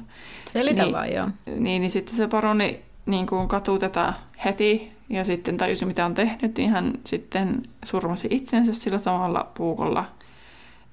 Selitä 0.52 0.84
niin, 0.84 0.94
vaan, 0.94 1.14
joo. 1.14 1.28
Niin, 1.46 1.82
niin 1.82 1.90
sitten 1.90 2.16
se 2.16 2.28
paroni 2.28 2.82
niin 3.06 3.28
kuin 3.28 3.48
katuu 3.48 3.80
tätä 3.80 4.14
heti 4.46 4.92
ja 5.10 5.24
sitten 5.24 5.58
tajusi 5.58 5.86
mitä 5.86 6.06
on 6.06 6.14
tehnyt, 6.14 6.58
niin 6.58 6.70
hän 6.70 6.94
sitten 7.06 7.64
surmasi 7.86 8.28
itsensä 8.32 8.74
sillä 8.74 8.98
samalla 8.98 9.52
puukolla. 9.54 10.06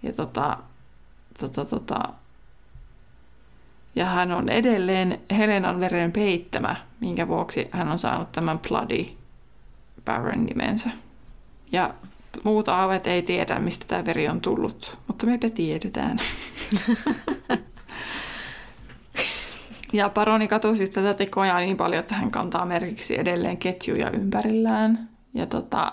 Ja 0.02 0.12
tota, 0.12 0.58
tota, 1.40 1.64
tota, 1.64 1.98
ja 3.96 4.04
hän 4.04 4.32
on 4.32 4.48
edelleen 4.48 5.20
Helenan 5.38 5.80
veren 5.80 6.12
peittämä, 6.12 6.76
minkä 7.00 7.28
vuoksi 7.28 7.68
hän 7.70 7.88
on 7.88 7.98
saanut 7.98 8.32
tämän 8.32 8.58
Bloody 8.58 9.04
Baron 10.04 10.44
nimensä. 10.46 10.90
Ja 11.72 11.94
muut 12.42 12.68
aavet 12.68 13.06
ei 13.06 13.22
tiedä, 13.22 13.58
mistä 13.58 13.84
tämä 13.88 14.04
veri 14.04 14.28
on 14.28 14.40
tullut, 14.40 14.98
mutta 15.06 15.26
me 15.26 15.38
tiedetään. 15.38 16.18
ja 19.92 20.08
paroni 20.08 20.48
katosi 20.48 20.76
siis 20.76 20.90
tätä 20.90 21.14
tekoja 21.14 21.58
niin 21.58 21.76
paljon, 21.76 22.00
että 22.00 22.14
hän 22.14 22.30
kantaa 22.30 22.66
merkiksi 22.66 23.20
edelleen 23.20 23.56
ketjuja 23.56 24.10
ympärillään. 24.10 25.08
Ja 25.34 25.46
tota, 25.46 25.92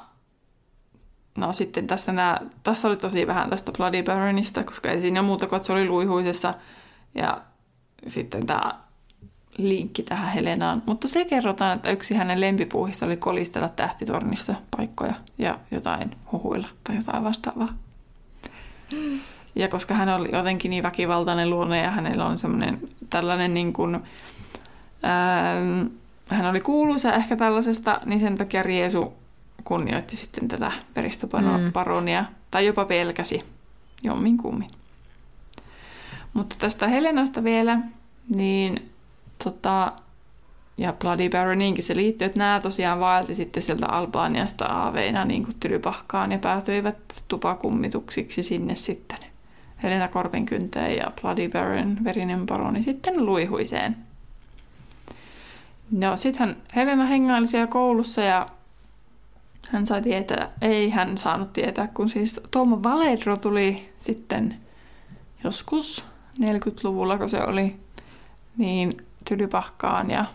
no 1.37 1.53
sitten 1.53 1.87
tässä, 1.87 2.11
nää, 2.11 2.41
tässä 2.63 2.87
oli 2.87 2.97
tosi 2.97 3.27
vähän 3.27 3.49
tästä 3.49 3.71
Bloody 3.77 4.03
Baronista, 4.03 4.63
koska 4.63 4.91
ei 4.91 5.01
siinä 5.01 5.21
muuta 5.21 5.47
kuin, 5.47 5.57
että 5.57 5.67
se 5.67 5.73
oli 5.73 5.87
luihuisessa. 5.87 6.53
Ja 7.15 7.41
sitten 8.07 8.45
tämä 8.45 8.79
linkki 9.57 10.03
tähän 10.03 10.33
Helenaan. 10.33 10.83
Mutta 10.85 11.07
se 11.07 11.25
kerrotaan, 11.25 11.75
että 11.75 11.91
yksi 11.91 12.15
hänen 12.15 12.41
lempipuuhista 12.41 13.05
oli 13.05 13.17
kolistella 13.17 13.69
tähtitornissa 13.69 14.55
paikkoja 14.77 15.13
ja 15.37 15.59
jotain 15.71 16.15
huhuilla 16.31 16.67
tai 16.83 16.95
jotain 16.95 17.23
vastaavaa. 17.23 17.73
Ja 19.55 19.67
koska 19.67 19.93
hän 19.93 20.09
oli 20.09 20.29
jotenkin 20.31 20.69
niin 20.69 20.83
väkivaltainen 20.83 21.49
luonne 21.49 21.77
ja 21.77 21.91
hänellä 21.91 22.25
on 22.25 22.37
semmoinen 22.37 22.79
tällainen 23.09 23.53
niin 23.53 23.73
kuin, 23.73 23.99
ää, 25.03 25.55
hän 26.27 26.45
oli 26.45 26.61
kuuluisa 26.61 27.13
ehkä 27.13 27.35
tällaisesta, 27.35 28.01
niin 28.05 28.19
sen 28.19 28.37
takia 28.37 28.63
Riesu 28.63 29.13
kunnioitti 29.63 30.15
sitten 30.15 30.47
tätä 30.47 30.71
peristöparonia, 30.93 32.21
mm. 32.21 32.27
tai 32.51 32.65
jopa 32.65 32.85
pelkäsi 32.85 33.43
jommin 34.03 34.37
kummin. 34.37 34.69
Mutta 36.33 36.55
tästä 36.59 36.87
Helenasta 36.87 37.43
vielä, 37.43 37.79
niin 38.29 38.90
tota, 39.43 39.93
ja 40.77 40.93
Bloody 40.93 41.29
Baroniinkin 41.29 41.83
se 41.83 41.95
liittyy, 41.95 42.25
että 42.25 42.39
nämä 42.39 42.59
tosiaan 42.59 42.99
vaelti 42.99 43.35
sitten 43.35 43.63
sieltä 43.63 43.85
Albaniasta 43.87 44.65
aaveina 44.65 45.25
niin 45.25 45.47
tylypahkaan 45.59 46.31
ja 46.31 46.39
päätyivät 46.39 47.23
tupakummituksiksi 47.27 48.43
sinne 48.43 48.75
sitten. 48.75 49.17
Helena 49.83 50.07
Korpinkynteen 50.07 50.97
ja 50.97 51.11
Bloody 51.21 51.49
Baron, 51.49 51.97
verinen 52.03 52.45
paroni, 52.45 52.83
sitten 52.83 53.25
luihuiseen. 53.25 53.97
No, 55.91 56.17
sitten 56.17 56.57
Helena 56.75 57.05
hengaili 57.05 57.47
siellä 57.47 57.67
koulussa 57.67 58.21
ja 58.21 58.47
hän 59.69 59.85
sai 59.85 60.01
tietää, 60.01 60.49
ei 60.61 60.89
hän 60.89 61.17
saanut 61.17 61.53
tietää, 61.53 61.87
kun 61.87 62.09
siis 62.09 62.39
Tom 62.51 62.83
Valedro 62.83 63.37
tuli 63.37 63.89
sitten 63.97 64.55
joskus 65.43 66.05
40-luvulla, 66.39 67.17
kun 67.17 67.29
se 67.29 67.43
oli, 67.43 67.75
niin 68.57 68.97
tylypahkaan 69.25 70.11
ja 70.11 70.25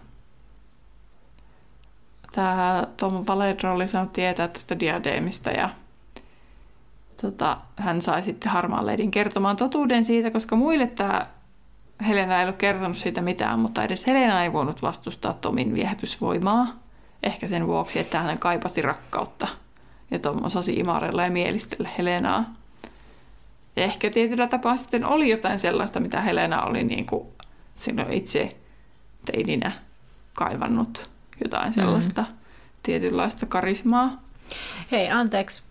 tämä 2.33 2.87
Tom 2.97 3.25
Valedro 3.27 3.75
oli 3.75 3.89
saanut 3.89 4.13
tietää 4.13 4.49
tästä 4.49 4.81
diadeemista 4.81 5.51
ja 5.51 5.71
tota, 7.23 7.57
hän 7.77 8.03
sai 8.03 8.23
sitten 8.23 8.53
harmaan 8.53 8.87
leidin 8.87 9.11
kertomaan 9.11 9.57
totuuden 9.57 10.05
siitä, 10.05 10.31
koska 10.31 10.57
muille 10.57 10.87
tämä 10.87 11.27
Helena 12.07 12.39
ei 12.39 12.45
ollut 12.45 12.57
kertonut 12.57 12.97
siitä 12.97 13.21
mitään, 13.21 13.59
mutta 13.59 13.85
edes 13.85 14.07
Helena 14.07 14.43
ei 14.43 14.53
voinut 14.53 14.83
vastustaa 14.83 15.33
Tomin 15.33 15.75
viehätysvoimaa. 15.75 16.67
Ehkä 17.23 17.49
sen 17.49 17.67
vuoksi, 17.67 17.99
että 17.99 18.21
hän 18.21 18.39
kaipasi 18.39 18.83
rakkautta. 18.83 19.49
Ja 20.11 20.19
Tom 20.19 20.45
osasi 20.45 20.75
imarella 20.75 21.25
ja 21.25 21.31
mielistellä 21.31 21.89
Helenaa. 21.99 22.55
Ja 23.77 23.83
ehkä 23.83 24.11
tietyllä 24.11 24.47
tapaa 24.47 24.77
sitten 24.77 25.05
oli 25.05 25.31
jotain 25.31 25.59
sellaista, 25.59 26.01
mitä 26.01 26.21
Helena 26.21 26.63
oli 26.63 26.85
niin 26.85 27.07
kuin 27.07 27.29
silloin 27.77 28.13
itse 28.13 28.57
teininä 29.33 29.73
kaivannut. 30.35 31.11
Jotain 31.45 31.73
sellaista 31.73 32.23
mm. 32.23 32.37
tietynlaista 32.83 33.47
karismaa. 33.47 34.23
Hei, 34.93 35.11
anteeksi. 35.11 35.63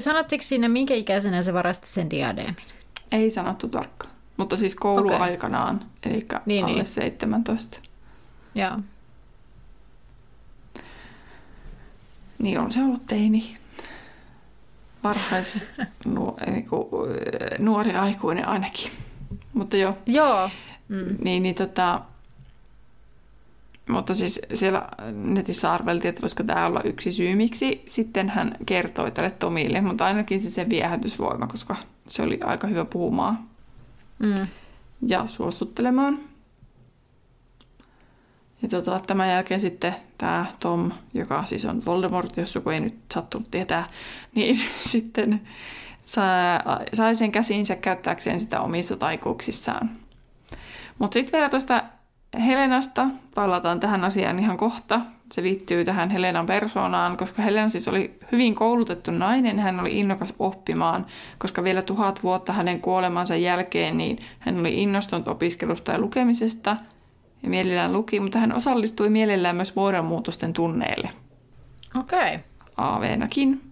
Sanotteko 0.00 0.42
siinä, 0.42 0.68
minkä 0.68 0.94
ikäisenä 0.94 1.42
se 1.42 1.54
varasti 1.54 1.88
sen 1.88 2.10
diadeemin? 2.10 2.56
Ei 3.12 3.30
sanottu 3.30 3.68
tarkkaan. 3.68 4.12
Mutta 4.36 4.56
siis 4.56 4.74
kouluaikanaan, 4.74 5.76
okay. 5.76 6.12
eli 6.12 6.20
niin, 6.46 6.64
alle 6.64 6.74
niin. 6.74 6.86
17. 6.86 7.78
Joo. 8.54 8.78
Niin 12.38 12.58
on 12.58 12.72
se 12.72 12.80
ollut 12.80 13.06
teini 13.06 13.56
varhais 15.04 15.62
nu, 16.04 16.36
niinku, 16.46 16.88
nuori 17.58 17.94
aikuinen 17.94 18.48
ainakin. 18.48 18.90
Mutta 19.52 19.76
joo. 19.76 19.98
Joo. 20.06 20.50
Mm. 20.88 21.16
Niin, 21.24 21.42
niin 21.42 21.54
tota, 21.54 22.00
mutta 23.88 24.14
siis 24.14 24.40
siellä 24.54 24.88
netissä 25.12 25.72
arveltiin, 25.72 26.08
että 26.08 26.22
voisiko 26.22 26.42
tämä 26.42 26.66
olla 26.66 26.80
yksi 26.84 27.12
syy, 27.12 27.34
miksi 27.34 27.82
sitten 27.86 28.28
hän 28.28 28.56
kertoi 28.66 29.10
tälle 29.10 29.30
Tomille, 29.30 29.80
mutta 29.80 30.04
ainakin 30.04 30.40
se 30.40 30.50
se 30.50 30.68
viehätysvoima, 30.70 31.46
koska 31.46 31.76
se 32.08 32.22
oli 32.22 32.40
aika 32.44 32.66
hyvä 32.66 32.84
puhumaan 32.84 33.38
mm. 34.26 34.46
ja 35.06 35.24
suostuttelemaan. 35.28 36.20
Ja 38.62 38.68
tota, 38.68 39.00
tämän 39.06 39.28
jälkeen 39.28 39.60
sitten 39.60 39.94
tämä 40.18 40.46
Tom, 40.60 40.92
joka 41.14 41.44
siis 41.44 41.64
on 41.64 41.82
Voldemort, 41.86 42.36
jos 42.36 42.54
joku 42.54 42.70
ei 42.70 42.80
nyt 42.80 42.98
sattunut 43.14 43.50
tietää, 43.50 43.88
niin 44.34 44.60
sitten 44.92 45.40
sai 46.92 47.14
sen 47.14 47.32
käsiinsä 47.32 47.76
käyttääkseen 47.76 48.40
sitä 48.40 48.60
omissa 48.60 48.96
taikuuksissaan. 48.96 49.90
Mutta 50.98 51.14
sitten 51.14 51.38
vielä 51.38 51.50
tästä 51.50 51.84
Helenasta, 52.40 53.06
palataan 53.34 53.80
tähän 53.80 54.04
asiaan 54.04 54.38
ihan 54.38 54.56
kohta. 54.56 55.00
Se 55.32 55.42
liittyy 55.42 55.84
tähän 55.84 56.10
Helenan 56.10 56.46
persoonaan, 56.46 57.16
koska 57.16 57.42
Helena 57.42 57.68
siis 57.68 57.88
oli 57.88 58.18
hyvin 58.32 58.54
koulutettu 58.54 59.10
nainen, 59.10 59.58
hän 59.58 59.80
oli 59.80 59.98
innokas 59.98 60.34
oppimaan, 60.38 61.06
koska 61.38 61.64
vielä 61.64 61.82
tuhat 61.82 62.22
vuotta 62.22 62.52
hänen 62.52 62.80
kuolemansa 62.80 63.36
jälkeen 63.36 63.96
niin 63.96 64.18
hän 64.38 64.60
oli 64.60 64.82
innostunut 64.82 65.28
opiskelusta 65.28 65.92
ja 65.92 65.98
lukemisesta– 65.98 66.76
ja 67.42 67.48
mielellään 67.48 67.92
luki, 67.92 68.20
mutta 68.20 68.38
hän 68.38 68.52
osallistui 68.52 69.10
mielellään 69.10 69.56
myös 69.56 69.76
muodonmuutosten 69.76 70.52
tunneille. 70.52 71.10
Okei. 72.00 72.18
Okay. 72.18 72.38
Aaveenakin. 72.76 73.71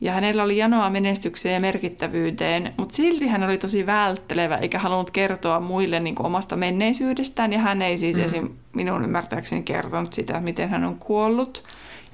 Ja 0.00 0.12
hänellä 0.12 0.42
oli 0.42 0.56
janoa 0.56 0.90
menestykseen 0.90 1.54
ja 1.54 1.60
merkittävyyteen, 1.60 2.74
mutta 2.76 2.96
silti 2.96 3.26
hän 3.26 3.42
oli 3.42 3.58
tosi 3.58 3.86
välttelevä 3.86 4.56
eikä 4.56 4.78
halunnut 4.78 5.10
kertoa 5.10 5.60
muille 5.60 6.00
niin 6.00 6.14
kuin 6.14 6.26
omasta 6.26 6.56
menneisyydestään. 6.56 7.52
Ja 7.52 7.58
hän 7.58 7.82
ei 7.82 7.98
siis 7.98 8.16
mm. 8.16 8.22
esim. 8.22 8.48
minun 8.74 9.04
ymmärtääkseni 9.04 9.62
kertonut 9.62 10.12
sitä, 10.12 10.40
miten 10.40 10.68
hän 10.68 10.84
on 10.84 10.98
kuollut. 10.98 11.64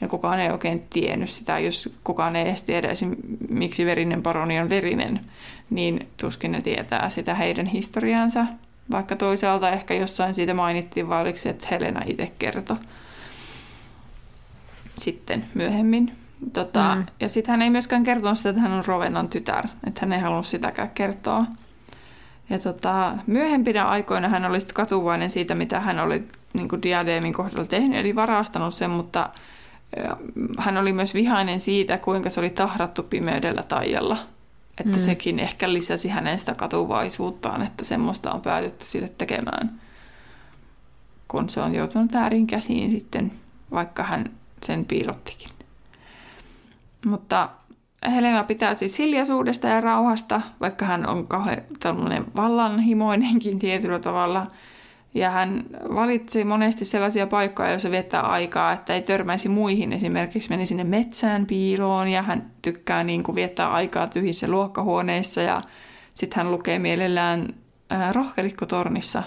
Ja 0.00 0.08
kukaan 0.08 0.40
ei 0.40 0.50
oikein 0.50 0.82
tiennyt 0.90 1.30
sitä, 1.30 1.58
jos 1.58 1.88
kukaan 2.04 2.36
ei 2.36 2.48
edes 2.48 2.62
tiedä 2.62 2.88
esim. 2.88 3.16
miksi 3.48 3.86
verinen 3.86 4.22
paroni 4.22 4.60
on 4.60 4.70
verinen, 4.70 5.20
niin 5.70 6.08
tuskin 6.16 6.52
ne 6.52 6.60
tietää 6.60 7.10
sitä 7.10 7.34
heidän 7.34 7.66
historiaansa. 7.66 8.46
Vaikka 8.90 9.16
toisaalta 9.16 9.70
ehkä 9.70 9.94
jossain 9.94 10.34
siitä 10.34 10.54
mainittiin, 10.54 11.08
vai 11.08 11.22
oliko 11.22 11.38
se, 11.38 11.48
että 11.48 11.68
Helena 11.70 12.00
itse 12.06 12.32
kertoi 12.38 12.76
sitten 14.98 15.44
myöhemmin. 15.54 16.21
Tota, 16.52 16.94
mm. 16.94 17.06
Ja 17.20 17.28
sitten 17.28 17.52
hän 17.52 17.62
ei 17.62 17.70
myöskään 17.70 18.04
kertonut 18.04 18.38
sitä, 18.38 18.48
että 18.48 18.62
hän 18.62 18.72
on 18.72 18.84
Rovenan 18.86 19.28
tytär. 19.28 19.66
Että 19.86 20.00
hän 20.00 20.12
ei 20.12 20.20
halunnut 20.20 20.46
sitäkään 20.46 20.90
kertoa. 20.90 21.44
Ja 22.50 22.58
tota, 22.58 23.16
myöhempinä 23.26 23.84
aikoina 23.84 24.28
hän 24.28 24.44
oli 24.44 24.58
katuvainen 24.74 25.30
siitä, 25.30 25.54
mitä 25.54 25.80
hän 25.80 26.00
oli 26.00 26.28
niin 26.52 26.68
kuin 26.68 26.82
diadeemin 26.82 27.32
kohdalla 27.32 27.66
tehnyt, 27.66 28.00
eli 28.00 28.14
varastanut 28.14 28.74
sen, 28.74 28.90
mutta 28.90 29.30
hän 30.58 30.76
oli 30.76 30.92
myös 30.92 31.14
vihainen 31.14 31.60
siitä, 31.60 31.98
kuinka 31.98 32.30
se 32.30 32.40
oli 32.40 32.50
tahrattu 32.50 33.02
pimeydellä 33.02 33.62
taijalla. 33.62 34.18
Että 34.78 34.96
mm. 34.96 34.98
sekin 34.98 35.38
ehkä 35.38 35.72
lisäsi 35.72 36.08
hänen 36.08 36.38
sitä 36.38 36.54
katuvaisuuttaan, 36.54 37.62
että 37.62 37.84
semmoista 37.84 38.32
on 38.32 38.40
päädytty 38.40 38.84
sille 38.84 39.08
tekemään, 39.18 39.80
kun 41.28 41.48
se 41.48 41.60
on 41.60 41.74
joutunut 41.74 42.12
väärin 42.12 42.46
käsiin 42.46 42.90
sitten, 42.90 43.32
vaikka 43.70 44.02
hän 44.02 44.30
sen 44.66 44.84
piilottikin. 44.84 45.48
Mutta 47.06 47.48
Helena 48.10 48.44
pitää 48.44 48.74
siis 48.74 48.98
hiljaisuudesta 48.98 49.68
ja 49.68 49.80
rauhasta, 49.80 50.40
vaikka 50.60 50.84
hän 50.84 51.08
on 51.08 51.26
kauhean 51.26 52.26
vallanhimoinenkin 52.36 53.58
tietyllä 53.58 53.98
tavalla. 53.98 54.46
Ja 55.14 55.30
hän 55.30 55.64
valitsi 55.94 56.44
monesti 56.44 56.84
sellaisia 56.84 57.26
paikkoja, 57.26 57.70
joissa 57.70 57.90
viettää 57.90 58.20
aikaa, 58.20 58.72
että 58.72 58.94
ei 58.94 59.02
törmäisi 59.02 59.48
muihin. 59.48 59.92
Esimerkiksi 59.92 60.50
meni 60.50 60.66
sinne 60.66 60.84
metsään 60.84 61.46
piiloon 61.46 62.08
ja 62.08 62.22
hän 62.22 62.50
tykkää 62.62 63.04
niin 63.04 63.22
kuin 63.22 63.34
viettää 63.34 63.72
aikaa 63.72 64.06
tyhjissä 64.06 64.48
luokkahuoneissa. 64.48 65.40
Ja 65.40 65.62
sitten 66.14 66.36
hän 66.36 66.50
lukee 66.50 66.78
mielellään 66.78 67.54
rohkelikkotornissa 68.12 69.22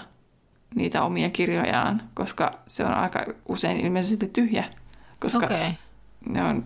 niitä 0.74 1.02
omia 1.02 1.30
kirjojaan, 1.30 2.02
koska 2.14 2.58
se 2.66 2.84
on 2.84 2.94
aika 2.94 3.24
usein 3.48 3.80
ilmeisesti 3.80 4.30
tyhjä. 4.32 4.64
Koska 5.20 5.46
okay. 5.46 5.70
ne 6.28 6.44
on 6.44 6.64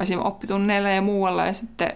esimerkiksi 0.00 0.28
oppitunneilla 0.28 0.90
ja 0.90 1.02
muualla 1.02 1.46
ja 1.46 1.52
sitten 1.52 1.92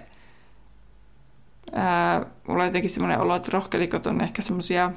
ää, 1.73 2.27
mulla 2.49 2.63
on 2.63 2.69
jotenkin 2.69 2.91
semmoinen 2.91 3.21
olo, 3.21 3.37
että 3.37 3.51
rohkelikot 3.53 4.07
on 4.07 4.21
ehkä 4.21 4.43
semmoisia, 4.43 4.91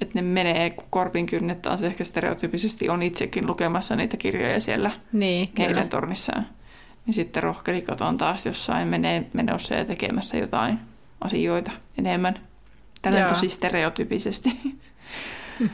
että 0.00 0.14
ne 0.14 0.22
menee, 0.22 0.70
kun 0.70 0.86
korpin 0.90 1.26
kynnet 1.26 1.62
taas 1.62 1.82
ehkä 1.82 2.04
stereotyypisesti 2.04 2.88
on 2.88 3.02
itsekin 3.02 3.46
lukemassa 3.46 3.96
niitä 3.96 4.16
kirjoja 4.16 4.60
siellä 4.60 4.90
niin, 5.12 5.48
heidän 5.58 5.88
tornissaan. 5.88 6.46
Niin 7.06 7.14
sitten 7.14 7.42
rohkelikot 7.42 8.00
on 8.00 8.16
taas 8.16 8.46
jossain 8.46 8.88
menee, 8.88 9.26
menossa 9.34 9.74
ja 9.74 9.84
tekemässä 9.84 10.36
jotain 10.36 10.78
asioita 11.20 11.70
enemmän. 11.98 12.34
Tällä 13.02 13.28
tosi 13.28 13.48
stereotyypisesti. 13.48 14.60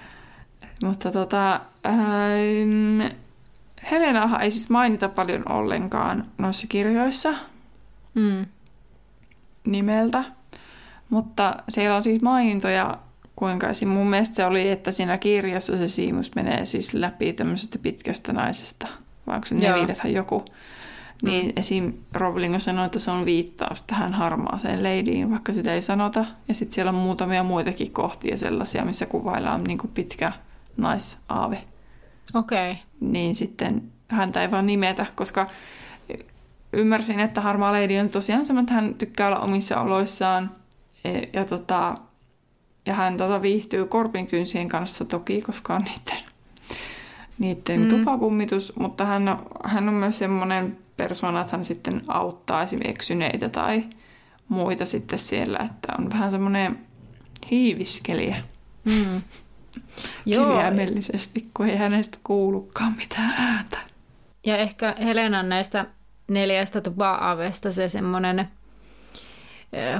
Mutta 0.84 1.12
tota, 1.12 1.60
ää, 1.84 1.94
Helenahan 3.90 4.40
ei 4.40 4.50
siis 4.50 4.70
mainita 4.70 5.08
paljon 5.08 5.52
ollenkaan 5.52 6.26
noissa 6.38 6.66
kirjoissa 6.66 7.34
mm. 8.14 8.46
nimeltä, 9.66 10.24
mutta 11.10 11.56
siellä 11.68 11.96
on 11.96 12.02
siis 12.02 12.22
mainintoja, 12.22 12.98
kuinka 13.36 13.66
mun 13.86 14.10
mielestä 14.10 14.34
se 14.34 14.44
oli, 14.44 14.70
että 14.70 14.90
siinä 14.90 15.18
kirjassa 15.18 15.76
se 15.76 15.88
siimus 15.88 16.34
menee 16.34 16.66
siis 16.66 16.94
läpi 16.94 17.32
tämmöisestä 17.32 17.78
pitkästä 17.78 18.32
naisesta, 18.32 18.88
vai 19.26 19.34
onko 19.34 19.46
se 19.46 19.54
neljäthän 19.54 20.12
joku. 20.12 20.44
Niin 21.22 21.46
mm. 21.46 21.52
esim. 21.56 21.92
Rowling 22.12 22.54
on 22.54 22.60
sanonut, 22.60 22.86
että 22.86 22.98
se 22.98 23.10
on 23.10 23.24
viittaus 23.24 23.82
tähän 23.82 24.14
harmaaseen 24.14 24.82
leidyiin, 24.82 25.30
vaikka 25.30 25.52
sitä 25.52 25.74
ei 25.74 25.82
sanota. 25.82 26.24
Ja 26.48 26.54
sitten 26.54 26.74
siellä 26.74 26.88
on 26.88 26.94
muutamia 26.94 27.42
muitakin 27.42 27.90
kohtia 27.90 28.36
sellaisia, 28.36 28.84
missä 28.84 29.06
kuvaillaan 29.06 29.64
niin 29.64 29.78
kuin 29.78 29.90
pitkä 29.90 30.32
naisaave. 30.76 31.64
Okei. 32.34 32.70
Okay. 32.70 32.82
Niin 33.00 33.34
sitten 33.34 33.82
häntä 34.08 34.42
ei 34.42 34.50
vaan 34.50 34.66
nimetä, 34.66 35.06
koska 35.14 35.46
ymmärsin, 36.72 37.20
että 37.20 37.40
Harmaa 37.40 37.72
Lady 37.72 37.98
on 37.98 38.08
tosiaan 38.08 38.44
semmoinen, 38.44 38.64
että 38.64 38.74
hän 38.74 38.94
tykkää 38.94 39.26
olla 39.26 39.38
omissa 39.40 39.80
oloissaan 39.80 40.50
e, 41.04 41.10
ja, 41.32 41.44
tota, 41.44 41.98
ja 42.86 42.94
hän 42.94 43.16
tota, 43.16 43.42
viihtyy 43.42 43.86
korpinkynsien 43.86 44.68
kanssa 44.68 45.04
toki, 45.04 45.42
koska 45.42 45.74
on 45.74 45.82
niiden, 45.82 46.24
niiden 47.38 47.80
mm. 47.80 47.88
tupakummitus, 47.88 48.72
mutta 48.76 49.04
hän 49.04 49.28
on, 49.28 49.46
hän 49.64 49.88
on 49.88 49.94
myös 49.94 50.18
semmoinen 50.18 50.78
persona, 50.96 51.40
että 51.40 51.56
hän 51.56 51.64
sitten 51.64 52.02
auttaa 52.08 52.62
esimerkiksi 52.62 52.90
eksyneitä 52.90 53.48
tai 53.48 53.84
muita 54.48 54.84
sitten 54.84 55.18
siellä, 55.18 55.58
että 55.58 55.92
on 55.98 56.10
vähän 56.10 56.30
semmoinen 56.30 56.78
hiiviskelijä. 57.50 58.36
Mm 58.84 59.22
kirjaimellisesti, 60.24 61.46
kun 61.54 61.68
ei 61.68 61.76
hänestä 61.76 62.18
kuulukaan 62.24 62.96
mitään 62.96 63.34
ääntä. 63.38 63.78
Ja 64.46 64.56
ehkä 64.56 64.94
Helenan 65.04 65.48
näistä 65.48 65.86
neljästä 66.28 66.80
tupa-avesta 66.80 67.72
se 67.72 67.88
semmoinen 67.88 68.48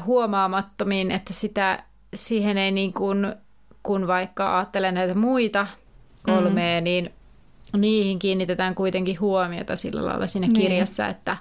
huomaamattomiin, 0.07 1.11
että 1.11 1.33
sitä, 1.33 1.83
siihen 2.15 2.59
ei 2.59 2.71
niin 2.71 2.93
kuin, 2.93 3.35
kun 3.83 4.07
vaikka 4.07 4.57
ajattelen 4.57 4.95
näitä 4.95 5.15
muita 5.15 5.67
kolmea, 6.23 6.81
mm. 6.81 6.85
niin 6.85 7.11
niihin 7.77 8.19
kiinnitetään 8.19 8.75
kuitenkin 8.75 9.21
huomiota 9.21 9.77
sillä 9.77 10.05
lailla 10.05 10.27
siinä 10.27 10.47
niin. 10.47 10.61
kirjassa, 10.61 11.07
että, 11.07 11.37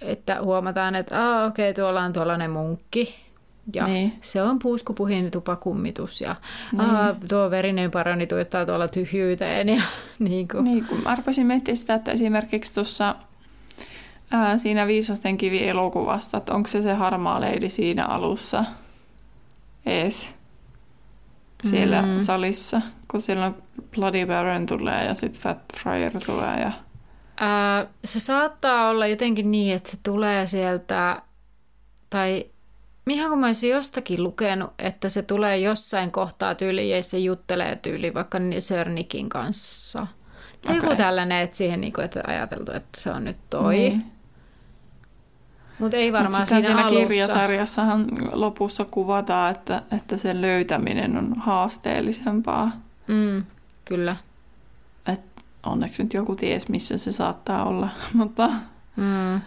että 0.00 0.42
huomataan, 0.42 0.94
että 0.94 1.44
okei, 1.46 1.70
okay, 1.70 1.82
tuolla 1.82 2.02
on 2.02 2.12
tuollainen 2.12 2.50
munkki, 2.50 3.25
ja 3.74 3.86
niin. 3.86 4.18
se 4.22 4.42
on 4.42 4.58
puuskupuhin 4.58 5.30
tupakummitus 5.30 6.20
ja 6.20 6.36
niin. 6.72 6.80
aa, 6.80 7.14
tuo 7.28 7.50
verinen 7.50 7.90
parani 7.90 8.26
tuottaa 8.26 8.66
tuolla 8.66 8.88
tyhjyyteen. 8.88 9.68
Ja, 9.68 9.82
niin, 10.18 10.48
kuin. 10.48 10.64
niin 10.64 10.84
kun 10.84 10.98
mä 11.02 11.08
arpasin 11.08 11.46
miettimään 11.46 11.76
sitä, 11.76 11.94
että 11.94 12.12
esimerkiksi 12.12 12.74
tuossa 12.74 13.14
ää, 14.30 14.58
siinä 14.58 14.86
Viisasten 14.86 15.36
kivi 15.36 15.68
elokuvasta, 15.68 16.36
että 16.36 16.54
onko 16.54 16.68
se 16.68 16.82
se 16.82 16.94
harmaa 16.94 17.40
leidi 17.40 17.68
siinä 17.68 18.06
alussa 18.06 18.64
ees 19.86 20.36
siellä 21.64 22.02
mm. 22.02 22.18
salissa, 22.18 22.82
kun 23.10 23.22
silloin 23.22 23.54
Bloody 23.94 24.26
Baron 24.26 24.66
tulee 24.66 25.04
ja 25.04 25.14
sitten 25.14 25.42
Fat 25.42 25.58
Friar 25.76 26.12
tulee. 26.26 26.60
Ja... 26.60 26.72
Ää, 27.40 27.86
se 28.04 28.20
saattaa 28.20 28.88
olla 28.88 29.06
jotenkin 29.06 29.50
niin, 29.50 29.76
että 29.76 29.90
se 29.90 29.96
tulee 30.02 30.46
sieltä, 30.46 31.22
tai 32.10 32.44
ihan 33.14 33.30
kun 33.30 33.38
mä 33.38 33.46
olisin 33.46 33.70
jostakin 33.70 34.22
lukenut, 34.22 34.70
että 34.78 35.08
se 35.08 35.22
tulee 35.22 35.58
jossain 35.58 36.10
kohtaa 36.12 36.54
tyyli 36.54 36.90
ja 36.90 37.02
se 37.02 37.18
juttelee 37.18 37.76
tyyli 37.76 38.14
vaikka 38.14 38.38
Sörnikin 38.58 39.28
kanssa. 39.28 40.06
Tai 40.66 40.78
okay. 40.78 40.88
joku 40.88 40.96
tällainen, 40.96 41.42
että 41.42 41.56
siihen 41.56 41.80
niin 41.80 41.92
kuin, 41.92 42.04
että 42.04 42.20
ajateltu, 42.26 42.72
että 42.72 43.00
se 43.00 43.10
on 43.10 43.24
nyt 43.24 43.36
toi. 43.50 43.74
Niin. 43.74 44.06
Mutta 45.78 45.96
ei 45.96 46.12
varmaan 46.12 46.42
Mut 46.42 46.48
siinä, 46.48 46.62
siinä 46.62 46.86
alussa. 46.86 47.06
kirjasarjassahan 47.06 48.06
lopussa 48.32 48.84
kuvataan, 48.84 49.50
että, 49.50 49.82
että 49.96 50.16
sen 50.16 50.40
löytäminen 50.40 51.16
on 51.16 51.34
haasteellisempaa. 51.38 52.72
Mm, 53.06 53.44
kyllä. 53.84 54.16
Et 55.06 55.20
onneksi 55.66 56.02
nyt 56.02 56.14
joku 56.14 56.36
ties, 56.36 56.68
missä 56.68 56.98
se 56.98 57.12
saattaa 57.12 57.64
olla, 57.64 57.88
mutta, 58.14 58.50
mm. 58.96 59.40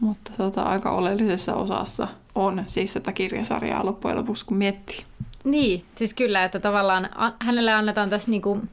mutta 0.00 0.30
tota, 0.36 0.62
aika 0.62 0.90
oleellisessa 0.90 1.54
osassa– 1.54 2.08
on 2.34 2.62
siis 2.66 2.92
tätä 2.92 3.12
kirjasarjaa 3.12 3.86
loppujen 3.86 4.16
lopuksi, 4.16 4.46
kun 4.46 4.56
miettii. 4.56 5.04
Niin, 5.44 5.84
siis 5.94 6.14
kyllä, 6.14 6.44
että 6.44 6.60
tavallaan 6.60 7.08
hänelle 7.40 7.72
annetaan 7.72 8.10
tässä 8.10 8.30
niin 8.30 8.42
kuin, 8.42 8.68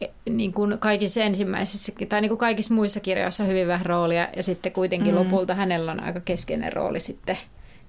e, 0.00 0.06
niin 0.30 0.52
kuin 0.52 0.78
kaikissa 0.78 1.22
ensimmäisissä, 1.22 1.92
tai 2.08 2.20
niin 2.20 2.28
kuin 2.28 2.38
kaikissa 2.38 2.74
muissa 2.74 3.00
kirjoissa 3.00 3.44
hyvin 3.44 3.66
vähän 3.66 3.86
roolia, 3.86 4.28
ja 4.36 4.42
sitten 4.42 4.72
kuitenkin 4.72 5.14
mm. 5.14 5.18
lopulta 5.20 5.54
hänellä 5.54 5.92
on 5.92 6.02
aika 6.02 6.20
keskeinen 6.20 6.72
rooli 6.72 7.00
sitten 7.00 7.38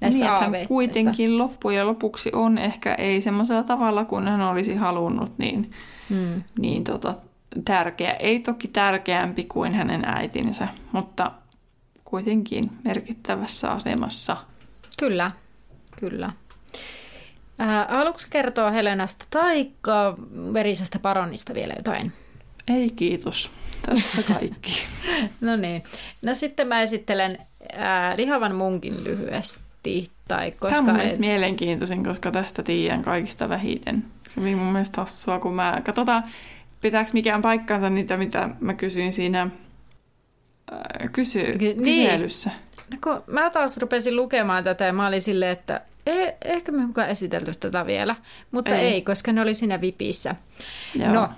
näistä 0.02 0.20
niin, 0.20 0.32
aaveista. 0.32 0.68
kuitenkin 0.68 1.38
loppujen 1.38 1.88
lopuksi 1.88 2.32
on 2.34 2.58
ehkä 2.58 2.94
ei 2.94 3.22
semmoisella 3.22 3.64
tavalla, 3.64 4.06
kun 4.06 4.28
hän 4.28 4.42
olisi 4.42 4.76
halunnut, 4.76 5.38
niin, 5.38 5.72
mm. 6.10 6.44
niin 6.60 6.84
tota, 6.84 7.16
tärkeä. 7.66 8.14
Ei 8.14 8.40
toki 8.40 8.68
tärkeämpi 8.68 9.44
kuin 9.44 9.74
hänen 9.74 10.06
äitinsä, 10.06 10.68
mutta 10.92 11.32
kuitenkin 12.06 12.72
merkittävässä 12.84 13.72
asemassa– 13.72 14.38
Kyllä, 15.00 15.32
kyllä. 16.00 16.32
Ää, 17.60 17.88
haluatko 17.90 18.24
kertoa 18.30 18.72
Helenasta 18.72 19.26
tai 19.30 19.72
verisestä 20.54 21.00
paronista 21.00 21.54
vielä 21.54 21.74
jotain? 21.78 22.14
Ei 22.68 22.90
kiitos. 22.90 23.52
Tässä 23.86 24.24
kaikki. 24.24 24.72
no 25.42 25.56
niin. 25.56 25.84
No 26.22 26.34
sitten 26.34 26.68
mä 26.68 26.82
esittelen 26.82 27.38
ää, 27.74 28.18
lihavan 28.18 28.56
munkin 28.56 29.04
lyhyesti. 29.04 30.12
Tai 30.28 30.52
koska 30.52 30.76
Tämä 30.76 30.92
on 30.92 30.98
mun 30.98 31.06
et... 31.06 31.20
mielenkiintoisin, 31.20 32.04
koska 32.04 32.32
tästä 32.32 32.64
tiedän 32.64 33.04
kaikista 33.04 33.50
vähiten. 33.50 34.06
Se 34.30 34.42
oli 34.42 34.56
mun 34.56 34.74
mielestä 34.74 35.02
hassua, 35.02 35.40
kun 35.40 35.54
mä... 35.54 35.82
Katsotaan, 35.86 36.24
pitääkö 36.82 37.10
mikään 37.14 37.42
paikkansa 37.42 37.90
niitä, 37.90 38.18
mitä 38.18 38.50
mä 38.60 38.74
kysyin 38.74 39.14
siinä 39.14 39.50
ää, 40.72 41.08
kysy... 41.12 41.44
Ky- 41.58 41.74
niin. 41.78 42.10
kyselyssä. 42.10 42.52
No 42.92 42.98
kun 43.04 43.24
mä 43.28 43.50
taas 43.50 43.78
rupesin 43.78 44.16
lukemaan 44.16 44.64
tätä 44.64 44.86
ja 44.86 44.94
mä 44.94 45.08
olin 45.08 45.22
silleen, 45.22 45.52
että 45.52 45.82
eh, 46.06 46.34
ehkä 46.46 46.72
me 46.72 46.86
mukaan 46.86 47.10
esitelty 47.10 47.52
tätä 47.60 47.86
vielä, 47.86 48.16
mutta 48.52 48.76
ei, 48.76 48.88
ei 48.88 49.02
koska 49.02 49.32
ne 49.34 49.42
oli 49.42 49.54
siinä 49.54 49.82
vipissä. 49.82 50.36
Joo. 50.96 51.14
No, 51.14 51.30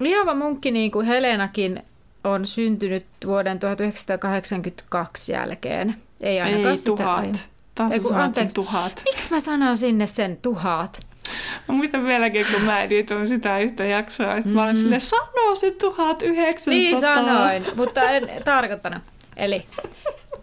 Lihava 0.00 0.34
munkki, 0.34 0.70
niin 0.70 0.90
kuin 0.90 1.06
Helenakin, 1.06 1.82
on 2.24 2.46
syntynyt 2.46 3.06
vuoden 3.26 3.58
1982 3.58 5.32
jälkeen. 5.32 5.94
Ei 6.20 6.40
ainakaan 6.40 6.70
ei, 6.70 6.76
sitä 6.76 6.86
tuhat. 6.86 7.48
Taas 7.74 7.92
Eiku, 7.92 8.14
anteeksi, 8.14 8.54
tuhat. 8.54 9.02
Miksi 9.04 9.30
mä 9.30 9.40
sanon 9.40 9.76
sinne 9.76 10.06
sen 10.06 10.36
tuhat? 10.36 11.00
Mä 11.68 11.74
muistan 11.74 12.04
vieläkin, 12.04 12.46
kun 12.52 12.62
mä 12.62 12.82
editoin 12.82 13.28
sitä 13.28 13.58
yhtä 13.58 13.84
jaksoa, 13.84 14.26
ja 14.26 14.42
mm. 14.44 14.50
mä 14.50 14.64
olin 14.64 14.76
Mm. 14.76 14.82
silleen, 14.82 15.00
sano 15.00 15.54
se 15.54 15.70
1900. 15.70 16.62
Niin 16.66 17.00
sanoin, 17.00 17.64
mutta 17.76 18.02
en 18.02 18.22
tarkoittanut. 18.44 19.02
Eli 19.36 19.64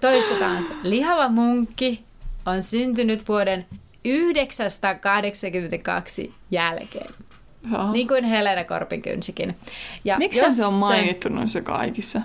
toistetaan. 0.01 0.65
Lihava 0.83 1.29
munkki 1.29 2.03
on 2.45 2.63
syntynyt 2.63 3.27
vuoden 3.27 3.65
982 4.05 6.33
jälkeen. 6.51 7.09
Joo. 7.71 7.91
Niin 7.91 8.07
kuin 8.07 8.23
Helena 8.23 8.63
Korpinkynsikin. 8.63 9.55
Ja 10.05 10.17
Miksi 10.17 10.39
jos 10.39 10.57
se 10.57 10.65
on 10.65 10.73
mainittu 10.73 11.29
noissa 11.29 11.61
kaikissa? 11.61 12.21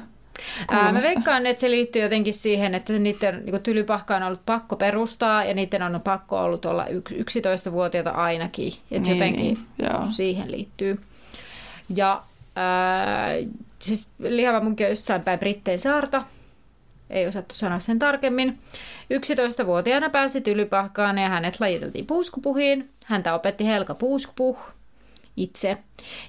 Ää, 0.70 0.92
mä 0.92 1.00
veikkaan, 1.02 1.46
että 1.46 1.60
se 1.60 1.70
liittyy 1.70 2.02
jotenkin 2.02 2.34
siihen, 2.34 2.74
että 2.74 2.92
niiden 2.92 3.42
niin 3.46 3.62
tylypahka 3.62 4.16
on 4.16 4.22
ollut 4.22 4.46
pakko 4.46 4.76
perustaa 4.76 5.44
ja 5.44 5.54
niiden 5.54 5.82
on 5.82 6.00
pakko 6.00 6.40
ollut 6.40 6.64
olla 6.64 6.86
yks- 6.86 7.12
11-vuotiaita 7.12 8.10
ainakin. 8.10 8.72
Että 8.90 9.08
Niin, 9.10 9.18
jotenkin 9.18 9.42
niin, 9.44 9.56
joo. 9.82 10.04
siihen 10.04 10.50
liittyy. 10.52 11.00
Ja 11.94 12.22
ää, 12.56 13.28
siis 13.78 14.06
lihava 14.18 14.60
munki 14.60 14.84
on 14.84 14.90
jossain 14.90 15.24
päin 15.24 15.38
Brittein 15.38 15.78
saarta. 15.78 16.22
Ei 17.10 17.26
osattu 17.26 17.54
sanoa 17.54 17.78
sen 17.78 17.98
tarkemmin. 17.98 18.58
11-vuotiaana 19.62 20.10
pääsi 20.10 20.40
tylypahkaan 20.40 21.18
ja 21.18 21.28
hänet 21.28 21.60
lajiteltiin 21.60 22.06
puuskupuhiin. 22.06 22.90
Häntä 23.06 23.34
opetti 23.34 23.66
Helka 23.66 23.94
Puuskupuh 23.94 24.58
itse. 25.36 25.78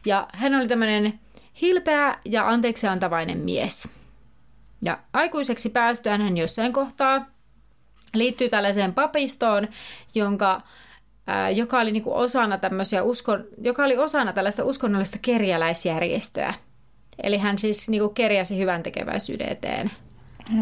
Ja 0.06 0.28
hän 0.34 0.56
oli 0.56 0.68
tämmöinen 0.68 1.20
hilpeä 1.62 2.18
ja 2.26 2.50
anteeksi 2.50 2.88
antavainen 2.88 3.38
mies. 3.38 3.88
Ja 4.84 5.00
aikuiseksi 5.14 5.70
päästyään 5.70 6.22
hän 6.22 6.38
jossain 6.38 6.74
kohtaa 6.74 7.26
liittyy 8.14 8.50
tällaiseen 8.50 8.94
papistoon, 8.94 9.68
jonka, 10.16 10.62
ää, 11.28 11.50
joka, 11.50 11.80
oli 11.80 11.92
niinku 11.92 12.14
osana 12.14 12.60
uskon, 13.04 13.44
joka 13.62 13.84
oli 13.84 13.98
osana 13.98 14.34
tällaista 14.34 14.64
uskonnollista 14.64 15.18
kerjäläisjärjestöä. 15.22 16.54
Eli 17.24 17.38
hän 17.38 17.58
siis 17.58 17.90
niinku 17.90 18.10
kerjäsi 18.10 18.58
hyvän 18.58 18.84
tekeväisyyden 18.84 19.50
eteen. 19.50 19.92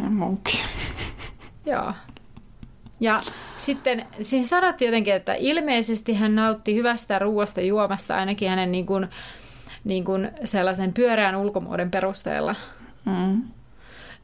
Munkki. 0.09 0.63
Joo. 1.65 1.93
Ja 2.99 3.21
sitten 3.55 4.05
siinä 4.21 4.45
sanottiin 4.45 4.87
jotenkin, 4.87 5.13
että 5.13 5.33
ilmeisesti 5.33 6.13
hän 6.13 6.35
nautti 6.35 6.75
hyvästä 6.75 7.19
ruoasta 7.19 7.61
ja 7.61 7.65
juomasta 7.65 8.15
ainakin 8.15 8.49
hänen 8.49 8.71
niin 8.71 8.85
kuin, 8.85 9.07
niin 9.83 10.05
kuin 10.05 10.31
sellaisen 10.45 10.93
pyöreän 10.93 11.35
ulkomuodon 11.35 11.91
perusteella. 11.91 12.55
Mm. 13.05 13.43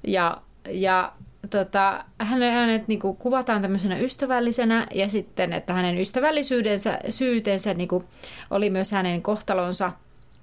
Ja, 0.08 0.41
ja 0.70 1.12
tota, 1.49 2.06
hänet, 2.20 2.53
hänet 2.53 2.88
niin 2.88 2.99
kuin 2.99 3.18
kuvataan 3.18 3.62
tämmöisenä 3.62 3.97
ystävällisenä 3.97 4.88
ja 4.93 5.10
sitten, 5.10 5.53
että 5.53 5.74
hänen 5.74 5.97
ystävällisyydensä, 5.97 6.99
syytensä 7.10 7.74
niin 7.74 7.88
kuin 7.88 8.03
oli 8.49 8.70
myös 8.70 8.91
hänen 8.91 9.22
kohtalonsa, 9.22 9.91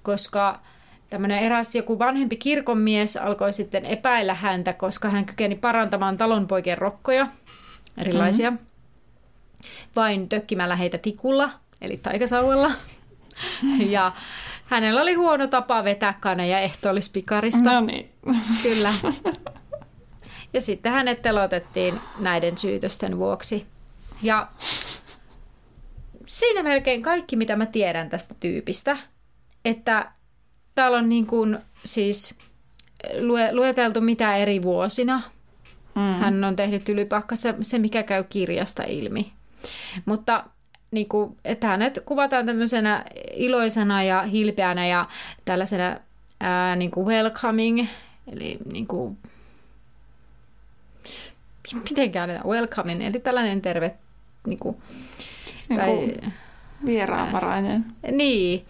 koska 0.03 0.59
tämmöinen 1.13 1.39
eräs 1.39 1.75
joku 1.75 1.99
vanhempi 1.99 2.35
kirkonmies 2.35 3.17
alkoi 3.17 3.53
sitten 3.53 3.85
epäillä 3.85 4.33
häntä, 4.33 4.73
koska 4.73 5.09
hän 5.09 5.25
kykeni 5.25 5.55
parantamaan 5.55 6.17
talonpoikien 6.17 6.77
rokkoja, 6.77 7.27
erilaisia, 7.97 8.51
mm. 8.51 8.57
vain 9.95 10.29
tökkimällä 10.29 10.75
heitä 10.75 10.97
tikulla, 10.97 11.49
eli 11.81 11.97
taikasauvalla. 11.97 12.71
ja 13.95 14.11
hänellä 14.65 15.01
oli 15.01 15.13
huono 15.13 15.47
tapa 15.47 15.83
vetää 15.83 16.13
kaneja 16.19 16.59
ehtoollispikarista. 16.59 17.71
No 17.71 17.81
niin. 17.81 18.09
Kyllä. 18.63 18.93
Ja 20.53 20.61
sitten 20.61 20.91
hänet 20.91 21.21
telotettiin 21.21 21.99
näiden 22.19 22.57
syytösten 22.57 23.17
vuoksi. 23.17 23.65
Ja 24.23 24.47
siinä 26.25 26.63
melkein 26.63 27.01
kaikki, 27.01 27.35
mitä 27.35 27.55
mä 27.55 27.65
tiedän 27.65 28.09
tästä 28.09 28.35
tyypistä. 28.39 28.97
Että 29.65 30.11
täällä 30.75 30.97
on 30.97 31.09
niin 31.09 31.25
kuin 31.25 31.57
siis 31.85 32.35
lue, 33.21 33.55
lueteltu 33.55 34.01
mitä 34.01 34.35
eri 34.35 34.61
vuosina. 34.61 35.21
Mm. 35.95 36.01
Hän 36.01 36.43
on 36.43 36.55
tehnyt 36.55 36.89
ylipahkassa 36.89 37.53
se, 37.61 37.79
mikä 37.79 38.03
käy 38.03 38.23
kirjasta 38.23 38.83
ilmi. 38.83 39.33
Mutta 40.05 40.43
niin 40.91 41.09
kuin, 41.09 41.37
että 41.45 41.67
hänet 41.67 41.99
kuvataan 42.05 42.45
tämmöisenä 42.45 43.05
iloisena 43.33 44.03
ja 44.03 44.21
hilpeänä 44.21 44.87
ja 44.87 45.05
tällaisena 45.45 45.97
ää, 46.39 46.75
niin 46.75 46.91
kuin 46.91 47.05
welcoming, 47.07 47.87
eli 48.31 48.57
niin 48.73 48.87
kuin, 48.87 49.17
miten 51.89 52.11
käännetään 52.11 52.47
welcoming, 52.47 53.05
eli 53.05 53.19
tällainen 53.19 53.61
terve, 53.61 53.95
niin 54.47 54.59
kuin, 54.59 54.77
Siis 55.45 55.69
niinku 55.69 56.29
vieraanvarainen. 56.85 57.85
niin, 58.11 58.65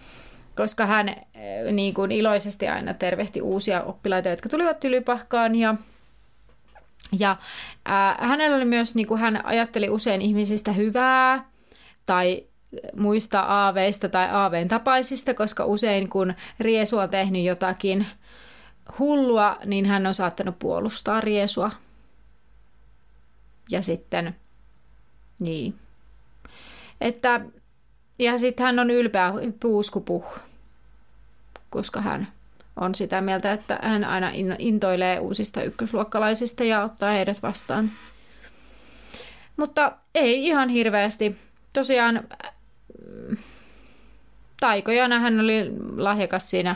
koska 0.56 0.86
hän 0.86 1.10
eh, 1.10 1.72
niin 1.72 1.94
kuin 1.94 2.12
iloisesti 2.12 2.68
aina 2.68 2.94
tervehti 2.94 3.42
uusia 3.42 3.84
oppilaita, 3.84 4.30
jotka 4.30 4.50
tulivat 4.50 4.80
tylypahkaan 4.80 5.56
ja 5.56 5.76
ja 7.20 7.38
ää, 7.86 8.18
hänellä 8.22 8.58
oli 8.58 8.66
myös, 8.66 8.96
niin 8.96 9.08
kuin 9.08 9.20
hän 9.20 9.46
ajatteli 9.46 9.90
usein 9.90 10.22
ihmisistä 10.22 10.72
hyvää 10.72 11.46
tai 12.06 12.44
muista 12.96 13.40
aaveista 13.40 14.10
tai 14.10 14.30
aaveen 14.30 14.68
tapaisista, 14.68 15.34
koska 15.34 15.66
usein 15.66 16.10
kun 16.10 16.34
Riesu 16.60 16.98
on 16.98 17.10
tehnyt 17.10 17.44
jotakin 17.44 18.06
hullua, 19.00 19.58
niin 19.66 19.86
hän 19.86 20.08
on 20.08 20.14
saattanut 20.14 20.60
puolustaa 20.60 21.22
Riesua. 21.22 21.72
Ja 23.72 23.82
sitten, 23.82 24.36
niin. 25.40 25.76
Että, 27.02 27.42
ja 28.24 28.38
sitten 28.38 28.66
hän 28.66 28.80
on 28.80 28.90
ylpeä 28.90 29.34
puuskupuh, 29.60 30.26
koska 31.70 32.02
hän 32.02 32.28
on 32.76 32.96
sitä 32.96 33.22
mieltä, 33.22 33.54
että 33.54 33.80
hän 33.82 34.04
aina 34.04 34.32
intoilee 34.60 35.20
uusista 35.20 35.64
ykkösluokkalaisista 35.64 36.64
ja 36.64 36.84
ottaa 36.84 37.12
heidät 37.12 37.44
vastaan. 37.44 37.90
Mutta 39.58 39.92
ei 40.16 40.46
ihan 40.46 40.70
hirveästi. 40.70 41.38
Tosiaan 41.74 42.24
mm, 43.08 43.38
taikojana 44.60 45.20
hän 45.20 45.40
oli 45.40 45.72
lahjakas 45.98 46.50
siinä 46.50 46.76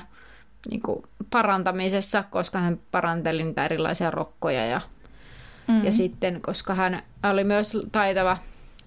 niin 0.69 0.81
kuin 0.81 1.03
parantamisessa, 1.29 2.23
koska 2.29 2.59
hän 2.59 2.79
paranteli 2.91 3.43
niitä 3.43 3.65
erilaisia 3.65 4.11
rokkoja 4.11 4.65
ja, 4.65 4.81
mm-hmm. 5.67 5.85
ja 5.85 5.91
sitten, 5.91 6.41
koska 6.41 6.73
hän 6.73 7.03
oli 7.23 7.43
myös 7.43 7.77
taitava 7.91 8.37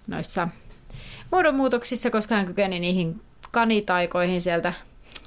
noissa 0.07 0.49
muodonmuutoksissa, 1.31 2.11
koska 2.11 2.35
hän 2.35 2.47
kykeni 2.47 2.81
niihin 2.81 3.21
kanitaikoihin 3.51 4.41
sieltä 4.41 4.73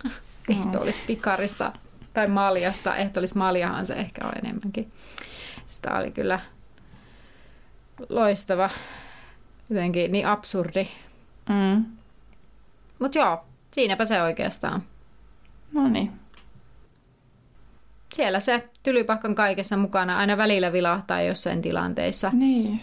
ehtoollispikarista 0.49 1.71
tai 2.13 2.27
maljasta. 2.27 2.95
Ehtoollismaljahan 2.95 3.85
se 3.85 3.93
ehkä 3.93 4.27
on 4.27 4.33
enemmänkin. 4.43 4.91
Sitä 5.65 5.97
oli 5.97 6.11
kyllä 6.11 6.39
loistava, 8.09 8.69
jotenkin 9.69 10.11
niin 10.11 10.27
absurdi. 10.27 10.87
Mm. 11.49 11.85
Mutta 12.99 13.17
joo, 13.17 13.45
siinäpä 13.71 14.05
se 14.05 14.21
oikeastaan. 14.21 14.83
No 15.73 15.87
niin. 15.87 16.11
Siellä 18.13 18.39
se 18.39 18.69
tylypahkan 18.83 19.35
kaikessa 19.35 19.77
mukana 19.77 20.17
aina 20.17 20.37
välillä 20.37 20.71
vilahtaa 20.71 21.21
jossain 21.21 21.61
tilanteissa. 21.61 22.29
Niin. 22.33 22.81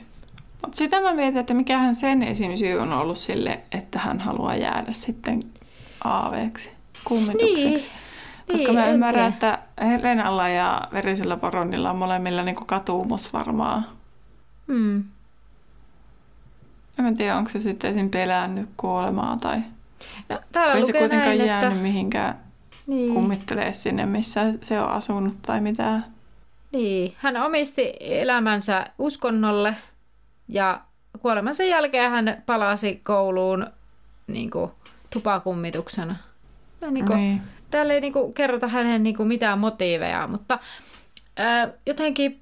Mutta 0.62 0.76
sitä 0.76 1.00
mä 1.00 1.14
mietin, 1.14 1.40
että 1.40 1.54
mikähän 1.54 1.94
sen 1.94 2.22
esim. 2.22 2.56
syy 2.56 2.78
on 2.78 2.92
ollut 2.92 3.18
sille, 3.18 3.60
että 3.72 3.98
hän 3.98 4.20
haluaa 4.20 4.56
jäädä 4.56 4.92
sitten 4.92 5.44
aaveeksi, 6.04 6.70
kummitukseksi. 7.04 7.66
Niin. 7.66 7.90
Koska 8.52 8.72
Niin, 8.72 8.74
mä 8.74 8.88
ymmärrän, 8.88 9.32
että 9.32 9.58
Helenalla 9.80 10.48
ja 10.48 10.88
Verisellä 10.92 11.36
Baronilla 11.36 11.90
on 11.90 11.96
molemmilla 11.96 12.42
niin 12.42 12.66
katuumus 12.66 13.32
varmaan. 13.32 13.86
Hmm. 14.68 15.04
En 16.98 17.04
mä 17.04 17.12
tiedä, 17.12 17.36
onko 17.36 17.50
se 17.50 17.60
sitten 17.60 17.90
esim. 17.90 18.10
pelännyt 18.10 18.68
kuolemaa 18.76 19.36
tai... 19.36 19.58
No, 20.28 20.40
täällä 20.52 20.74
Ei 20.74 20.84
se 20.84 20.92
kuitenkaan 20.92 21.38
näin, 21.38 21.46
jäänyt 21.46 21.72
että... 21.72 21.82
mihinkään 21.82 22.38
Niin. 22.86 23.14
kummittelee 23.14 23.72
sinne, 23.72 24.06
missä 24.06 24.40
se 24.62 24.80
on 24.80 24.88
asunut 24.88 25.36
tai 25.42 25.60
mitään. 25.60 26.04
Niin, 26.72 27.14
hän 27.16 27.36
omisti 27.36 27.92
elämänsä 28.00 28.86
uskonnolle 28.98 29.76
ja 30.50 30.80
kuolemansa 31.22 31.64
jälkeen 31.64 32.10
hän 32.10 32.42
palasi 32.46 33.00
kouluun 33.04 33.66
niin 34.26 34.50
kuin, 34.50 34.70
tupakummituksena. 35.12 36.16
Ja, 36.80 36.90
niin 36.90 37.06
kuin, 37.06 37.16
Niin. 37.16 37.42
Täällä 37.70 37.94
ei 37.94 38.00
niin 38.00 38.12
kuin, 38.12 38.32
kerrota 38.32 38.68
hänen 38.68 39.02
niin 39.02 39.16
kuin, 39.16 39.28
mitään 39.28 39.58
motiiveja, 39.58 40.26
mutta 40.26 40.58
ää, 41.36 41.68
jotenkin 41.86 42.40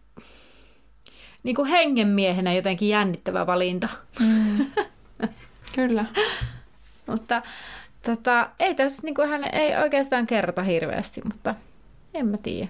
niin 1.42 1.56
kuin 1.56 1.68
hengenmiehenä 1.68 2.52
jotenkin 2.54 2.88
jännittävä 2.88 3.46
valinta. 3.46 3.88
Mm. 4.20 4.66
Kyllä. 5.74 6.04
Mutta 7.06 7.42
tota, 8.02 8.50
ei 8.58 8.74
tässä, 8.74 9.02
niin 9.02 9.14
kuin, 9.14 9.28
hän 9.28 9.44
ei 9.54 9.76
oikeastaan 9.76 10.26
kerrota 10.26 10.62
hirveästi, 10.62 11.20
mutta 11.24 11.54
en 12.14 12.26
mä 12.26 12.36
tiedä. 12.36 12.68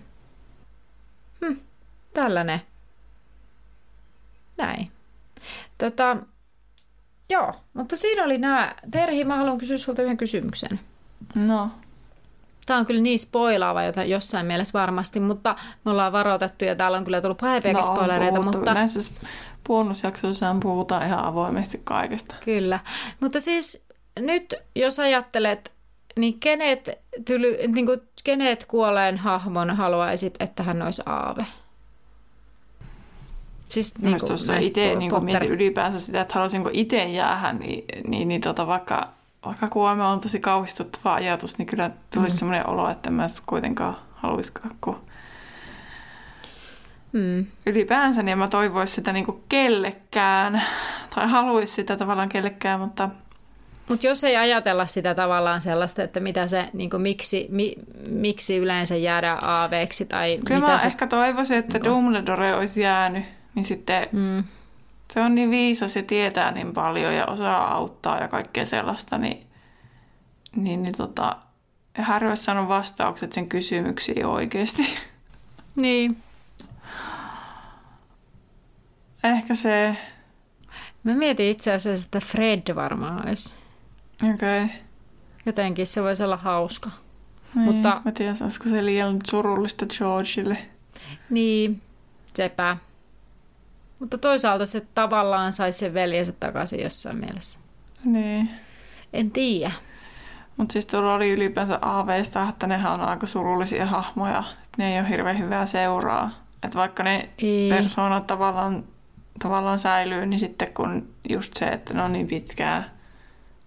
Hm, 1.40 1.56
tällainen. 2.14 2.60
Näin. 4.58 4.90
Tota, 5.78 6.16
Joo, 7.30 7.54
mutta 7.74 7.96
siinä 7.96 8.24
oli 8.24 8.38
nämä. 8.38 8.74
Terhi, 8.90 9.24
mä 9.24 9.36
haluan 9.36 9.58
kysyä 9.58 9.76
sulta 9.76 10.02
yhden 10.02 10.16
kysymyksen. 10.16 10.80
No, 11.34 11.70
Tämä 12.68 12.80
on 12.80 12.86
kyllä 12.86 13.00
niin 13.00 13.18
spoilaava 13.18 13.82
jota 13.82 14.04
jossain 14.04 14.46
mielessä 14.46 14.78
varmasti, 14.78 15.20
mutta 15.20 15.56
me 15.84 15.90
ollaan 15.90 16.12
varoitettu 16.12 16.64
ja 16.64 16.76
täällä 16.76 16.98
on 16.98 17.04
kyllä 17.04 17.20
tullut 17.20 17.38
pahempiakin 17.38 17.76
no 17.76 17.94
spoilereita, 17.94 18.42
mutta 18.42 18.74
Näissä 18.74 19.00
bonusjaksoissa 19.68 20.56
puhutaan 20.62 21.06
ihan 21.06 21.24
avoimesti 21.24 21.80
kaikesta. 21.84 22.34
kyllä. 22.44 22.80
Mutta 23.20 23.40
siis 23.40 23.84
nyt 24.18 24.54
jos 24.74 25.00
ajattelet, 25.00 25.72
niin 26.18 26.40
kenet, 26.40 26.90
tyly, 27.24 27.56
niin 27.68 27.86
kuin, 27.86 28.00
kenet 28.24 28.64
kuolleen 28.64 29.18
hahmon 29.18 29.76
haluaisit, 29.76 30.34
että 30.40 30.62
hän 30.62 30.82
olisi 30.82 31.02
Aave? 31.06 31.46
Siis 33.68 33.98
Niin 33.98 34.18
jos 34.28 34.48
itse 34.60 34.94
niin 34.94 35.24
mietin 35.24 35.50
ylipäänsä 35.50 36.00
sitä, 36.00 36.20
että 36.20 36.34
haluaisinko 36.34 36.70
itse 36.72 37.04
jäädä, 37.04 37.52
niin, 37.52 37.84
niin, 38.08 38.28
niin 38.28 38.40
tota, 38.40 38.66
vaikka, 38.66 39.08
vaikka 39.44 39.68
kuolema 39.68 40.08
on 40.08 40.20
tosi 40.20 40.40
kauhistuttava 40.40 41.14
ajatus, 41.14 41.58
niin 41.58 41.66
kyllä 41.66 41.90
tulisi 42.14 42.34
mm. 42.34 42.38
sellainen 42.38 42.68
olo, 42.70 42.90
että 42.90 43.10
mä 43.10 43.24
en 43.24 43.30
kuitenkaan 43.46 43.96
haluaisikaan, 44.14 44.70
kun 44.80 45.00
mm. 47.12 47.46
ylipäänsä, 47.66 48.22
niin 48.22 48.38
mä 48.38 48.48
toivoisin 48.48 48.94
sitä 48.94 49.12
niin 49.12 49.24
kuin 49.24 49.42
kellekään, 49.48 50.62
tai 51.14 51.28
haluaisi 51.28 51.72
sitä 51.72 51.96
tavallaan 51.96 52.28
kellekään, 52.28 52.80
mutta 52.80 53.08
Mutta 53.88 54.06
jos 54.06 54.24
ei 54.24 54.36
ajatella 54.36 54.86
sitä 54.86 55.14
tavallaan 55.14 55.60
sellaista, 55.60 56.02
että 56.02 56.20
mitä 56.20 56.46
se, 56.46 56.68
niin 56.72 56.90
kuin 56.90 57.02
miksi, 57.02 57.46
mi, 57.50 57.74
miksi 58.10 58.56
yleensä 58.56 58.96
jäädään 58.96 59.44
aaveeksi 59.44 60.04
tai 60.04 60.38
Kyllä 60.44 60.60
mitä 60.60 60.72
mä 60.72 60.78
se... 60.78 60.86
ehkä 60.86 61.06
toivoisin, 61.06 61.56
että 61.56 61.72
Niinku- 61.72 61.88
Dumbledore 61.88 62.54
olisi 62.54 62.80
jäänyt, 62.80 63.24
niin 63.58 63.64
sitten 63.64 64.08
Mm, 64.12 64.44
se 65.12 65.20
on 65.20 65.34
niin 65.34 65.50
viisas 65.50 65.96
ja 65.96 66.02
tietää 66.02 66.50
niin 66.50 66.72
paljon 66.72 67.14
ja 67.14 67.26
osaa 67.26 67.74
auttaa 67.74 68.18
ja 68.20 68.28
kaikkea 68.28 68.64
sellaista, 68.64 69.18
niin, 69.18 69.46
niin, 70.56 70.82
niin 70.82 70.96
tota, 70.96 71.36
olisi 72.28 72.44
saanut 72.44 72.68
vastaukset 72.68 73.32
sen 73.32 73.48
kysymyksiin 73.48 74.26
oikeasti. 74.26 74.82
niin. 75.76 76.22
Ehkä 79.24 79.54
se, 79.54 79.96
Mä 81.02 81.14
mietin 81.14 81.46
itse 81.50 81.72
asiassa, 81.72 82.06
että 82.06 82.20
Fred 82.20 82.74
varmaan 82.74 83.26
olisi. 83.28 83.54
okei. 84.34 84.64
Okay. 84.64 84.76
Jotenkin 85.46 85.86
se 85.86 86.02
voisi 86.02 86.22
olla 86.22 86.36
hauska. 86.36 86.90
Niin, 87.54 87.64
Mutta- 87.64 88.02
Mä 88.04 88.12
tiedän, 88.12 88.36
olisiko 88.42 88.68
se 88.68 88.84
liian 88.84 89.16
surullista 89.30 89.86
Georgeille. 89.86 90.58
Niin, 91.30 91.82
sepä. 92.36 92.76
Mutta 93.98 94.18
toisaalta 94.18 94.66
se 94.66 94.86
tavallaan 94.94 95.52
saisi 95.52 95.78
sen 95.78 95.94
veljensä 95.94 96.32
takaisin 96.32 96.82
jossain 96.82 97.16
mielessä. 97.16 97.58
Niin. 98.04 98.50
En 99.12 99.30
tiedä. 99.30 99.72
Mutta 100.56 100.72
siis 100.72 100.86
tuolla 100.86 101.14
oli 101.14 101.30
ylipäänsä 101.30 101.78
aaveista, 101.82 102.48
että 102.48 102.66
nehän 102.66 102.92
on 102.92 103.00
aika 103.00 103.26
surullisia 103.26 103.86
hahmoja. 103.86 104.44
Ne 104.78 104.92
ei 104.94 105.00
ole 105.00 105.08
hirveän 105.08 105.38
hyvää 105.38 105.66
seuraa. 105.66 106.44
Että 106.62 106.78
vaikka 106.78 107.02
ne 107.02 107.28
Ei. 107.38 107.68
persoonat 107.68 108.26
tavallaan, 108.26 108.84
tavallaan 109.42 109.78
säilyy, 109.78 110.26
niin 110.26 110.40
sitten 110.40 110.72
kun 110.72 111.08
just 111.28 111.56
se, 111.56 111.66
että 111.66 111.94
ne 111.94 112.02
on 112.02 112.12
niin 112.12 112.28
pitkään 112.28 112.84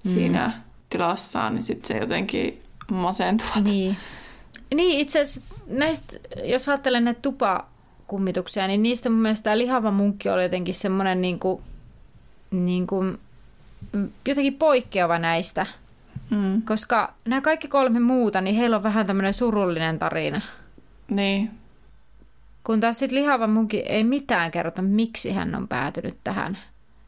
Mm. 0.05 0.11
siinä 0.11 0.51
tilassaan, 0.89 1.55
niin 1.55 1.63
sitten 1.63 1.87
se 1.87 1.97
jotenkin 1.97 2.63
masentuvat. 2.91 3.63
Niin. 3.63 3.97
Niin, 4.75 4.99
itse 4.99 5.19
asiassa 5.21 5.41
näistä, 5.67 6.17
jos 6.43 6.69
ajattelen 6.69 7.03
näitä 7.03 7.19
tupakummituksia, 8.11 8.67
niin 8.67 8.83
niistä 8.83 9.09
mun 9.09 9.21
mielestä 9.21 9.43
tämä 9.43 9.57
lihava 9.57 9.91
munkki 9.91 10.29
oli 10.29 10.43
jotenkin 10.43 10.73
semmoinen 10.73 11.21
niin 11.21 11.39
kuin, 11.39 11.61
niin 12.51 12.87
kuin, 12.87 13.19
mm, 13.93 14.09
jotenkin 14.27 14.53
poikkeava 14.53 15.19
näistä. 15.19 15.65
Mm. 16.29 16.61
Koska 16.61 17.13
nämä 17.25 17.41
kaikki 17.41 17.67
kolme 17.67 17.99
muuta, 17.99 18.41
niin 18.41 18.55
heillä 18.55 18.75
on 18.75 18.83
vähän 18.83 19.07
tämmöinen 19.07 19.33
surullinen 19.33 19.99
tarina. 19.99 20.41
Niin. 21.09 21.51
Kun 22.63 22.79
taas 22.79 22.99
sitten 22.99 23.19
lihava 23.19 23.47
munki 23.47 23.79
ei 23.79 24.03
mitään 24.03 24.51
kerrota, 24.51 24.81
miksi 24.81 25.31
hän 25.31 25.55
on 25.55 25.67
päätynyt 25.67 26.17
tähän. 26.23 26.57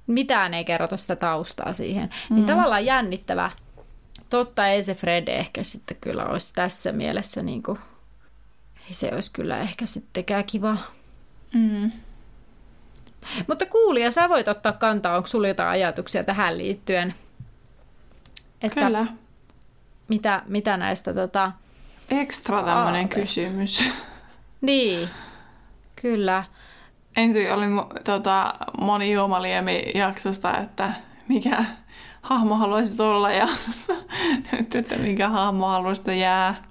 Mitään 0.08 0.54
ei 0.54 0.66
kerrota 0.66 0.98
sitä 0.98 1.16
taustaa 1.16 1.74
siihen. 1.74 2.10
Mm. 2.30 2.36
Niin 2.36 2.46
tavallaan 2.46 2.86
jännittävä. 2.86 3.52
Totta 4.30 4.68
ei 4.68 4.84
se 4.84 4.94
Fred 4.94 5.28
ehkä 5.28 5.64
sitten 5.64 5.98
kyllä 6.02 6.26
olisi 6.26 6.54
tässä 6.54 6.92
mielessä 6.92 7.44
niin 7.44 7.64
kuin, 7.64 7.80
se 8.92 9.12
olisi 9.14 9.34
kyllä 9.34 9.58
ehkä 9.58 9.86
sittenkään 9.86 10.46
kiva. 10.46 10.78
Mm. 11.54 11.92
Mutta 13.48 13.66
kuulija, 13.66 14.12
sä 14.12 14.30
voit 14.30 14.48
ottaa 14.48 14.74
kantaa, 14.74 15.16
onko 15.16 15.28
sulla 15.28 15.48
jotain 15.48 15.70
ajatuksia 15.70 16.24
tähän 16.24 16.58
liittyen? 16.58 17.14
Että 18.62 18.82
Kyllä. 18.82 19.06
Mitä, 20.08 20.42
mitä 20.48 20.78
näistä 20.78 21.14
tota... 21.14 21.52
Ekstra 22.10 22.64
tämmöinen 22.64 23.10
kysymys. 23.10 23.84
Niin, 24.62 25.10
kyllä. 26.02 26.44
Ensin 27.16 27.54
oli 27.54 27.66
tota, 28.04 28.54
moni 28.82 29.14
juomaliemi 29.14 29.92
jaksosta, 29.96 30.58
että 30.58 30.94
mikä 31.28 31.66
hahmo 32.22 32.56
haluaisit 32.56 33.00
olla 33.00 33.32
ja 33.32 33.48
nyt, 34.52 34.76
että 34.76 34.96
mikä 34.96 35.30
hahmo 35.30 35.68
haluaisit 35.68 36.08
jää. 36.08 36.64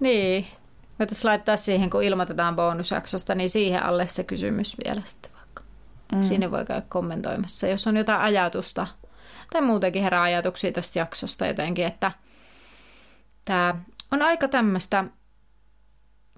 Niin. 0.00 0.46
Voitaisiin 0.98 1.30
laittaa 1.30 1.56
siihen, 1.56 1.90
kun 1.90 2.02
ilmoitetaan 2.02 2.56
bonusjaksosta, 2.56 3.34
niin 3.34 3.50
siihen 3.50 3.82
alle 3.82 4.06
se 4.06 4.24
kysymys 4.24 4.76
vielä 4.84 5.00
sitten 5.04 5.32
vaikka. 5.32 5.62
Mm. 6.12 6.22
Sinne 6.22 6.50
voi 6.50 6.64
käydä 6.64 6.82
kommentoimassa, 6.88 7.66
jos 7.66 7.86
on 7.86 7.96
jotain 7.96 8.20
ajatusta 8.20 8.86
tai 9.52 9.60
muutenkin 9.60 10.02
herää 10.02 10.22
ajatuksia 10.22 10.72
tästä 10.72 10.98
jaksosta 10.98 11.46
jotenkin, 11.46 11.86
että 11.86 12.12
tämä 13.44 13.74
on 14.12 14.22
aika 14.22 14.48
tämmöistä 14.48 15.04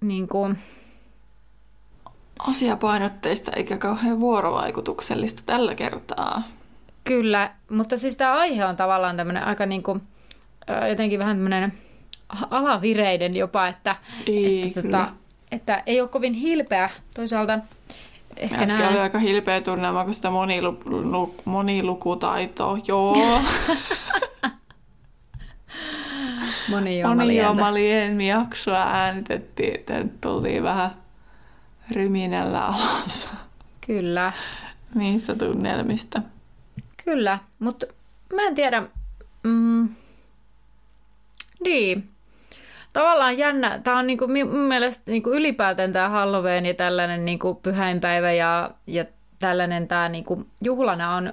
niin 0.01 0.29
kuin, 0.29 0.59
Asiapainotteista 2.39 3.53
eikä 3.57 3.79
kauhean 3.79 4.21
vuorovaikutuksellista 4.21 5.43
tällä 5.47 5.75
kertaa. 5.75 6.43
kyllä, 7.05 7.55
mutta 7.71 7.97
siis 7.97 8.17
tämä 8.17 8.33
aihe 8.33 8.65
on 8.65 8.77
tavallaan 8.77 9.17
tämmöinen 9.17 9.45
aika 9.45 9.67
niin 9.67 9.83
kuin, 9.83 10.03
jotenkin 10.89 11.19
vähän 11.19 11.37
tämmöinen 11.37 11.73
alavireiden 12.51 13.37
jopa, 13.37 13.69
että, 13.69 13.97
Ei, 14.27 14.67
että, 14.69 14.83
kyllä. 14.83 14.99
tota, 14.99 15.13
että 15.53 15.83
ei 15.87 16.01
ole 16.01 16.09
kovin 16.09 16.35
hilpeä 16.35 16.91
toisaalta. 17.15 17.59
Ehkä 18.37 18.57
Äsken 18.63 18.79
nää- 18.79 18.91
oli 18.91 18.99
aika 18.99 19.19
hilpeä 19.19 19.61
tunnelma, 19.61 20.05
kun 20.05 20.15
sitä 20.15 20.31
monilu, 20.31 20.79
lu, 20.85 21.35
monilukutaitoa, 21.45 22.79
joo, 22.89 23.17
monijuomalien 27.15 28.21
jaksoa 28.21 28.83
äänitettiin, 28.83 29.75
että 29.75 29.99
nyt 29.99 30.21
tultiin 30.21 30.63
vähän 30.63 30.91
ryminällä 31.91 32.67
alas 32.67 33.29
Kyllä, 33.87 34.33
niistä 34.95 35.35
tunnelmista. 35.35 36.23
kyllä, 37.05 37.39
mutta 37.59 37.87
mä 38.35 38.43
en 38.43 38.55
tiedä. 38.55 38.83
Mm, 39.43 39.89
niin, 41.65 42.10
tavallaan 42.93 43.39
jännä. 43.39 43.81
Tämä 43.85 43.99
on 43.99 44.07
niinku, 44.07 44.29
mun 44.29 44.69
mielestä 44.69 45.03
niinku 45.07 45.31
ylipäätään 45.31 45.93
tämä 45.93 46.09
Halloween 46.09 46.67
ja 46.67 46.75
tällainen 46.75 47.25
niinku 47.25 47.55
pyhäinpäivä 47.55 48.33
ja, 48.33 48.71
ja 48.87 49.05
tällainen 49.39 49.89
tämä 49.89 50.09
niinku 50.09 50.47
juhlana 50.63 51.15
on 51.15 51.33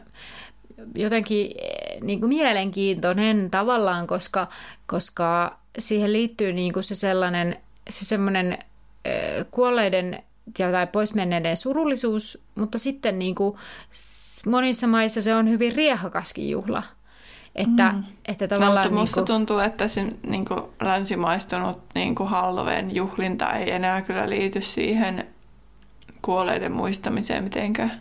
jotenkin 0.96 1.52
eh, 1.62 2.02
niinku 2.02 2.28
mielenkiintoinen 2.28 3.52
tavallaan, 3.52 4.08
koska, 4.08 4.48
koska 4.86 5.60
siihen 5.80 6.14
liittyy 6.14 6.54
niinku 6.54 6.82
se 6.82 6.96
sellainen, 6.96 7.58
se 7.90 8.06
semmoinen 8.06 8.58
eh, 9.06 9.46
kuolleiden 9.52 10.24
tai 10.58 10.88
poismenneiden 10.88 11.58
surullisuus, 11.58 12.44
mutta 12.56 12.78
sitten 12.78 13.20
niinku 13.20 13.60
monissa 14.46 14.88
maissa 14.88 15.22
se 15.22 15.36
on 15.36 15.50
hyvin 15.50 15.76
riehakaskin 15.76 16.50
juhla. 16.50 16.84
Että, 17.58 17.92
mm. 17.92 18.04
että 18.28 18.46
No, 18.46 18.48
tavallaan 18.48 18.86
mutta 18.88 19.00
musta 19.00 19.22
niinku, 19.22 19.34
tuntuu, 19.34 19.60
että 19.60 19.88
se 19.88 20.08
niin 20.28 20.46
kuin, 20.46 20.62
länsimaistunut 20.82 21.82
niin 21.96 22.16
kuin 22.16 22.30
Halloween 22.30 22.96
juhlinta 22.96 23.54
ei 23.54 23.72
enää 23.72 24.02
kyllä 24.02 24.30
liity 24.30 24.62
siihen 24.62 25.28
kuolleiden 26.22 26.72
muistamiseen 26.72 27.44
mitenkään. 27.44 27.92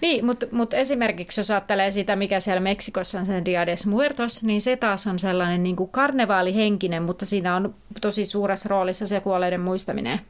Niin, 0.00 0.24
mutta 0.26 0.46
mut 0.52 0.74
esimerkiksi 0.74 1.40
jos 1.40 1.50
ajattelee 1.50 1.90
sitä, 1.90 2.16
mikä 2.16 2.40
siellä 2.40 2.60
Meksikossa 2.60 3.18
on 3.20 3.26
sen 3.26 3.44
Dia 3.44 3.66
de 3.66 3.74
Muertos, 3.86 4.44
niin 4.44 4.60
se 4.60 4.76
taas 4.76 5.06
on 5.06 5.18
sellainen 5.18 5.62
niin 5.62 5.76
kuin 5.76 5.90
karnevaalihenkinen, 5.90 7.02
mutta 7.02 7.26
siinä 7.26 7.56
on 7.56 7.74
tosi 8.00 8.24
suuressa 8.24 8.68
roolissa 8.68 9.06
se 9.06 9.20
kuolleiden 9.20 9.60
muistaminen. 9.60 10.20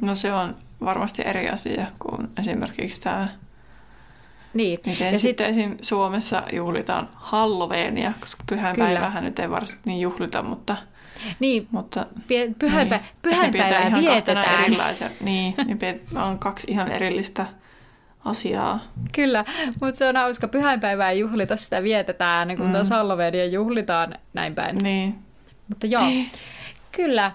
No 0.00 0.14
se 0.14 0.32
on 0.32 0.56
varmasti 0.84 1.22
eri 1.24 1.48
asia 1.48 1.86
kuin 1.98 2.28
esimerkiksi 2.40 3.00
tämä, 3.00 3.28
Niin, 4.56 4.78
miten 4.86 5.06
ja 5.06 5.12
ja 5.12 5.18
sit, 5.18 5.20
sitten 5.20 5.46
esim. 5.46 5.76
Suomessa 5.80 6.42
juhlitaan 6.52 7.08
Halloweenia, 7.14 8.12
koska 8.20 8.44
pyhänpäivähän 8.48 9.24
nyt 9.24 9.38
ei 9.38 9.50
varsinaisesti 9.50 9.90
niin 9.90 10.00
juhlita, 10.00 10.42
mutta, 10.42 10.76
niin 11.40 11.68
mutta 11.70 12.06
pyhänpä, 12.58 12.96
niin. 12.96 13.06
pyhänpäivää 13.22 13.80
kahtena 13.80 13.98
vietetään. 13.98 14.64
Erilaisia, 14.64 15.10
niin, 15.20 15.54
niin 15.66 16.00
on 16.24 16.38
kaksi 16.38 16.66
ihan 16.70 16.92
erillistä 16.92 17.46
asiaa. 18.24 18.80
Kyllä, 19.12 19.44
mutta 19.80 19.98
se 19.98 20.08
on 20.08 20.16
hauska. 20.16 20.48
Pyhäinpäivää 20.48 21.12
juhlita, 21.12 21.56
sitä 21.56 21.82
vietetään, 21.82 22.56
kun 22.56 22.66
mm. 22.66 22.72
taas 22.72 22.90
Halloweenia 22.90 23.46
juhlitaan 23.46 24.14
näin 24.34 24.54
päin. 24.54 24.78
Niin. 24.78 25.18
Mutta 25.68 25.86
joo, 25.86 26.02
kyllä. 26.92 27.32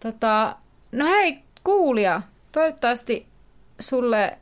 Tota, 0.00 0.56
no 0.92 1.06
hei, 1.06 1.38
kuulija, 1.64 2.22
toivottavasti 2.52 3.26
sulle, 3.80 4.38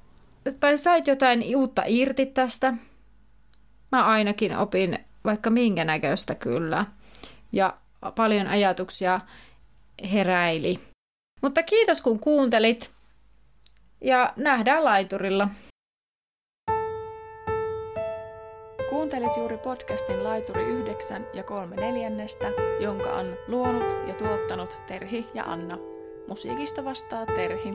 tai 0.60 0.78
sait 0.78 1.06
jotain 1.06 1.56
uutta 1.56 1.82
irti 1.86 2.26
tästä. 2.26 2.74
Mä 3.92 4.04
ainakin 4.06 4.56
opin 4.56 4.98
vaikka 5.24 5.50
minkä 5.50 5.84
näköistä 5.84 6.34
kyllä. 6.34 6.86
Ja 7.52 7.76
paljon 8.16 8.46
ajatuksia 8.46 9.20
heräili. 10.12 10.78
Mutta 11.42 11.62
kiitos 11.62 12.02
kun 12.02 12.20
kuuntelit 12.20 12.90
ja 14.00 14.32
nähdään 14.36 14.84
laiturilla. 14.84 15.48
Kuuntelit 18.90 19.36
juuri 19.36 19.58
podcastin 19.58 20.24
Laituri 20.24 20.62
9 20.62 21.26
ja 21.34 21.42
3 21.42 21.76
neljännestä, 21.76 22.48
jonka 22.80 23.10
on 23.12 23.36
luonut 23.48 24.08
ja 24.08 24.14
tuottanut 24.14 24.78
Terhi 24.86 25.26
ja 25.34 25.44
Anna. 25.44 25.78
Musiikista 26.28 26.84
vastaa 26.84 27.26
Terhi. 27.26 27.74